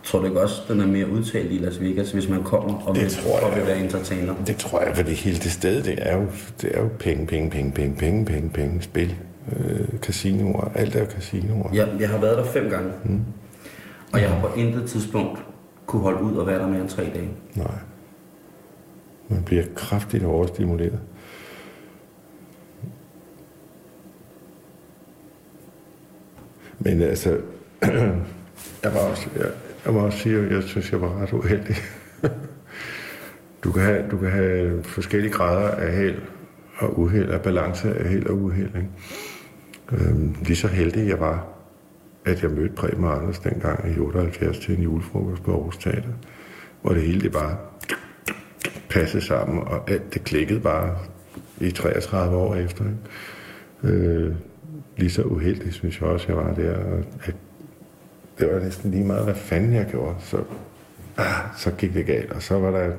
Tror 0.03 0.19
du 0.19 0.25
ikke 0.25 0.41
også, 0.41 0.61
den 0.67 0.81
er 0.81 0.87
mere 0.87 1.09
udtalt 1.09 1.51
i 1.51 1.57
Las 1.57 1.81
Vegas, 1.81 2.11
hvis 2.11 2.29
man 2.29 2.43
kommer 2.43 2.73
og 2.87 2.95
Det 2.95 3.03
vil, 3.03 3.11
tror 3.11 3.39
jeg. 3.39 3.49
og 3.49 3.55
vil 3.57 3.65
være 3.67 3.79
entertainer? 3.79 4.33
Det 4.47 4.57
tror 4.57 4.81
jeg, 4.81 4.95
fordi 4.95 5.13
hele 5.13 5.37
det 5.37 5.51
sted, 5.51 5.83
det 5.83 5.95
er 5.97 6.17
jo, 6.17 6.25
det 6.61 6.77
er 6.77 6.81
jo 6.81 6.89
penge, 6.99 7.25
penge, 7.27 7.49
penge, 7.49 7.71
penge, 7.71 7.95
penge, 7.95 8.25
penge, 8.25 8.49
penge, 8.49 8.81
spil, 8.81 9.15
øh, 9.55 9.87
casinoer, 10.01 10.71
alt 10.75 10.95
er 10.95 11.05
casinoer. 11.05 11.73
Ja, 11.73 11.85
jeg 11.99 12.09
har 12.09 12.17
været 12.17 12.37
der 12.37 12.45
fem 12.45 12.69
gange. 12.69 12.91
Mm. 13.05 13.19
Og 14.13 14.21
jeg 14.21 14.29
har 14.29 14.47
på 14.47 14.59
intet 14.59 14.89
tidspunkt 14.89 15.39
kunne 15.85 16.01
holde 16.01 16.23
ud 16.23 16.35
og 16.35 16.47
være 16.47 16.59
der 16.59 16.67
mere 16.67 16.81
end 16.81 16.89
tre 16.89 17.03
dage. 17.03 17.29
Nej. 17.55 17.75
Man 19.29 19.43
bliver 19.43 19.63
kraftigt 19.75 20.23
overstimuleret. 20.23 20.99
Men 26.79 27.01
altså, 27.01 27.37
jeg 28.83 28.91
må 28.93 28.99
også, 28.99 29.29
jeg, 29.35 29.51
jeg 29.85 29.93
må 29.93 29.99
også 29.99 30.17
sige, 30.17 30.37
at 30.37 30.51
jeg 30.51 30.63
synes, 30.63 30.91
jeg 30.91 31.01
var 31.01 31.21
ret 31.21 31.33
uheldig. 31.33 31.75
Du 33.63 33.71
kan 33.71 33.81
have, 33.81 34.09
du 34.11 34.17
kan 34.17 34.31
have 34.31 34.83
forskellige 34.83 35.33
grader 35.33 35.71
af 35.71 35.93
held 35.93 36.21
og 36.77 36.99
uheld, 36.99 37.29
af 37.29 37.41
balance 37.41 37.95
af 37.95 38.09
held 38.09 38.25
og 38.25 38.37
uheld. 38.37 38.71
Ikke? 38.75 38.89
Øhm, 39.91 40.35
lige 40.41 40.55
så 40.55 40.67
heldig 40.67 41.07
jeg 41.07 41.19
var, 41.19 41.52
at 42.25 42.43
jeg 42.43 42.51
mødte 42.51 42.75
Preben 42.75 43.03
og 43.03 43.15
Anders 43.21 43.39
dengang 43.39 43.95
i 43.95 43.99
78 43.99 44.59
til 44.59 44.77
en 44.77 44.83
julefrokost 44.83 45.43
på 45.43 45.51
Aarhus 45.51 45.77
Teater, 45.77 46.13
hvor 46.81 46.93
det 46.93 47.01
hele 47.01 47.21
det 47.21 47.31
bare 47.31 47.57
passede 48.89 49.23
sammen, 49.23 49.59
og 49.59 49.91
alt 49.91 50.13
det 50.13 50.23
klikkede 50.23 50.59
bare 50.59 50.97
i 51.59 51.71
33 51.71 52.37
år 52.37 52.55
efter. 52.55 52.85
Ikke? 52.85 53.97
Øh, 53.97 54.35
lige 54.97 55.11
så 55.11 55.23
uheldig 55.23 55.73
synes 55.73 56.01
jeg 56.01 56.09
også, 56.09 56.25
jeg 56.27 56.37
var 56.37 56.53
der. 56.53 56.77
og 56.77 57.03
At 57.23 57.35
det 58.39 58.53
var 58.53 58.59
næsten 58.59 58.91
lige 58.91 59.05
meget, 59.05 59.23
hvad 59.23 59.35
fanden 59.35 59.73
jeg 59.73 59.87
gjorde. 59.91 60.15
Så, 60.19 60.43
ah, 61.17 61.43
så 61.57 61.71
gik 61.71 61.93
det 61.93 62.05
galt, 62.05 62.31
og 62.31 62.41
så 62.41 62.59
var 62.59 62.71
der 62.71 62.91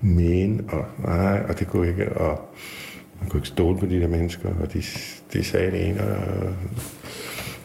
men, 0.00 0.68
og 0.72 0.84
nej, 0.98 1.42
og 1.48 1.58
det 1.58 1.68
kunne 1.68 1.88
ikke, 1.88 2.12
og 2.12 2.54
man 3.20 3.28
kunne 3.30 3.38
ikke 3.38 3.48
stole 3.48 3.78
på 3.78 3.86
de 3.86 4.00
der 4.00 4.08
mennesker, 4.08 4.48
og 4.60 4.72
de, 4.72 4.82
de 5.32 5.44
sagde 5.44 5.70
det 5.70 5.88
ene, 5.88 6.02
og 6.02 6.54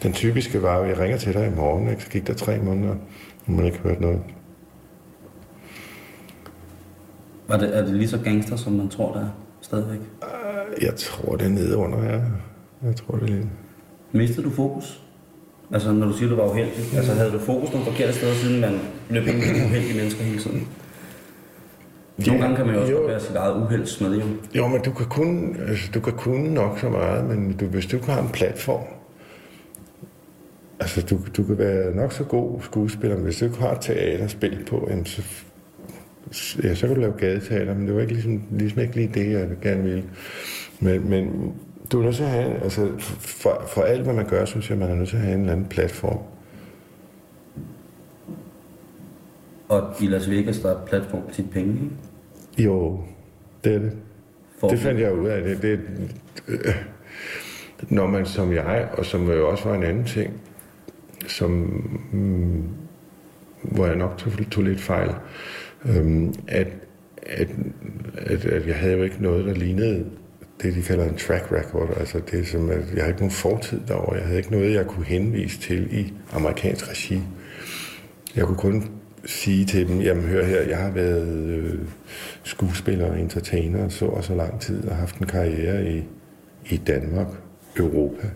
den 0.06 0.14
typiske 0.14 0.62
var, 0.62 0.78
at 0.80 0.88
jeg 0.88 0.98
ringer 0.98 1.18
til 1.18 1.34
dig 1.34 1.46
i 1.46 1.56
morgen, 1.56 1.88
ikke? 1.90 2.02
så 2.02 2.10
gik 2.10 2.26
der 2.26 2.34
tre 2.34 2.58
måneder, 2.58 2.94
og 3.46 3.52
man 3.52 3.64
ikke 3.64 3.78
hørte 3.78 4.00
noget. 4.00 4.20
Var 7.48 7.56
det, 7.58 7.76
er 7.76 7.84
det 7.84 7.94
lige 7.94 8.08
så 8.08 8.18
gangster, 8.18 8.56
som 8.56 8.72
man 8.72 8.88
tror, 8.88 9.12
der 9.12 9.20
er 9.20 9.28
stadigvæk? 9.60 9.98
Jeg 10.82 10.94
tror, 10.96 11.36
det 11.36 11.46
er 11.46 11.50
nede 11.50 11.76
under 11.76 12.02
her. 12.02 12.20
Jeg 12.84 12.96
tror, 12.96 13.16
det 13.18 13.22
er 13.30 13.34
lidt... 13.34 13.46
Mistede 14.12 14.42
du 14.46 14.50
fokus? 14.50 15.02
Altså, 15.72 15.92
når 15.92 16.06
du 16.06 16.12
siger, 16.12 16.28
du 16.28 16.36
var 16.36 16.50
uheldig. 16.50 16.96
Altså, 16.96 17.12
havde 17.12 17.30
du 17.32 17.38
fokus 17.38 17.72
nogle 17.72 17.86
forkerte 17.86 18.12
steder, 18.12 18.34
siden 18.34 18.60
man 18.60 18.80
løb 19.10 19.26
ind 19.26 19.36
med 19.36 19.64
uheldige 19.66 19.96
mennesker 19.96 20.24
hele 20.24 20.38
tiden? 20.38 20.68
Nogle 22.26 22.40
gange 22.42 22.56
kan 22.56 22.66
man 22.66 22.74
jo 22.74 22.80
også 22.80 22.92
Jo. 22.92 23.06
være 23.06 23.20
sit 23.20 23.36
eget 23.36 23.62
uheldsmed, 23.62 24.14
jo. 24.18 24.24
Jo, 24.54 24.68
men 24.68 24.82
du 24.82 24.90
kan 24.92 25.06
kun, 25.06 25.56
altså, 25.68 25.90
du 25.94 26.00
kan 26.00 26.12
kunne 26.12 26.54
nok 26.54 26.78
så 26.78 26.88
meget, 26.88 27.24
men 27.24 27.56
du, 27.56 27.64
hvis 27.66 27.86
du 27.86 27.96
ikke 27.96 28.10
har 28.10 28.22
en 28.22 28.28
platform, 28.28 28.84
altså 30.80 31.02
du, 31.02 31.18
du 31.36 31.42
kan 31.42 31.58
være 31.58 31.94
nok 31.94 32.12
så 32.12 32.24
god 32.24 32.60
skuespiller, 32.60 33.16
men 33.16 33.24
hvis 33.24 33.38
du 33.38 33.44
ikke 33.44 33.58
har 33.58 33.74
teaterspil 33.74 34.64
på, 34.68 34.86
jamen, 34.90 35.06
så, 35.06 35.22
ja, 36.62 36.74
så 36.74 36.86
kan 36.86 36.94
du 36.94 37.00
lave 37.00 37.12
gadeteater, 37.12 37.74
men 37.74 37.86
det 37.86 37.94
var 37.94 38.00
ikke 38.00 38.12
ligesom, 38.12 38.42
ligesom 38.50 38.80
ikke 38.80 38.96
lige 38.96 39.10
det, 39.14 39.32
jeg 39.32 39.48
gerne 39.62 39.82
ville. 39.82 40.04
Men, 40.80 41.10
men 41.10 41.54
du 41.92 42.00
er 42.00 42.04
nødt 42.04 42.16
til 42.16 42.22
at 42.22 42.30
have, 42.30 42.62
altså 42.62 42.88
for, 43.18 43.64
for 43.68 43.82
alt, 43.82 44.02
hvad 44.02 44.14
man 44.14 44.28
gør, 44.28 44.44
synes 44.44 44.70
jeg, 44.70 44.78
man 44.78 44.90
er 44.90 44.94
nødt 44.94 45.08
til 45.08 45.16
at 45.16 45.22
have 45.22 45.34
en 45.34 45.40
eller 45.40 45.52
anden 45.52 45.66
platform. 45.66 46.18
Og 49.68 49.94
i 50.00 50.06
Las 50.06 50.30
Vegas, 50.30 50.58
der 50.58 50.70
er 50.70 50.86
platform 50.86 51.22
til 51.32 51.46
penge, 51.52 51.72
ikke? 51.72 52.68
Jo, 52.70 53.00
det 53.64 53.74
er 53.74 53.78
det. 53.78 53.92
For 54.58 54.68
Det 54.68 54.78
fandt 54.78 55.00
jeg 55.00 55.14
ud 55.14 55.28
af. 55.28 55.42
Det, 55.42 55.62
det, 55.62 55.80
øh, 56.48 56.74
når 57.88 58.06
man 58.06 58.26
som 58.26 58.52
jeg, 58.52 58.88
og 58.92 59.04
som 59.04 59.30
jo 59.30 59.50
også 59.50 59.68
var 59.68 59.74
en 59.74 59.82
anden 59.82 60.04
ting, 60.04 60.40
som, 61.36 61.50
mm, 62.12 62.62
hvor 63.62 63.86
jeg 63.86 63.96
nok 63.96 64.18
tog, 64.18 64.32
tog 64.50 64.64
lidt 64.64 64.80
fejl, 64.80 65.10
øhm, 65.84 66.34
at, 66.48 66.68
at, 67.22 67.48
at, 68.18 68.44
at 68.44 68.66
jeg 68.66 68.76
havde 68.76 68.96
jo 68.96 69.02
ikke 69.02 69.22
noget, 69.22 69.44
der 69.44 69.54
lignede 69.54 70.06
det, 70.62 70.74
de 70.74 70.82
kalder 70.82 71.04
en 71.04 71.16
track 71.16 71.52
record. 71.52 71.96
Altså 71.96 72.20
det, 72.30 72.48
som, 72.48 72.70
at 72.70 72.76
jeg 72.76 73.02
havde 73.02 73.08
ikke 73.08 73.20
nogen 73.20 73.30
fortid 73.30 73.80
derovre. 73.88 74.16
Jeg 74.16 74.24
havde 74.24 74.38
ikke 74.38 74.50
noget, 74.50 74.74
jeg 74.74 74.86
kunne 74.86 75.04
henvise 75.04 75.60
til 75.60 75.98
i 76.00 76.12
amerikansk 76.32 76.90
regi. 76.90 77.22
Jeg 78.36 78.44
kunne 78.44 78.56
kun 78.56 78.90
sige 79.24 79.64
til 79.64 79.88
dem, 79.88 80.00
jamen 80.00 80.24
hør 80.24 80.44
her, 80.44 80.60
jeg 80.60 80.78
har 80.78 80.90
været 80.90 81.48
øh, 81.48 81.78
skuespiller 82.42 83.10
og 83.10 83.20
entertainer 83.20 83.88
så 83.88 84.06
og 84.06 84.24
så 84.24 84.34
lang 84.34 84.60
tid 84.60 84.88
og 84.88 84.96
haft 84.96 85.18
en 85.18 85.26
karriere 85.26 85.90
i, 85.90 86.04
i 86.70 86.76
Danmark, 86.76 87.28
Europa. 87.76 88.26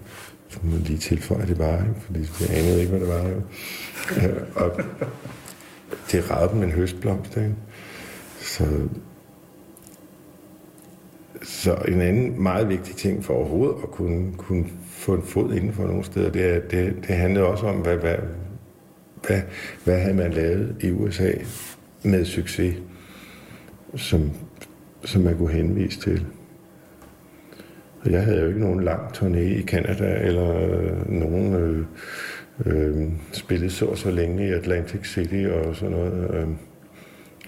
Så 0.51 0.59
må 0.63 0.77
lige 0.77 0.99
tilføje 0.99 1.47
det 1.47 1.59
bare, 1.59 1.79
ikke? 1.89 2.01
fordi 2.01 2.21
jeg 2.41 2.59
anede 2.59 2.81
ikke, 2.81 2.91
hvad 2.91 3.01
det 3.01 3.09
var. 3.09 3.29
Jo. 3.29 3.37
Øh, 4.17 4.43
og 4.55 4.81
det 6.13 6.31
ragede 6.31 6.53
dem 6.53 6.63
en 6.63 6.73
høstblomst. 6.73 7.37
Ikke? 7.37 7.55
Så, 8.41 8.65
så 11.43 11.75
en 11.75 12.01
anden 12.01 12.43
meget 12.43 12.69
vigtig 12.69 12.97
ting 12.97 13.25
for 13.25 13.35
overhovedet 13.35 13.77
at 13.83 13.91
kunne, 13.91 14.33
kunne 14.37 14.67
få 14.87 15.15
en 15.15 15.23
fod 15.23 15.55
inden 15.55 15.73
for 15.73 15.87
nogle 15.87 16.05
steder, 16.05 16.31
det, 16.31 16.45
er, 16.45 16.61
det, 16.61 16.95
det 17.09 17.17
handlede 17.17 17.47
også 17.47 17.67
om, 17.67 17.77
hvad, 17.77 17.97
hvad, 17.97 18.17
hvad, 19.27 19.41
hvad 19.85 20.01
havde 20.01 20.15
man 20.15 20.33
lavet 20.33 20.77
i 20.81 20.91
USA 20.91 21.33
med 22.03 22.25
succes, 22.25 22.77
som, 23.97 24.31
som 25.05 25.23
man 25.23 25.37
kunne 25.37 25.53
henvise 25.53 26.01
til. 26.01 26.27
Og 28.05 28.11
jeg 28.11 28.25
havde 28.25 28.41
jo 28.41 28.47
ikke 28.47 28.61
nogen 28.61 28.83
lang 28.83 29.01
turné 29.17 29.39
i 29.39 29.63
Canada, 29.63 30.19
eller 30.23 30.57
øh, 30.57 31.11
nogen 31.11 31.55
øh, 31.55 31.85
øh, 32.67 33.09
spillet 33.33 33.73
så 33.73 33.87
og 33.87 33.99
så 33.99 34.11
længe 34.11 34.49
i 34.49 34.53
Atlantic 34.53 35.07
City 35.07 35.47
og 35.53 35.77
sådan 35.77 35.97
noget. 35.97 36.31
Øh. 36.35 36.43
øh 36.43 36.49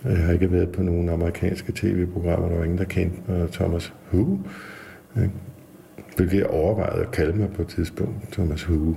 jeg 0.04 0.18
har 0.18 0.32
ikke 0.32 0.52
været 0.52 0.72
på 0.72 0.82
nogen 0.82 1.08
amerikanske 1.08 1.72
tv-programmer, 1.74 2.48
der 2.48 2.56
var 2.56 2.64
ingen, 2.64 2.78
der 2.78 2.84
kendte 2.84 3.18
mig. 3.28 3.52
Thomas 3.52 3.92
Hu. 4.10 4.38
Ikke? 5.16 5.24
Øh, 5.24 5.30
hvilket 6.16 6.38
jeg 6.38 6.46
overvejede 6.46 7.02
at 7.02 7.10
kalde 7.10 7.38
mig 7.38 7.48
på 7.52 7.62
et 7.62 7.68
tidspunkt. 7.68 8.32
Thomas 8.32 8.62
Hu. 8.62 8.96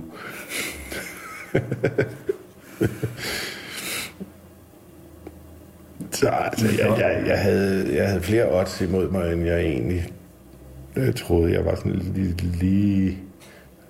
Så 6.10 6.28
altså, 6.28 6.66
jeg, 6.66 6.98
jeg, 6.98 7.24
jeg, 7.26 7.38
havde, 7.38 7.96
jeg 7.96 8.08
havde 8.08 8.20
flere 8.22 8.60
odds 8.60 8.80
imod 8.80 9.10
mig, 9.10 9.32
end 9.32 9.44
jeg 9.44 9.60
egentlig 9.60 10.08
jeg 11.04 11.14
troede. 11.14 11.52
Jeg 11.52 11.64
var 11.64 11.74
sådan 11.74 11.92
lige, 11.92 12.34
lige 12.60 13.18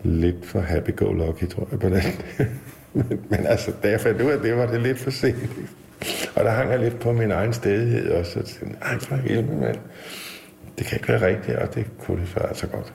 lidt 0.03 0.47
for 0.47 0.61
happy-go-lucky, 0.61 1.49
tror 1.49 1.69
jeg, 1.71 1.81
på 1.81 1.89
den. 1.89 2.03
men, 2.95 3.21
men 3.31 3.47
altså, 3.47 3.73
da 3.83 3.91
jeg 3.91 4.01
fandt 4.01 4.23
ud 4.23 4.31
af 4.31 4.41
det, 4.41 4.57
var 4.57 4.67
det 4.67 4.83
lidt 4.83 4.99
for 4.99 5.11
sent. 5.11 5.51
Og 6.35 6.45
der 6.45 6.51
hang 6.51 6.71
jeg 6.71 6.79
lidt 6.79 7.01
på 7.01 7.13
min 7.13 7.31
egen 7.31 7.53
stedighed 7.53 8.11
også. 8.11 8.33
Så 8.33 8.43
tænkte 8.43 8.81
nej, 8.81 8.99
for 8.99 9.17
helvede, 9.17 9.57
mand. 9.57 9.77
Det 10.79 10.87
kan 10.87 10.99
ikke 10.99 11.09
være 11.09 11.27
rigtigt, 11.27 11.57
og 11.57 11.75
det 11.75 11.87
kunne 11.99 12.21
det 12.21 12.29
så 12.29 12.41
altså 12.41 12.67
godt. 12.67 12.95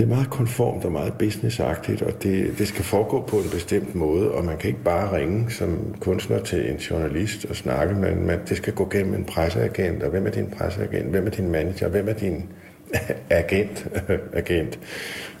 Det 0.00 0.06
er 0.06 0.14
meget 0.14 0.30
konformt 0.30 0.84
og 0.84 0.92
meget 0.92 1.12
businessagtigt, 1.18 2.02
og 2.02 2.22
det, 2.22 2.58
det 2.58 2.68
skal 2.68 2.84
foregå 2.84 3.20
på 3.20 3.36
en 3.36 3.50
bestemt 3.52 3.94
måde, 3.94 4.30
og 4.30 4.44
man 4.44 4.56
kan 4.56 4.68
ikke 4.68 4.82
bare 4.84 5.16
ringe 5.16 5.50
som 5.50 5.94
kunstner 6.00 6.38
til 6.42 6.70
en 6.70 6.76
journalist 6.76 7.44
og 7.50 7.56
snakke, 7.56 7.94
men 7.94 8.26
man, 8.26 8.38
det 8.48 8.56
skal 8.56 8.72
gå 8.72 8.88
gennem 8.92 9.14
en 9.14 9.24
presseagent, 9.24 10.02
og 10.02 10.10
hvem 10.10 10.26
er 10.26 10.30
din 10.30 10.46
presseagent, 10.46 11.06
hvem 11.10 11.26
er 11.26 11.30
din 11.30 11.50
manager, 11.50 11.88
hvem 11.88 12.08
er 12.08 12.12
din 12.12 12.44
agent, 13.30 13.88
agent. 14.32 14.78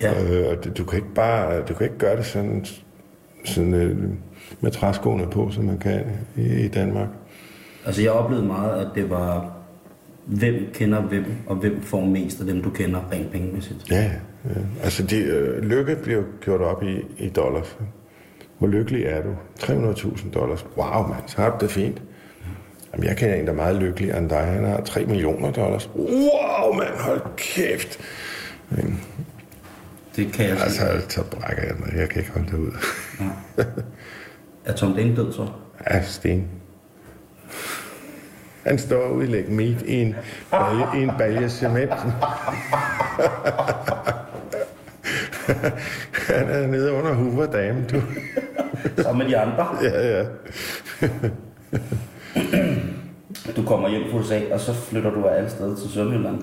Ja. 0.02 0.22
Øh, 0.24 0.48
og 0.48 0.64
det- 0.64 0.76
du 0.78 0.84
kan 0.84 0.96
ikke 0.98 1.14
bare, 1.14 1.62
du 1.62 1.74
kan 1.74 1.84
ikke 1.86 1.98
gøre 1.98 2.16
det 2.16 2.24
sådan, 2.26 2.64
sådan 3.44 3.74
øh, 3.74 3.98
med 4.60 4.70
træskoene 4.70 5.26
på, 5.30 5.50
som 5.50 5.64
man 5.64 5.78
kan 5.78 6.00
i, 6.36 6.64
i 6.64 6.68
Danmark. 6.68 7.08
Altså 7.86 8.02
jeg 8.02 8.10
oplevede 8.10 8.46
meget, 8.46 8.80
at 8.80 8.88
det 8.94 9.10
var, 9.10 9.52
hvem 10.26 10.54
kender 10.74 11.00
hvem, 11.00 11.24
og 11.46 11.56
hvem 11.56 11.82
får 11.82 12.04
mest 12.04 12.40
af 12.40 12.46
dem, 12.46 12.62
du 12.62 12.70
kender 12.70 13.00
rent 13.12 13.30
pengemæssigt. 13.32 13.90
Ja, 13.90 14.10
ja. 14.44 14.50
altså 14.84 15.02
de, 15.02 15.16
øh, 15.18 15.62
lykke 15.62 15.96
bliver 15.96 16.22
gjort 16.40 16.60
op 16.60 16.82
i, 16.82 17.04
i 17.18 17.28
dollars. 17.28 17.78
Hvor 18.58 18.68
lykkelig 18.68 19.04
er 19.04 19.22
du? 19.22 19.34
300.000 19.60 20.30
dollars. 20.30 20.66
Wow, 20.76 21.06
mand, 21.08 21.22
så 21.26 21.36
har 21.42 21.50
du 21.50 21.56
det 21.60 21.70
fint. 21.70 22.02
Jamen, 22.92 23.06
jeg 23.08 23.16
kender 23.16 23.34
en, 23.34 23.44
der 23.46 23.52
er 23.52 23.56
meget 23.56 23.76
lykkeligere 23.76 24.18
end 24.18 24.30
dig. 24.30 24.38
Han 24.44 24.64
har 24.64 24.80
3 24.80 25.04
millioner 25.04 25.50
dollars. 25.52 25.90
Wow, 25.96 26.72
mand, 26.74 26.94
hold 26.98 27.20
kæft. 27.36 27.98
Men, 28.70 29.00
Det 30.16 30.32
kan 30.32 30.46
jeg 30.48 30.56
sige. 30.58 30.64
altså, 30.88 31.08
så 31.08 31.24
brækker 31.24 31.62
jeg 31.62 31.74
mig. 31.78 31.92
Jeg 31.96 32.08
kan 32.08 32.18
ikke 32.20 32.32
holde 32.32 32.46
det 32.50 32.58
ud. 32.58 32.72
Er 34.64 34.72
Tom 34.74 34.94
Dane 34.94 35.16
død 35.16 35.32
så? 35.32 35.46
Ja, 35.90 36.02
Sten. 36.02 36.48
Han 38.66 38.78
står 38.78 39.08
ude 39.08 39.24
i 39.24 39.28
læg 39.28 39.50
meat 39.50 39.82
i 39.82 39.94
en 39.94 40.14
balje, 40.50 40.84
i 40.94 41.02
en 41.02 41.10
balje 41.18 41.48
cement. 41.48 41.90
Han 46.26 46.48
er 46.48 46.66
nede 46.66 46.92
under 46.92 47.12
Hoover 47.14 47.46
Dam, 47.46 47.76
du. 47.92 48.02
Sammen 49.02 49.18
med 49.18 49.34
de 49.34 49.38
andre. 49.38 49.66
Ja, 49.82 50.18
ja. 50.18 50.24
Du 53.56 53.62
kommer 53.62 53.88
hjem 53.88 54.02
fra 54.10 54.18
USA, 54.18 54.40
og 54.52 54.60
så 54.60 54.74
flytter 54.74 55.10
du 55.10 55.24
af 55.24 55.36
alle 55.36 55.50
steder 55.50 55.76
til 55.76 55.90
Sønderjylland. 55.90 56.38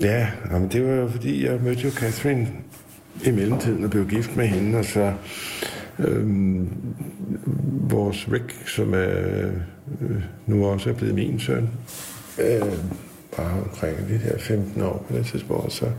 Ja, 0.00 0.26
jamen, 0.52 0.68
det 0.68 0.86
var 0.88 0.94
jo 0.94 1.08
fordi, 1.08 1.46
jeg 1.46 1.60
mødte 1.60 1.80
jo 1.80 1.90
Catherine 1.90 2.48
i 3.24 3.30
mellemtiden 3.30 3.84
og 3.84 3.90
blev 3.90 4.08
gift 4.08 4.36
med 4.36 4.46
hende, 4.46 4.78
og 4.78 4.84
så 4.84 5.12
øhm, 5.98 6.68
vores 7.90 8.28
Rick, 8.32 8.68
som 8.68 8.94
er, 8.94 9.48
øh, 10.00 10.22
nu 10.46 10.66
også 10.66 10.90
er 10.90 10.94
blevet 10.94 11.14
min 11.14 11.40
søn, 11.40 11.70
øh, 12.38 12.62
bare 13.36 13.62
omkring 13.62 14.08
de 14.08 14.28
der 14.28 14.38
15 14.38 14.82
år 14.82 15.04
på 15.08 15.16
det 15.16 15.26
tidspunkt, 15.26 15.72
så 15.72 15.90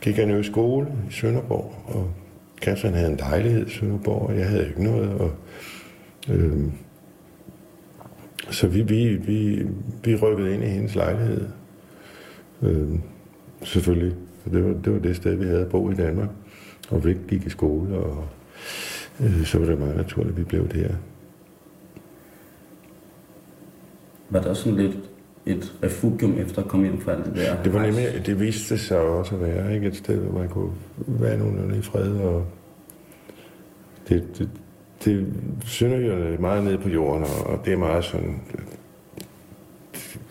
gik 0.00 0.18
jeg 0.18 0.26
nu 0.26 0.38
i 0.38 0.42
skole 0.42 0.86
i 1.10 1.12
Sønderborg, 1.12 1.74
og 1.86 2.10
Katrin 2.62 2.94
havde 2.94 3.10
en 3.10 3.16
lejlighed 3.16 3.66
i 3.66 3.70
Sønderborg, 3.70 4.28
og 4.28 4.38
jeg 4.38 4.48
havde 4.48 4.68
ikke 4.68 4.84
noget, 4.84 5.08
og 5.08 5.32
øhm, 6.28 6.72
så 8.50 8.68
vi, 8.68 8.82
vi, 8.82 9.16
vi, 9.16 9.66
vi 10.04 10.16
rykkede 10.16 10.54
ind 10.54 10.64
i 10.64 10.66
hendes 10.66 10.94
lejlighed. 10.94 11.48
Øh, 12.62 12.88
selvfølgelig. 13.62 14.16
Det 14.52 14.64
var, 14.64 14.72
det 14.72 14.92
var 14.92 14.98
det 14.98 15.16
sted, 15.16 15.34
vi 15.34 15.44
havde 15.44 15.60
at 15.60 15.68
bo 15.68 15.90
i 15.90 15.94
Danmark. 15.94 16.28
Og 16.90 17.04
vi 17.04 17.16
gik 17.28 17.46
i 17.46 17.50
skole, 17.50 17.96
og 17.96 18.28
øh, 19.20 19.44
så 19.44 19.58
var 19.58 19.66
det 19.66 19.78
meget 19.78 19.96
naturligt, 19.96 20.32
at 20.32 20.38
vi 20.38 20.44
blev 20.44 20.68
der. 20.68 20.88
Var 24.30 24.40
det 24.40 24.48
også 24.48 24.62
sådan 24.62 24.78
lidt 24.78 25.11
et 25.46 25.72
refugium 25.82 26.38
efter 26.38 26.62
at 26.62 26.68
komme 26.68 26.86
hjem 26.86 27.00
fra 27.00 27.12
alt 27.12 27.24
det 27.24 27.36
der? 27.36 27.62
Det 27.62 27.72
var 27.72 27.82
nemlig, 27.82 28.22
det 28.26 28.40
viste 28.40 28.78
sig 28.78 28.98
også 28.98 29.34
at 29.34 29.40
være 29.40 29.74
ikke? 29.74 29.86
et 29.86 29.96
sted, 29.96 30.18
hvor 30.18 30.38
man 30.38 30.48
kunne 30.48 30.72
være 30.96 31.38
nogenlunde 31.38 31.78
i 31.78 31.82
fred. 31.82 32.16
Og 32.16 32.46
det, 34.08 34.24
det, 34.38 34.48
det 35.04 35.26
Sønderjylland 35.64 36.22
er 36.22 36.38
meget 36.38 36.64
nede 36.64 36.78
på 36.78 36.88
jorden, 36.88 37.26
og, 37.46 37.60
det 37.64 37.72
er 37.72 37.76
meget 37.76 38.04
sådan... 38.04 38.40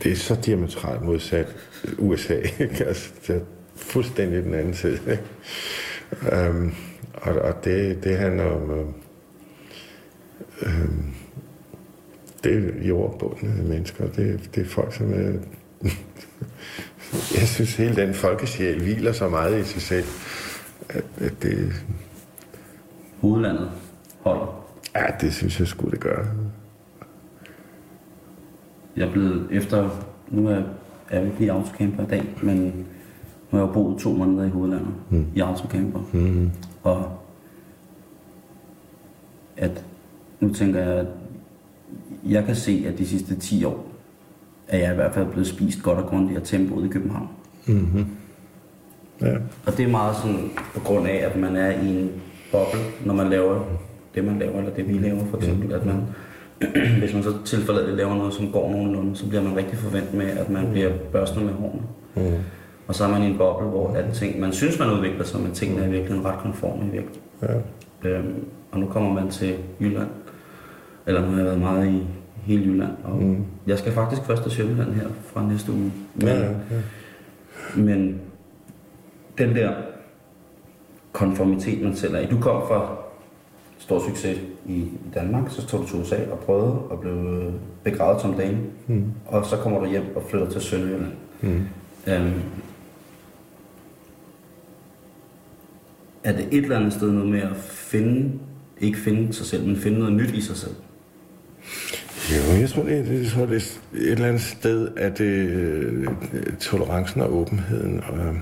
Det 0.03 0.12
er 0.12 0.16
så 0.16 0.36
diametralt 0.45 1.01
modsat 1.01 1.55
USA. 1.97 2.36
Ikke? 2.59 2.86
Altså, 2.86 3.14
det 3.28 3.36
er 3.36 3.39
fuldstændig 3.76 4.43
den 4.43 4.53
anden 4.53 4.74
side. 4.74 4.99
Ikke? 5.12 6.49
Um, 6.49 6.74
og, 7.14 7.34
og 7.34 7.66
det, 7.66 8.03
det 8.03 8.18
handler 8.18 8.45
om... 8.45 8.70
Um, 8.70 8.93
um, 10.66 11.14
det 12.44 12.56
er 12.56 12.88
jordbundne 12.88 13.64
mennesker. 13.64 14.08
Det, 14.08 14.50
det 14.56 14.62
er 14.62 14.70
folk, 14.70 14.94
som 14.94 15.14
er 15.14 15.34
jeg 17.14 17.48
synes, 17.48 17.76
hele 17.76 17.96
den 17.96 18.14
folkesjæl 18.14 18.82
hviler 18.82 19.12
så 19.12 19.30
meget 19.30 19.60
i 19.60 19.64
sig 19.64 19.82
selv, 19.82 20.06
at, 20.89 21.04
at 21.18 21.34
det, 21.44 21.74
Hovedlandet 23.22 23.72
holder. 24.20 24.66
ja, 24.96 25.06
det 25.22 25.34
synes 25.34 25.60
jeg 25.60 25.68
skulle 25.68 25.92
det 25.92 26.00
gøre. 26.00 26.28
Jeg 28.96 29.08
er 29.08 29.12
blevet 29.12 29.48
efter... 29.52 29.89
Nu 30.30 30.48
er 30.48 30.64
jeg 31.12 31.24
vil 31.24 31.32
blive 31.32 31.52
autocamper 31.52 32.04
i 32.04 32.08
dag, 32.08 32.24
men 32.44 32.58
nu 33.52 33.58
har 33.58 33.60
jeg 33.60 33.74
boet 33.74 34.00
to 34.00 34.14
måneder 34.14 34.46
i 34.46 34.50
hovedlandet 34.50 34.94
mm. 35.10 35.26
i 35.36 35.39
autocamper. 35.39 36.00
Mm. 36.14 36.52
Og 36.84 37.18
at 39.58 39.86
nu 40.39 40.54
tænker 40.54 40.80
jeg, 40.80 41.00
at 41.00 41.08
jeg 42.24 42.45
kan 42.45 42.55
se, 42.55 42.86
at 42.88 42.97
de 42.97 43.07
sidste 43.07 43.36
10 43.36 43.65
år 43.65 43.86
er 44.67 44.78
jeg 44.78 44.91
i 44.91 44.95
hvert 44.95 45.13
fald 45.13 45.26
blevet 45.26 45.47
spist 45.47 45.84
godt 45.84 45.99
og 45.99 46.05
grundigt 46.05 46.39
af 46.39 46.45
tempoet 46.45 46.86
i 46.86 46.89
København. 46.89 47.28
Ja. 49.22 49.36
Og 49.65 49.78
det 49.78 49.86
er 49.86 49.89
meget 49.89 50.15
sådan 50.15 50.51
på 50.74 50.80
grund 50.80 51.07
af, 51.07 51.15
at 51.32 51.36
man 51.36 51.55
er 51.55 51.72
i 51.72 51.88
en 51.88 52.11
boble, 52.51 52.80
når 53.05 53.13
man 53.13 53.30
laver 53.30 53.63
det, 54.15 54.24
man 54.24 54.39
laver, 54.39 54.57
eller 54.57 54.74
det, 54.74 54.88
vi 54.88 54.93
laver 54.93 55.26
for 55.26 55.38
eksempel. 55.38 55.74
At 55.74 55.86
man, 55.86 56.01
hvis 56.99 57.13
man 57.13 57.24
så 57.24 57.34
tilfældet 57.45 57.97
laver 57.97 58.15
noget, 58.15 58.34
som 58.34 58.51
går 58.51 58.72
nogenlunde, 58.72 59.15
så 59.15 59.28
bliver 59.28 59.43
man 59.43 59.55
rigtig 59.55 59.78
forventet 59.78 60.13
med, 60.13 60.26
at 60.26 60.49
man 60.49 60.72
bliver 60.72 60.91
børstet 61.11 61.43
med 61.43 61.53
hårene. 61.53 61.82
Mm. 62.15 62.38
Og 62.88 62.95
så 62.95 63.03
er 63.03 63.09
man 63.09 63.24
i 63.24 63.26
en 63.26 63.38
boble, 63.38 63.67
hvor 63.67 63.97
ting, 64.13 64.39
man 64.39 64.53
synes, 64.53 64.80
man 64.80 64.91
udvikler 64.91 65.24
sig, 65.24 65.39
men 65.41 65.51
tingene 65.51 65.82
er 65.82 65.88
i 65.88 65.91
virkeligheden 65.91 66.26
ret 66.26 66.39
konforme 66.39 66.86
i 66.86 66.89
virkeligheden. 66.89 67.63
Ja. 68.03 68.09
Øhm, 68.09 68.45
og 68.72 68.80
nu 68.80 68.86
kommer 68.86 69.13
man 69.13 69.30
til 69.30 69.55
Jylland. 69.82 70.07
Eller 71.08 71.22
nu 71.22 71.28
har 71.28 71.38
jeg 71.38 71.45
været 71.45 71.60
meget 71.60 71.88
i 71.88 72.08
hele 72.43 72.64
Jylland. 72.66 72.91
Og 73.04 73.18
mm. 73.24 73.45
jeg 73.68 73.80
skal 73.80 73.91
faktisk 73.91 74.22
først 74.22 74.43
til 74.43 74.52
Sjælland 74.52 74.93
her 74.93 75.08
fra 75.26 75.47
næste 75.47 75.72
uge. 75.72 75.91
Men, 76.16 76.28
Ja, 76.28 76.39
ja, 76.39 76.49
ja. 76.49 76.82
men 77.82 78.22
den 79.38 79.56
der 79.56 79.74
konformitet, 81.12 81.82
man 81.84 81.95
selv 81.95 82.16
er 82.16 82.20
i. 82.20 82.26
Du 82.26 82.39
kom 82.39 82.62
fra 82.68 82.97
stor 83.78 83.99
succes 83.99 84.39
i 84.66 84.89
Danmark, 85.14 85.52
så 85.52 85.68
tog 85.68 85.80
du 85.80 85.88
til 85.88 85.99
USA 85.99 86.32
og 86.32 86.39
prøvede 86.39 86.74
og 86.74 86.99
blev 86.99 87.14
øh, 87.14 87.54
begravet 87.84 88.22
som 88.22 88.34
dame. 88.34 88.58
Mm. 88.88 89.06
Og 89.26 89.45
så 89.45 89.58
kommer 89.58 89.80
du 89.80 89.86
hjem 89.86 90.04
og 90.16 90.24
flytter 90.30 90.49
til 90.49 90.62
Sønderjylland. 90.62 91.12
Mm. 91.41 91.62
Øhm, 92.08 92.41
er 96.24 96.32
det 96.32 96.47
et 96.52 96.64
eller 96.64 96.78
andet 96.78 96.93
sted 96.93 97.12
noget 97.12 97.30
med 97.30 97.41
at 97.41 97.56
finde, 97.58 98.32
ikke 98.80 98.97
finde 98.97 99.34
sig 99.34 99.45
selv, 99.45 99.68
men 99.68 99.76
finde 99.76 99.99
noget 99.99 100.14
nyt 100.14 100.32
i 100.32 100.41
sig 100.41 100.56
selv? 100.56 100.76
Jo, 102.32 102.59
jeg 102.59 102.70
tror, 102.70 102.84
det, 102.84 102.97
er- 102.99 103.03
det, 103.03 103.24
jeg 103.24 103.32
tror, 103.32 103.45
det 103.45 103.55
er 103.55 103.97
et 103.99 104.12
eller 104.12 104.28
andet 104.28 104.41
sted, 104.41 104.88
at 104.97 105.18
det, 105.18 105.26
øh, 105.26 106.07
tolerancen 106.59 107.22
og 107.22 107.34
åbenheden, 107.38 108.03
og 108.09 108.18
øh, 108.18 108.34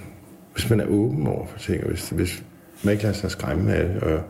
hvis 0.53 0.70
man 0.70 0.80
er 0.80 0.86
åben 0.86 1.28
over 1.28 1.47
for 1.47 1.59
ting, 1.59 1.84
og 1.84 1.89
hvis, 1.89 2.09
hvis 2.09 2.43
man 2.84 2.91
ikke 2.91 3.03
lader 3.03 3.15
sig 3.15 3.32
skræmme 3.32 3.74
af 3.74 3.88
det, 3.89 4.03
og, 4.03 4.22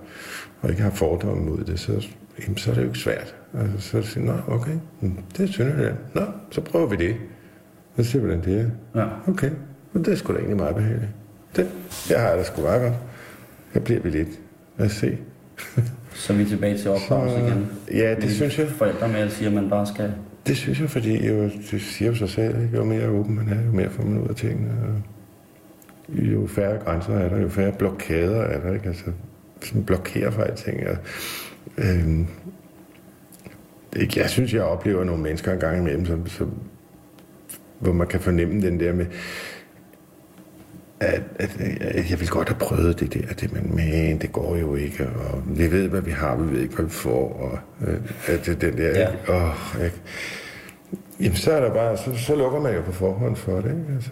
og 0.61 0.69
ikke 0.69 0.81
har 0.81 0.89
fordomme 0.91 1.43
mod 1.45 1.63
det, 1.63 1.79
så, 1.79 2.07
jamen, 2.43 2.57
så 2.57 2.71
er 2.71 2.75
det 2.75 2.81
jo 2.81 2.87
ikke 2.87 2.99
svært. 2.99 3.35
Altså, 3.59 3.89
så 3.89 3.97
er 3.97 4.01
det 4.01 4.09
sådan, 4.09 4.27
nå, 4.27 4.33
okay, 4.47 4.75
det 5.37 5.49
er 5.49 5.53
Sønderjylland. 5.53 5.95
Nå, 6.13 6.21
så 6.51 6.61
prøver 6.61 6.87
vi 6.87 6.95
det. 6.95 7.15
Så 7.97 8.03
ser 8.03 8.19
vi, 8.19 8.25
hvordan 8.25 8.43
det 8.45 8.59
er. 8.95 9.01
Ja. 9.01 9.07
Okay, 9.27 9.49
men 9.93 10.05
det 10.05 10.11
er 10.13 10.15
sgu 10.17 10.33
da 10.33 10.37
egentlig 10.37 10.57
meget 10.57 10.75
behageligt. 10.75 11.11
Det, 11.55 11.67
jeg 12.09 12.21
har 12.21 12.35
det 12.35 12.45
sgu 12.45 12.61
meget 12.61 12.81
godt. 12.81 12.93
Her 13.73 13.81
bliver 13.81 13.99
vi 14.01 14.09
lidt. 14.09 14.29
Lad 14.77 14.85
os 14.87 14.91
se. 14.93 15.17
Så 16.19 16.33
er 16.33 16.37
vi 16.37 16.45
tilbage 16.45 16.77
til 16.77 16.89
opdragelse 16.89 17.37
igen. 17.37 17.67
ja, 17.91 18.15
det 18.15 18.31
synes 18.31 18.59
jeg. 18.59 18.67
Forældre 18.67 19.07
med 19.07 19.19
at 19.19 19.31
sige, 19.31 19.47
at 19.47 19.53
man 19.53 19.69
bare 19.69 19.87
skal... 19.87 20.13
Det 20.47 20.57
synes 20.57 20.79
jeg, 20.81 20.89
fordi 20.89 21.27
jo, 21.27 21.43
det 21.43 21.81
siger 21.81 22.09
jo 22.11 22.15
sig 22.15 22.29
selv, 22.29 22.61
ikke? 22.61 22.77
jo 22.77 22.83
mere 22.83 23.09
åben 23.09 23.35
man 23.35 23.49
er, 23.49 23.65
jo 23.65 23.71
mere 23.71 23.89
får 23.89 24.03
man 24.03 24.21
ud 24.21 24.27
af 24.27 24.35
tingene. 24.35 24.71
Og 24.83 25.01
jo 26.09 26.47
færre 26.47 26.77
grænser 26.77 27.13
er 27.13 27.29
der, 27.29 27.41
jo 27.41 27.49
færre 27.49 27.71
blokader 27.71 28.41
er 28.41 28.61
der, 28.61 28.73
ikke? 28.73 28.87
Altså, 28.87 29.05
sådan 29.61 29.83
blokerer 29.83 30.31
for 30.31 30.41
alting. 30.41 30.87
Og, 30.87 30.97
øhm, 31.77 32.27
det, 33.93 34.17
jeg 34.17 34.29
synes, 34.29 34.53
jeg 34.53 34.63
oplever 34.63 35.03
nogle 35.03 35.23
mennesker 35.23 35.53
en 35.53 35.59
gang 35.59 35.77
imellem, 35.77 36.05
som, 36.05 36.27
som, 36.27 36.53
hvor 37.79 37.93
man 37.93 38.07
kan 38.07 38.19
fornemme 38.19 38.61
den 38.61 38.79
der 38.79 38.93
med, 38.93 39.05
at, 41.01 41.21
at, 41.39 41.49
at 41.81 42.11
jeg 42.11 42.19
vil 42.19 42.27
godt 42.29 42.49
have 42.49 42.59
prøvet 42.59 42.99
det 42.99 43.13
der, 43.13 43.33
det, 43.33 43.53
men, 43.53 43.75
men 43.75 44.17
det 44.21 44.31
går 44.31 44.55
jo 44.55 44.75
ikke, 44.75 45.07
og 45.31 45.43
vi 45.45 45.71
ved, 45.71 45.87
hvad 45.87 46.01
vi 46.01 46.11
har, 46.11 46.35
vi 46.35 46.53
ved 46.55 46.61
ikke, 46.61 46.75
hvad 46.75 46.85
vi 46.85 46.91
får, 46.91 47.33
og 47.81 47.87
øh, 47.87 47.97
at 48.27 48.45
det, 48.45 48.61
den 48.61 48.77
der, 48.77 48.87
Ja. 48.89 49.07
ikke? 49.11 49.33
Åh, 49.33 49.83
ikke? 49.85 49.95
Jamen, 51.19 51.35
så 51.35 51.51
er 51.51 51.61
der 51.61 51.73
bare, 51.73 51.97
så, 51.97 52.15
så 52.17 52.35
lukker 52.35 52.59
man 52.59 52.75
jo 52.75 52.81
på 52.81 52.91
forhånd 52.91 53.35
for 53.35 53.55
det, 53.55 53.65
ikke? 53.65 53.93
Altså, 53.95 54.09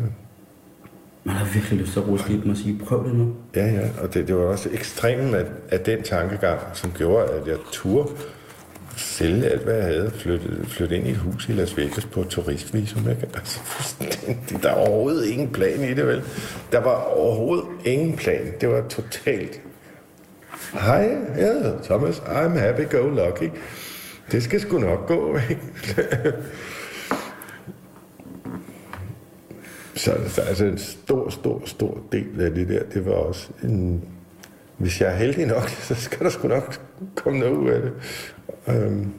Man 1.24 1.36
har 1.36 1.54
virkelig 1.54 1.80
lyst 1.80 1.94
til 1.94 2.00
at 2.00 2.08
ruske 2.08 2.34
dem 2.34 2.50
og 2.50 2.58
sige, 2.58 2.80
prøv 2.86 3.08
det 3.08 3.16
nu. 3.16 3.34
Ja, 3.56 3.66
ja, 3.66 3.88
og 4.02 4.14
det, 4.14 4.28
det 4.28 4.36
var 4.36 4.42
også 4.44 4.70
ekstremen 4.74 5.36
af, 5.36 5.46
af 5.72 5.80
den 5.80 6.04
tankegang, 6.04 6.60
som 6.74 6.92
gjorde, 6.98 7.26
at 7.26 7.48
jeg 7.48 7.58
turde 7.72 8.10
sælge 9.18 9.50
alt, 9.50 9.62
hvad 9.62 9.76
jeg 9.76 9.84
havde, 9.84 10.12
flytte, 10.16 10.66
flytte 10.66 10.96
ind 10.98 11.08
i 11.08 11.12
et 11.12 11.18
hus 11.18 11.50
i 11.50 11.52
Las 11.52 11.78
Vegas 11.78 12.06
på 12.06 12.22
et 12.22 12.28
turistvisum. 12.28 13.10
Ikke? 13.10 13.28
Altså, 13.34 13.60
fuldstændig. 13.60 14.64
Der 14.64 14.70
var 14.70 14.88
overhovedet 14.88 15.26
ingen 15.26 15.52
plan 15.52 15.84
i 15.84 15.94
det, 15.94 16.08
vel? 16.08 16.24
Der 16.72 16.80
var 16.80 16.96
overhovedet 16.96 17.66
ingen 17.86 18.18
plan. 18.18 18.54
Det 18.62 18.70
var 18.70 18.88
totalt... 18.88 19.62
Hej, 20.74 21.18
jeg 21.38 21.48
hedder 21.48 21.84
Thomas. 21.84 22.18
I'm 22.20 22.58
happy 22.60 22.90
go 22.92 23.10
lucky. 23.10 23.50
Det 24.32 24.44
skal 24.44 24.62
sgu 24.62 24.80
nok 24.80 25.08
gå, 25.08 25.38
ikke? 25.50 25.62
Så 29.96 30.18
så 30.28 30.42
altså 30.42 30.66
en 30.66 30.78
stor, 30.78 31.30
stor, 31.30 31.62
stor 31.66 32.00
del 32.12 32.42
af 32.42 32.52
det 32.52 32.70
der, 32.70 32.84
det 32.94 33.06
var 33.06 33.14
også 33.14 33.50
en... 33.64 34.04
Hvis 34.78 35.02
jeg 35.02 35.10
er 35.10 35.16
heldig 35.16 35.46
nok, 35.46 35.70
så 35.88 35.96
skal 35.96 36.20
der 36.20 36.30
sgu 36.30 36.48
nok 36.48 36.80
komme 37.16 37.40
noget 37.40 37.56
ud 37.56 37.70
af 37.70 37.82
det. 37.82 37.92
Øhm, 38.70 39.12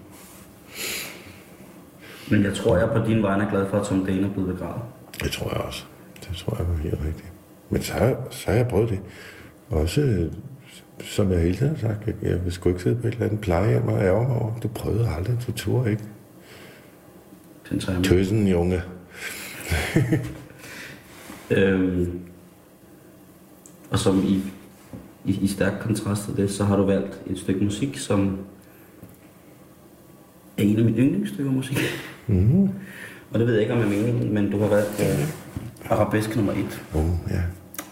Men 2.31 2.45
jeg 2.45 2.55
tror, 2.55 2.77
jeg 2.77 2.89
på 2.89 3.09
din 3.09 3.23
vegne 3.23 3.45
er 3.45 3.51
glad 3.51 3.67
for, 3.67 3.77
at 3.81 3.87
Tom 3.87 4.07
Dane 4.07 4.27
er 4.27 4.33
blevet 4.33 4.55
begravet. 4.55 4.83
det 5.23 5.31
tror 5.31 5.51
jeg 5.51 5.61
også. 5.61 5.85
Det 6.29 6.37
tror 6.37 6.57
jeg 6.59 6.69
var 6.69 6.77
helt 6.77 6.99
rigtigt. 7.07 7.33
Men 7.71 7.83
så 7.83 7.93
har, 7.93 8.17
så 8.31 8.51
har 8.51 8.57
jeg 8.57 8.69
prøvet 8.69 8.91
det. 8.91 9.01
Også, 9.71 10.01
øh, 10.01 10.33
som 11.01 11.33
jeg 11.33 11.41
hele 11.41 11.57
tiden 11.57 11.77
har 11.77 11.89
sagt, 11.89 12.07
jeg, 12.07 12.15
jeg 12.23 12.45
vil 12.45 12.53
sgu 12.53 12.69
ikke 12.69 12.83
sidde 12.83 12.97
på 13.01 13.07
et 13.09 13.13
eller 13.13 13.27
andet 13.27 13.41
plejehjem 13.41 13.89
og 13.89 14.01
ærge 14.01 14.29
mig 14.29 14.37
over. 14.37 14.59
Du 14.63 14.69
prøvede 14.69 15.09
aldrig, 15.09 15.39
du 15.47 15.53
turde 15.53 15.91
ikke. 15.91 16.03
Den 17.71 17.81
tager. 17.81 18.03
Tøsen, 18.03 18.47
junge. 18.49 18.83
Øhm, 21.51 22.21
og 23.91 23.99
som 23.99 24.23
i, 24.25 24.43
i, 25.25 25.39
i 25.43 25.47
stærk 25.47 25.73
kontrast 25.81 26.25
til 26.25 26.37
det, 26.37 26.51
så 26.51 26.65
har 26.65 26.77
du 26.77 26.85
valgt 26.85 27.21
et 27.27 27.39
stykke 27.39 27.65
musik, 27.65 27.99
som 27.99 28.39
er 30.59 30.63
en 30.63 30.79
af 30.79 30.85
mine 30.85 30.99
yndlingsstykker 30.99 31.53
musik. 31.53 31.79
Mm-hmm. 32.27 32.69
Og 33.31 33.39
det 33.39 33.47
ved 33.47 33.55
jeg 33.55 33.63
ikke, 33.63 33.75
om 33.75 33.81
jeg 33.81 33.89
mener, 33.89 34.33
men 34.33 34.51
du 34.51 34.59
har 34.59 34.69
valgt 34.69 35.01
uh, 35.01 35.93
Arabesk 35.93 36.37
nummer 36.37 36.53
1 36.53 36.59
Oh, 36.95 37.05
ja. 37.31 37.41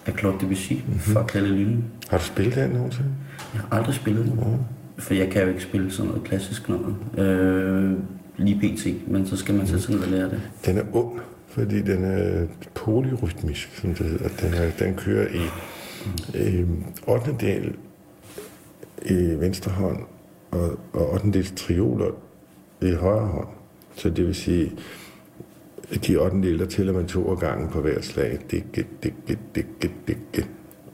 af 0.07 0.19
Claude 0.19 0.39
Debussy 0.41 0.73
mm-hmm. 0.73 0.99
fra 0.99 1.23
Kalle 1.23 1.49
Lyne. 1.49 1.85
Har 2.09 2.19
du 2.19 2.25
spillet 2.25 2.55
den 2.55 2.71
nogensinde? 2.71 3.09
Jeg 3.55 3.61
har 3.61 3.79
aldrig 3.79 3.95
spillet 3.95 4.25
den, 4.25 4.41
for 4.99 5.15
jeg 5.15 5.31
kan 5.31 5.43
jo 5.43 5.49
ikke 5.49 5.63
spille 5.63 5.91
sådan 5.91 6.09
noget 6.09 6.25
klassisk 6.25 6.69
noget. 6.69 6.97
Øh, 7.19 7.93
lige 8.37 8.61
pt, 8.61 9.09
men 9.09 9.27
så 9.27 9.37
skal 9.37 9.55
man 9.55 9.67
sætte 9.67 9.83
sig 9.83 9.95
ned 9.95 10.03
og 10.03 10.09
lære 10.09 10.25
det. 10.25 10.41
Den 10.67 10.79
er 10.79 10.83
ond, 10.93 11.21
fordi 11.49 11.83
den 11.83 12.05
er 12.05 12.47
polyrytmisk, 12.75 13.81
som 13.81 13.95
det 13.95 14.07
hedder. 14.07 14.29
Den, 14.41 14.55
er, 14.55 14.71
den 14.79 14.95
kører 14.95 15.29
i 15.29 15.43
øh, 16.35 16.69
8. 17.07 17.31
del 17.41 17.75
i 19.07 19.15
venstre 19.15 19.71
hånd 19.73 19.99
og, 20.51 20.79
og 20.93 21.13
8. 21.13 21.33
del 21.33 21.47
trioler 21.57 22.11
i 22.81 22.93
højre 22.93 23.27
hånd. 23.27 23.49
Så 23.95 24.11
det 24.11 24.27
vil 24.27 24.35
sige, 24.35 24.73
at 25.93 26.07
de 26.07 26.17
8. 26.17 26.37
del, 26.37 26.59
der 26.59 26.67
tæller 26.67 26.93
man 26.93 27.07
to 27.07 27.31
af 27.31 27.39
gangen 27.39 27.69
på 27.69 27.81
hvert 27.81 28.05
slag. 28.05 28.39
Dikke, 28.51 28.87
dikke, 29.03 29.39
dikke, 29.55 29.91
dikke. 30.07 30.49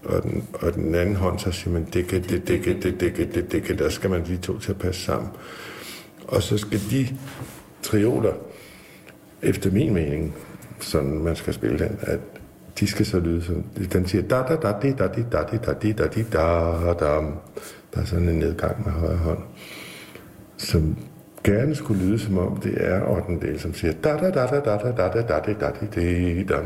Og 0.04 0.22
den, 0.22 0.48
og 0.54 0.74
den 0.74 0.94
anden 0.94 1.16
hånd, 1.16 1.38
så 1.38 1.52
siger 1.52 1.72
man 1.72 1.84
dikke, 1.84 2.18
dikke, 2.18 2.38
dikke, 2.48 2.92
dikke, 3.00 3.24
dikke, 3.24 3.48
dikke. 3.52 3.76
Der 3.76 3.88
skal 3.88 4.10
man 4.10 4.24
de 4.26 4.36
to 4.36 4.58
til 4.58 4.70
at 4.70 4.78
passe 4.78 5.00
sammen. 5.00 5.30
Og 6.28 6.42
så 6.42 6.58
skal 6.58 6.80
de 6.90 7.08
trioler, 7.82 8.32
efter 9.42 9.70
min 9.70 9.94
mening, 9.94 10.34
sådan 10.80 11.18
man 11.18 11.36
skal 11.36 11.54
spille 11.54 11.78
den, 11.78 11.98
at 12.00 12.18
de 12.80 12.86
skal 12.86 13.06
så 13.06 13.18
lyde 13.18 13.42
sådan, 13.42 13.64
den 13.92 14.06
siger 14.06 14.22
da 14.22 14.42
da 14.48 14.56
da 14.56 14.74
di 14.82 14.92
da 14.92 15.06
di 15.06 15.22
da 15.32 15.44
di 15.52 15.58
da 15.66 15.72
di 15.82 15.92
da 15.92 16.06
di 16.06 16.22
da 16.22 16.94
da 17.00 17.20
Der 17.94 18.00
er 18.00 18.04
sådan 18.04 18.28
en 18.28 18.38
nedgang 18.38 18.84
med 18.84 18.92
højre 18.92 19.16
hånd, 19.16 19.38
som 20.56 20.96
gerne 21.44 21.74
skulle 21.74 22.04
lyde 22.04 22.18
som 22.18 22.38
om 22.38 22.56
det 22.56 22.74
er 22.76 23.02
8. 23.02 23.46
del, 23.46 23.60
som 23.60 23.74
siger 23.74 23.92
da 23.92 24.16
da 24.16 24.30
da 24.30 24.46
da 24.46 24.60
da 24.60 24.76
da 24.76 24.92
da 24.92 25.08
da 25.08 25.22
da 25.22 25.40
da 25.40 25.52
da 25.60 26.00
di 26.00 26.42
da 26.44 26.56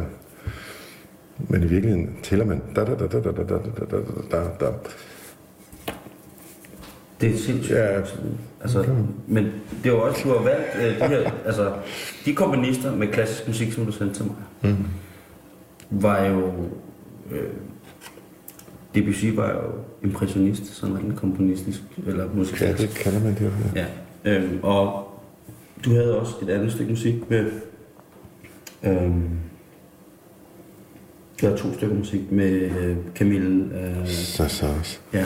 Men 1.39 1.63
i 1.63 1.67
virkeligheden 1.67 2.17
tæller 2.23 2.45
man 2.45 2.63
da 2.77 2.85
da 2.85 2.95
da 2.95 3.07
da 3.07 3.21
da 3.21 3.31
da 3.33 3.43
da 3.43 3.59
da 3.91 3.97
da 4.31 4.39
da 4.39 4.67
da 4.67 4.73
Det 7.21 7.35
er 7.35 7.39
sindssygt. 7.39 7.79
Ja. 7.79 8.01
Altså, 8.63 8.85
men 9.27 9.45
det 9.45 9.91
er 9.91 9.91
jo 9.91 10.03
også, 10.03 10.21
du 10.25 10.29
har 10.29 10.43
valgt 10.43 10.67
øh, 10.83 11.01
de 11.01 11.09
her, 11.09 11.31
altså, 11.45 11.73
de 12.25 12.35
komponister 12.35 12.97
med 12.97 13.09
klassisk 13.09 13.47
musik, 13.49 13.73
som 13.73 13.87
du 13.87 13.93
sendte 13.93 14.15
til 14.15 14.25
mig, 14.25 14.35
mm. 14.73 14.85
var 15.91 16.25
jo, 16.25 16.53
øh, 17.31 17.43
Debussy 18.95 19.27
var 19.27 19.51
jo 19.53 19.63
impressionist, 20.09 20.67
sådan 20.77 20.97
en 20.97 21.13
komponistisk, 21.17 21.81
eller 22.07 22.25
Ja, 22.25 22.31
musikalsk. 22.35 22.83
det 22.83 22.91
kalder 22.91 23.21
man 23.21 23.35
det 23.35 23.41
jo. 23.41 23.47
Ja. 23.75 23.81
Ja, 23.81 23.87
øhm, 24.27 24.61
og 24.63 25.09
du 25.85 25.91
havde 25.91 26.21
også 26.21 26.35
et 26.43 26.51
andet 26.51 26.73
stykke 26.73 26.91
musik 26.91 27.31
med... 27.31 27.51
Øhm, 28.83 29.31
du 31.41 31.47
havde 31.47 31.59
to 31.59 31.75
stykker 31.75 31.97
musik 31.97 32.33
med 32.33 32.51
øh, 32.51 32.97
Camille, 33.15 33.81
øh, 33.81 34.01
også. 34.01 34.99
ja, 35.13 35.25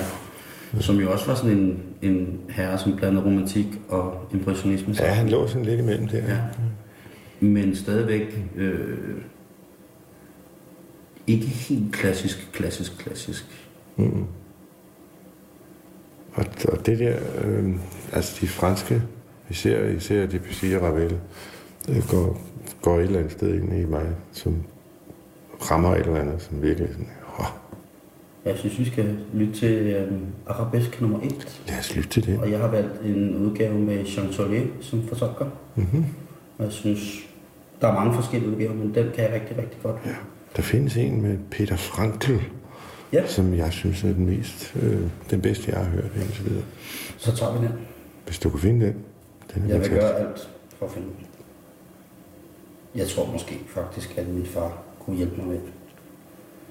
som 0.80 0.96
jo 0.96 1.12
også 1.12 1.26
var 1.26 1.34
sådan 1.34 1.58
en, 1.58 1.82
en 2.02 2.40
herre, 2.50 2.78
som 2.78 2.96
blandede 2.96 3.24
romantik 3.24 3.66
og 3.88 4.28
impressionisme. 4.32 4.94
Ja, 5.00 5.06
han 5.06 5.28
lå 5.28 5.46
sådan 5.46 5.64
lidt 5.64 5.80
imellem 5.80 6.08
der. 6.08 6.18
ja. 6.18 6.38
Men 7.40 7.76
stadigvæk 7.76 8.44
øh, 8.56 8.98
ikke 11.26 11.46
helt 11.46 11.92
klassisk, 11.92 12.48
klassisk, 12.52 12.98
klassisk. 12.98 13.68
Og, 16.34 16.44
og 16.68 16.86
det 16.86 16.98
der, 16.98 17.16
øh, 17.44 17.74
altså 18.12 18.38
de 18.40 18.48
franske, 18.48 19.02
især, 19.50 19.84
især 19.84 20.26
Debussy 20.26 20.64
og 20.64 20.82
Ravel, 20.82 21.18
øh, 21.88 22.08
går, 22.08 22.40
går 22.82 22.98
et 22.98 23.02
eller 23.02 23.18
andet 23.18 23.32
sted 23.32 23.54
ind 23.54 23.80
i 23.80 23.84
mig, 23.84 24.06
som 24.32 24.56
rammer 25.70 25.94
et 25.94 26.00
eller 26.00 26.20
andet, 26.20 26.42
som 26.42 26.62
virkelig 26.62 26.88
sådan, 26.88 27.08
åh, 27.40 27.46
Jeg 28.44 28.58
synes, 28.58 28.78
vi 28.78 28.84
skal 28.84 29.16
lytte 29.32 29.52
til 29.52 29.72
øh, 29.72 30.12
Arabesk 30.46 31.00
nummer 31.00 31.18
1. 31.20 31.62
lad 31.68 31.78
os 31.78 31.96
lytte 31.96 32.08
til 32.08 32.26
det. 32.26 32.38
Og 32.38 32.50
jeg 32.50 32.58
har 32.58 32.68
valgt 32.68 33.00
en 33.04 33.36
udgave 33.36 33.78
med 33.78 34.04
Jean 34.04 34.28
Solé 34.28 34.82
som 34.82 35.08
fortolker. 35.08 35.46
Mm-hmm. 35.74 36.04
Og 36.58 36.64
jeg 36.64 36.72
synes, 36.72 37.00
der 37.80 37.88
er 37.88 37.94
mange 37.94 38.14
forskellige 38.14 38.50
udgaver, 38.50 38.74
men 38.74 38.94
den 38.94 39.06
kan 39.14 39.24
jeg 39.24 39.32
rigtig, 39.32 39.58
rigtig 39.58 39.78
godt. 39.82 39.96
Ja. 40.06 40.10
Der 40.56 40.62
findes 40.62 40.96
en 40.96 41.22
med 41.22 41.38
Peter 41.50 41.76
Frankl, 41.76 42.32
Ja. 43.12 43.26
som 43.26 43.54
jeg 43.54 43.72
synes 43.72 44.04
er 44.04 44.12
den 44.12 44.26
mest, 44.26 44.74
øh, 44.82 45.00
den 45.30 45.40
bedste, 45.40 45.70
jeg 45.70 45.78
har 45.78 45.90
hørt 45.90 46.10
indtil 46.22 46.44
videre. 46.44 46.62
Så 47.16 47.36
tager 47.36 47.58
vi 47.58 47.66
den. 47.66 47.74
Hvis 48.26 48.38
du 48.38 48.50
kan 48.50 48.58
finde 48.60 48.86
den, 48.86 48.94
den 49.54 49.62
er 49.62 49.68
Jeg 49.68 49.80
vil 49.80 49.88
fantastisk. 49.90 50.00
gøre 50.00 50.28
alt 50.28 50.48
for 50.78 50.86
at 50.86 50.92
finde 50.92 51.06
den. 51.08 51.26
Jeg 52.94 53.08
tror 53.08 53.32
måske 53.32 53.58
faktisk, 53.68 54.18
at 54.18 54.28
min 54.28 54.46
far 54.46 54.82
kunne 55.04 55.16
hjælpe 55.16 55.36
mig 55.36 55.46
med 55.46 55.54
det. 55.54 55.72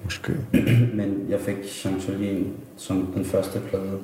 Måske. 0.04 0.32
Men 0.98 1.26
jeg 1.28 1.40
fik 1.40 1.56
Jean 1.84 1.96
Solé 1.96 2.44
som 2.76 3.12
den 3.14 3.24
første 3.24 3.60
plade 3.70 3.98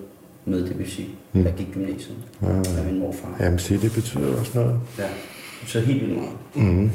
med 0.44 0.66
Debussy, 0.68 1.00
mm. 1.32 1.44
jeg 1.44 1.54
gik 1.56 1.66
gymnasiet 1.72 2.16
Ah. 2.42 2.78
af 2.78 2.84
min 2.84 2.98
morfar. 2.98 3.36
Jamen 3.40 3.58
se, 3.58 3.78
det 3.80 3.92
betyder 3.94 4.38
også 4.40 4.58
noget. 4.58 4.80
Ja. 4.98 5.08
Så 5.66 5.80
helt 5.80 6.00
vildt 6.00 6.16
meget. 6.16 6.32
Mm. 6.54 6.90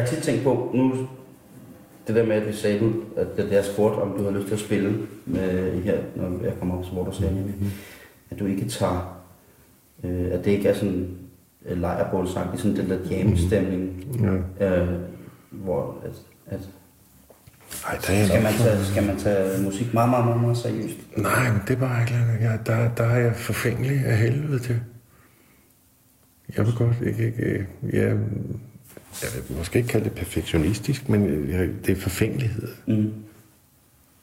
Jeg 0.00 0.08
har 0.08 0.14
tit 0.14 0.24
tænkt 0.24 0.44
på, 0.44 0.70
nu 0.74 1.08
det 2.06 2.14
der 2.14 2.26
med, 2.26 2.36
at 2.36 2.46
vi 2.48 2.52
sagde, 2.52 2.78
den, 2.78 3.02
at 3.16 3.26
det 3.36 3.52
jeg 3.52 3.64
spurgte, 3.64 3.96
om 3.96 4.18
du 4.18 4.24
har 4.24 4.30
lyst 4.30 4.46
til 4.46 4.54
at 4.54 4.60
spille 4.60 4.98
med 5.26 5.82
her, 5.82 5.98
når 6.16 6.44
jeg 6.44 6.52
kommer 6.58 6.78
op, 6.78 6.86
hvor 6.92 7.04
du 7.04 7.12
sagde, 7.12 7.34
mm-hmm. 7.34 7.70
at 8.30 8.38
du 8.38 8.46
ikke 8.46 8.68
tager, 8.68 9.22
øh, 10.04 10.26
at 10.32 10.44
det 10.44 10.50
ikke 10.50 10.68
er 10.68 10.74
sådan 10.74 11.08
øh, 11.66 11.80
lejrbålsang, 11.80 12.52
det 12.52 12.58
er 12.58 12.62
sådan 12.62 12.76
den 12.76 12.90
der 12.90 12.98
jam-stemning, 13.10 14.04
Ja. 14.60 14.80
øh, 14.80 14.88
hvor 15.50 15.96
at, 16.04 16.12
at 16.46 16.60
Ej, 17.86 17.98
der 18.06 18.12
er 18.12 18.26
skal, 18.26 18.42
man 18.42 18.52
tage, 18.52 18.84
skal 18.84 19.06
man 19.06 19.16
tage 19.16 19.62
musik 19.62 19.94
meget, 19.94 20.10
meget, 20.10 20.24
meget, 20.24 20.40
meget 20.40 20.56
seriøst. 20.56 20.96
Nej, 21.16 21.52
men 21.52 21.60
det 21.68 21.74
er 21.74 21.80
bare 21.80 22.00
ikke. 22.00 22.14
Jeg, 22.40 22.58
der, 22.66 22.94
der 22.94 23.04
er 23.04 23.18
jeg 23.18 23.36
forfængelig 23.36 24.04
af 24.04 24.16
helvede 24.16 24.58
til. 24.58 24.80
Jeg 26.56 26.66
vil 26.66 26.74
godt 26.74 26.96
ikke... 27.06 27.26
ikke 27.26 27.66
jeg, 27.92 28.16
jeg 29.22 29.30
vil 29.48 29.56
måske 29.56 29.78
ikke 29.78 29.88
kalde 29.88 30.04
det 30.04 30.14
perfektionistisk, 30.14 31.08
men 31.08 31.50
jeg, 31.50 31.68
det 31.86 31.96
er 31.96 32.00
forfængelighed. 32.00 32.68
Mm. 32.86 33.12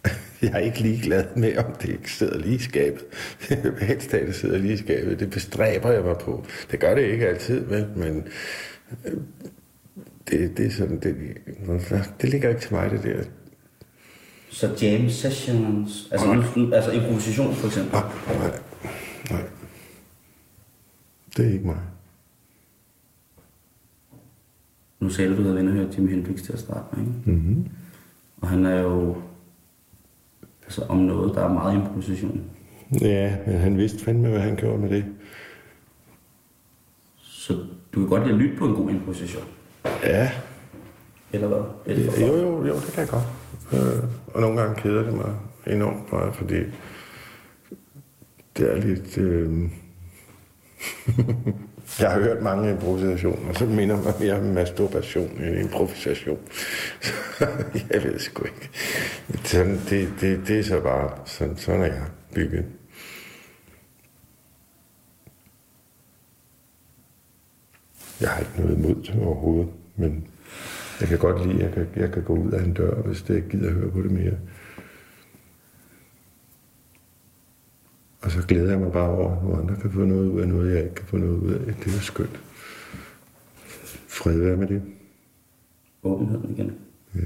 Jeg 0.42 0.52
er 0.54 0.58
ikke 0.58 0.80
ligeglad 0.80 1.26
med, 1.36 1.58
om 1.58 1.66
det 1.82 1.90
ikke 1.90 2.12
sidder 2.12 2.38
lige 2.38 2.56
i 2.56 2.60
skabet. 2.60 3.04
Helst 3.82 4.12
det 4.12 4.36
sidder 4.36 4.58
lige 4.58 4.74
i 4.74 4.78
skabet. 4.78 5.20
Det 5.20 5.30
bestræber 5.30 5.92
jeg 5.92 6.04
mig 6.04 6.16
på. 6.18 6.46
Det 6.72 6.80
gør 6.80 6.96
det 6.96 7.02
ikke 7.04 7.28
altid, 7.28 7.60
vel, 7.66 7.88
men 7.96 8.28
øh, 9.06 9.12
det, 10.32 10.58
det 10.58 10.66
er 10.66 10.72
sådan, 10.72 11.00
det, 11.00 11.16
det 12.22 12.30
ligger 12.30 12.50
ikke 12.50 12.62
til 12.62 12.74
mig, 12.74 12.92
det 12.92 13.04
der. 13.04 13.24
Så 14.50 14.76
jam 14.82 15.10
sessions, 15.10 16.08
altså, 16.12 16.34
nu- 16.56 16.74
altså 16.74 16.92
improvisation 16.92 17.56
for 17.56 17.68
eksempel. 17.68 17.92
Nej, 17.94 18.04
nej, 18.28 18.60
nej. 19.32 19.42
Det 21.38 21.46
er 21.48 21.52
ikke 21.54 21.66
mig. 21.66 21.78
Nu 25.00 25.10
sagde 25.10 25.32
du, 25.32 25.38
du 25.38 25.42
havde 25.42 25.56
venner 25.56 25.72
hørt 25.72 25.98
Jimi 25.98 26.12
Hendrix 26.12 26.42
til 26.42 26.54
at 26.54 26.60
starte 26.60 26.84
med, 26.92 27.00
ikke? 27.08 27.32
Mm-hmm. 27.32 27.68
Og 28.42 28.48
han 28.48 28.66
er 28.66 28.82
jo 28.82 29.18
altså 30.64 30.82
om 30.90 30.98
noget, 30.98 31.36
der 31.36 31.44
er 31.44 31.54
meget 31.54 31.76
improvisation. 31.76 32.42
Ja, 33.02 33.36
men 33.48 33.58
han 33.58 33.78
vidste 33.78 34.04
fandme, 34.04 34.30
hvad 34.30 34.40
han 34.40 34.56
gjorde 34.56 34.78
med 34.82 34.90
det. 34.90 35.06
Så 37.18 37.54
du 37.94 38.00
kan 38.00 38.08
godt 38.08 38.24
lide 38.24 38.34
at 38.34 38.42
lytte 38.42 38.58
på 38.58 38.66
en 38.66 38.76
god 38.76 38.90
improvisation. 38.90 39.44
Ja, 40.04 40.32
Eller 41.34 41.48
hvad? 41.48 41.64
Eller 41.86 42.28
jo, 42.28 42.36
jo, 42.36 42.66
jo, 42.66 42.74
det 42.76 42.92
kan 42.94 43.02
jeg 43.02 43.10
godt. 43.10 43.24
Øh, 43.74 44.04
og 44.34 44.42
nogle 44.42 44.62
gange 44.62 44.82
keder 44.82 45.04
det 45.04 45.14
mig 45.14 45.36
enormt 45.68 46.12
meget, 46.12 46.36
fordi 46.36 46.56
det 48.58 48.72
er 48.72 48.82
lidt... 48.82 49.18
Øh... 49.18 49.70
jeg 52.00 52.12
har 52.12 52.20
hørt 52.20 52.42
mange 52.42 52.72
improvisationer, 52.72 53.54
så 53.54 53.66
minder 53.66 54.02
mig 54.02 54.14
mere 54.20 54.34
om 54.34 54.44
masturbation 54.44 55.30
end 55.30 55.60
improvisation. 55.60 56.40
jeg 57.92 58.04
ved 58.04 58.20
sgu 58.20 58.44
ikke. 58.46 58.70
Sådan, 59.44 59.80
det, 59.90 60.10
det, 60.22 60.48
det 60.48 60.60
er 60.60 60.64
så 60.64 60.82
bare... 60.82 61.12
Sådan, 61.26 61.58
sådan 61.58 61.82
er 61.82 61.86
jeg 61.86 62.06
bygget. 62.34 62.66
Jeg 68.22 68.30
har 68.30 68.40
ikke 68.40 68.52
noget 68.58 68.78
imod 68.78 68.96
det 68.96 69.24
overhovedet, 69.26 69.70
men 69.96 70.28
jeg 71.02 71.10
kan 71.10 71.18
godt 71.18 71.48
lide, 71.48 71.64
at 71.64 71.66
jeg 71.66 71.74
kan, 71.74 72.02
jeg 72.02 72.12
kan 72.12 72.24
gå 72.24 72.34
ud 72.34 72.52
af 72.52 72.64
en 72.64 72.74
dør, 72.74 73.02
hvis 73.02 73.22
det 73.22 73.36
ikke 73.36 73.50
gider 73.50 73.68
at 73.68 73.74
høre 73.74 73.92
på 73.92 74.02
det 74.02 74.12
mere. 74.12 74.34
Og 78.22 78.32
så 78.32 78.42
glæder 78.48 78.70
jeg 78.70 78.80
mig 78.80 78.92
bare 78.92 79.10
over, 79.10 79.38
at 79.38 79.44
nogle 79.44 79.62
andre 79.62 79.76
kan 79.82 79.92
få 79.92 80.00
noget 80.00 80.30
ud 80.30 80.42
af 80.42 80.48
noget, 80.48 80.76
jeg 80.76 80.84
ikke 80.84 80.96
kan 80.96 81.06
få 81.06 81.18
noget 81.18 81.38
ud 81.38 81.52
af. 81.54 81.60
Det 81.76 81.96
er 81.96 82.00
skønt. 82.00 82.40
Fred 84.08 84.38
være 84.38 84.58
med 84.58 84.68
det. 84.68 84.82
Åbenheden 86.04 86.52
igen. 86.52 86.74
Ja. 87.16 87.20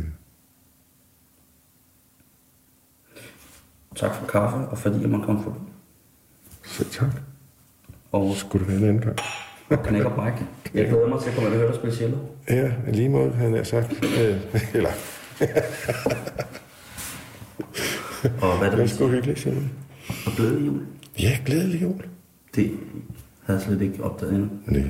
Tak 3.95 4.15
for 4.15 4.25
kaffe, 4.27 4.57
og 4.57 4.77
fordi 4.77 5.07
man 5.07 5.21
kom 5.21 5.43
forbi. 5.43 5.59
Så 6.63 6.89
tak. 6.89 7.21
Og 8.11 8.35
Skulle 8.35 8.65
det 8.65 8.73
være 8.73 8.81
en 8.81 8.87
anden 8.87 9.01
gang? 9.01 9.17
knækker 9.83 10.15
bræk. 10.15 10.33
Jeg 10.73 10.87
glæder 10.87 11.07
mig 11.07 11.21
til 11.21 11.29
at 11.29 11.35
komme 11.35 11.49
og 11.49 11.55
høre 11.55 11.67
dig 11.67 11.75
spille 11.75 11.95
cello. 11.95 12.17
Ja, 12.49 12.71
lige 12.87 13.09
måde, 13.09 13.31
han 13.31 13.53
har 13.53 13.63
sagt. 13.63 13.91
Øh, 14.03 14.41
eller, 14.73 14.89
Og 18.41 18.57
hvad 18.57 18.67
er 18.67 18.69
det 18.69 18.77
det, 18.77 18.83
er 18.83 18.87
sgu 18.87 19.07
hyggeligt, 19.07 19.39
Simon. 19.39 19.71
Og 20.25 20.31
glædelig 20.37 20.67
jul. 20.67 20.81
Ja, 21.19 21.37
glædelig 21.45 21.81
jul. 21.81 22.01
Det 22.55 22.71
havde 23.45 23.59
jeg 23.59 23.67
slet 23.67 23.81
ikke 23.81 24.03
opdaget 24.03 24.33
endnu. 24.33 24.49
Nej. 24.65 24.83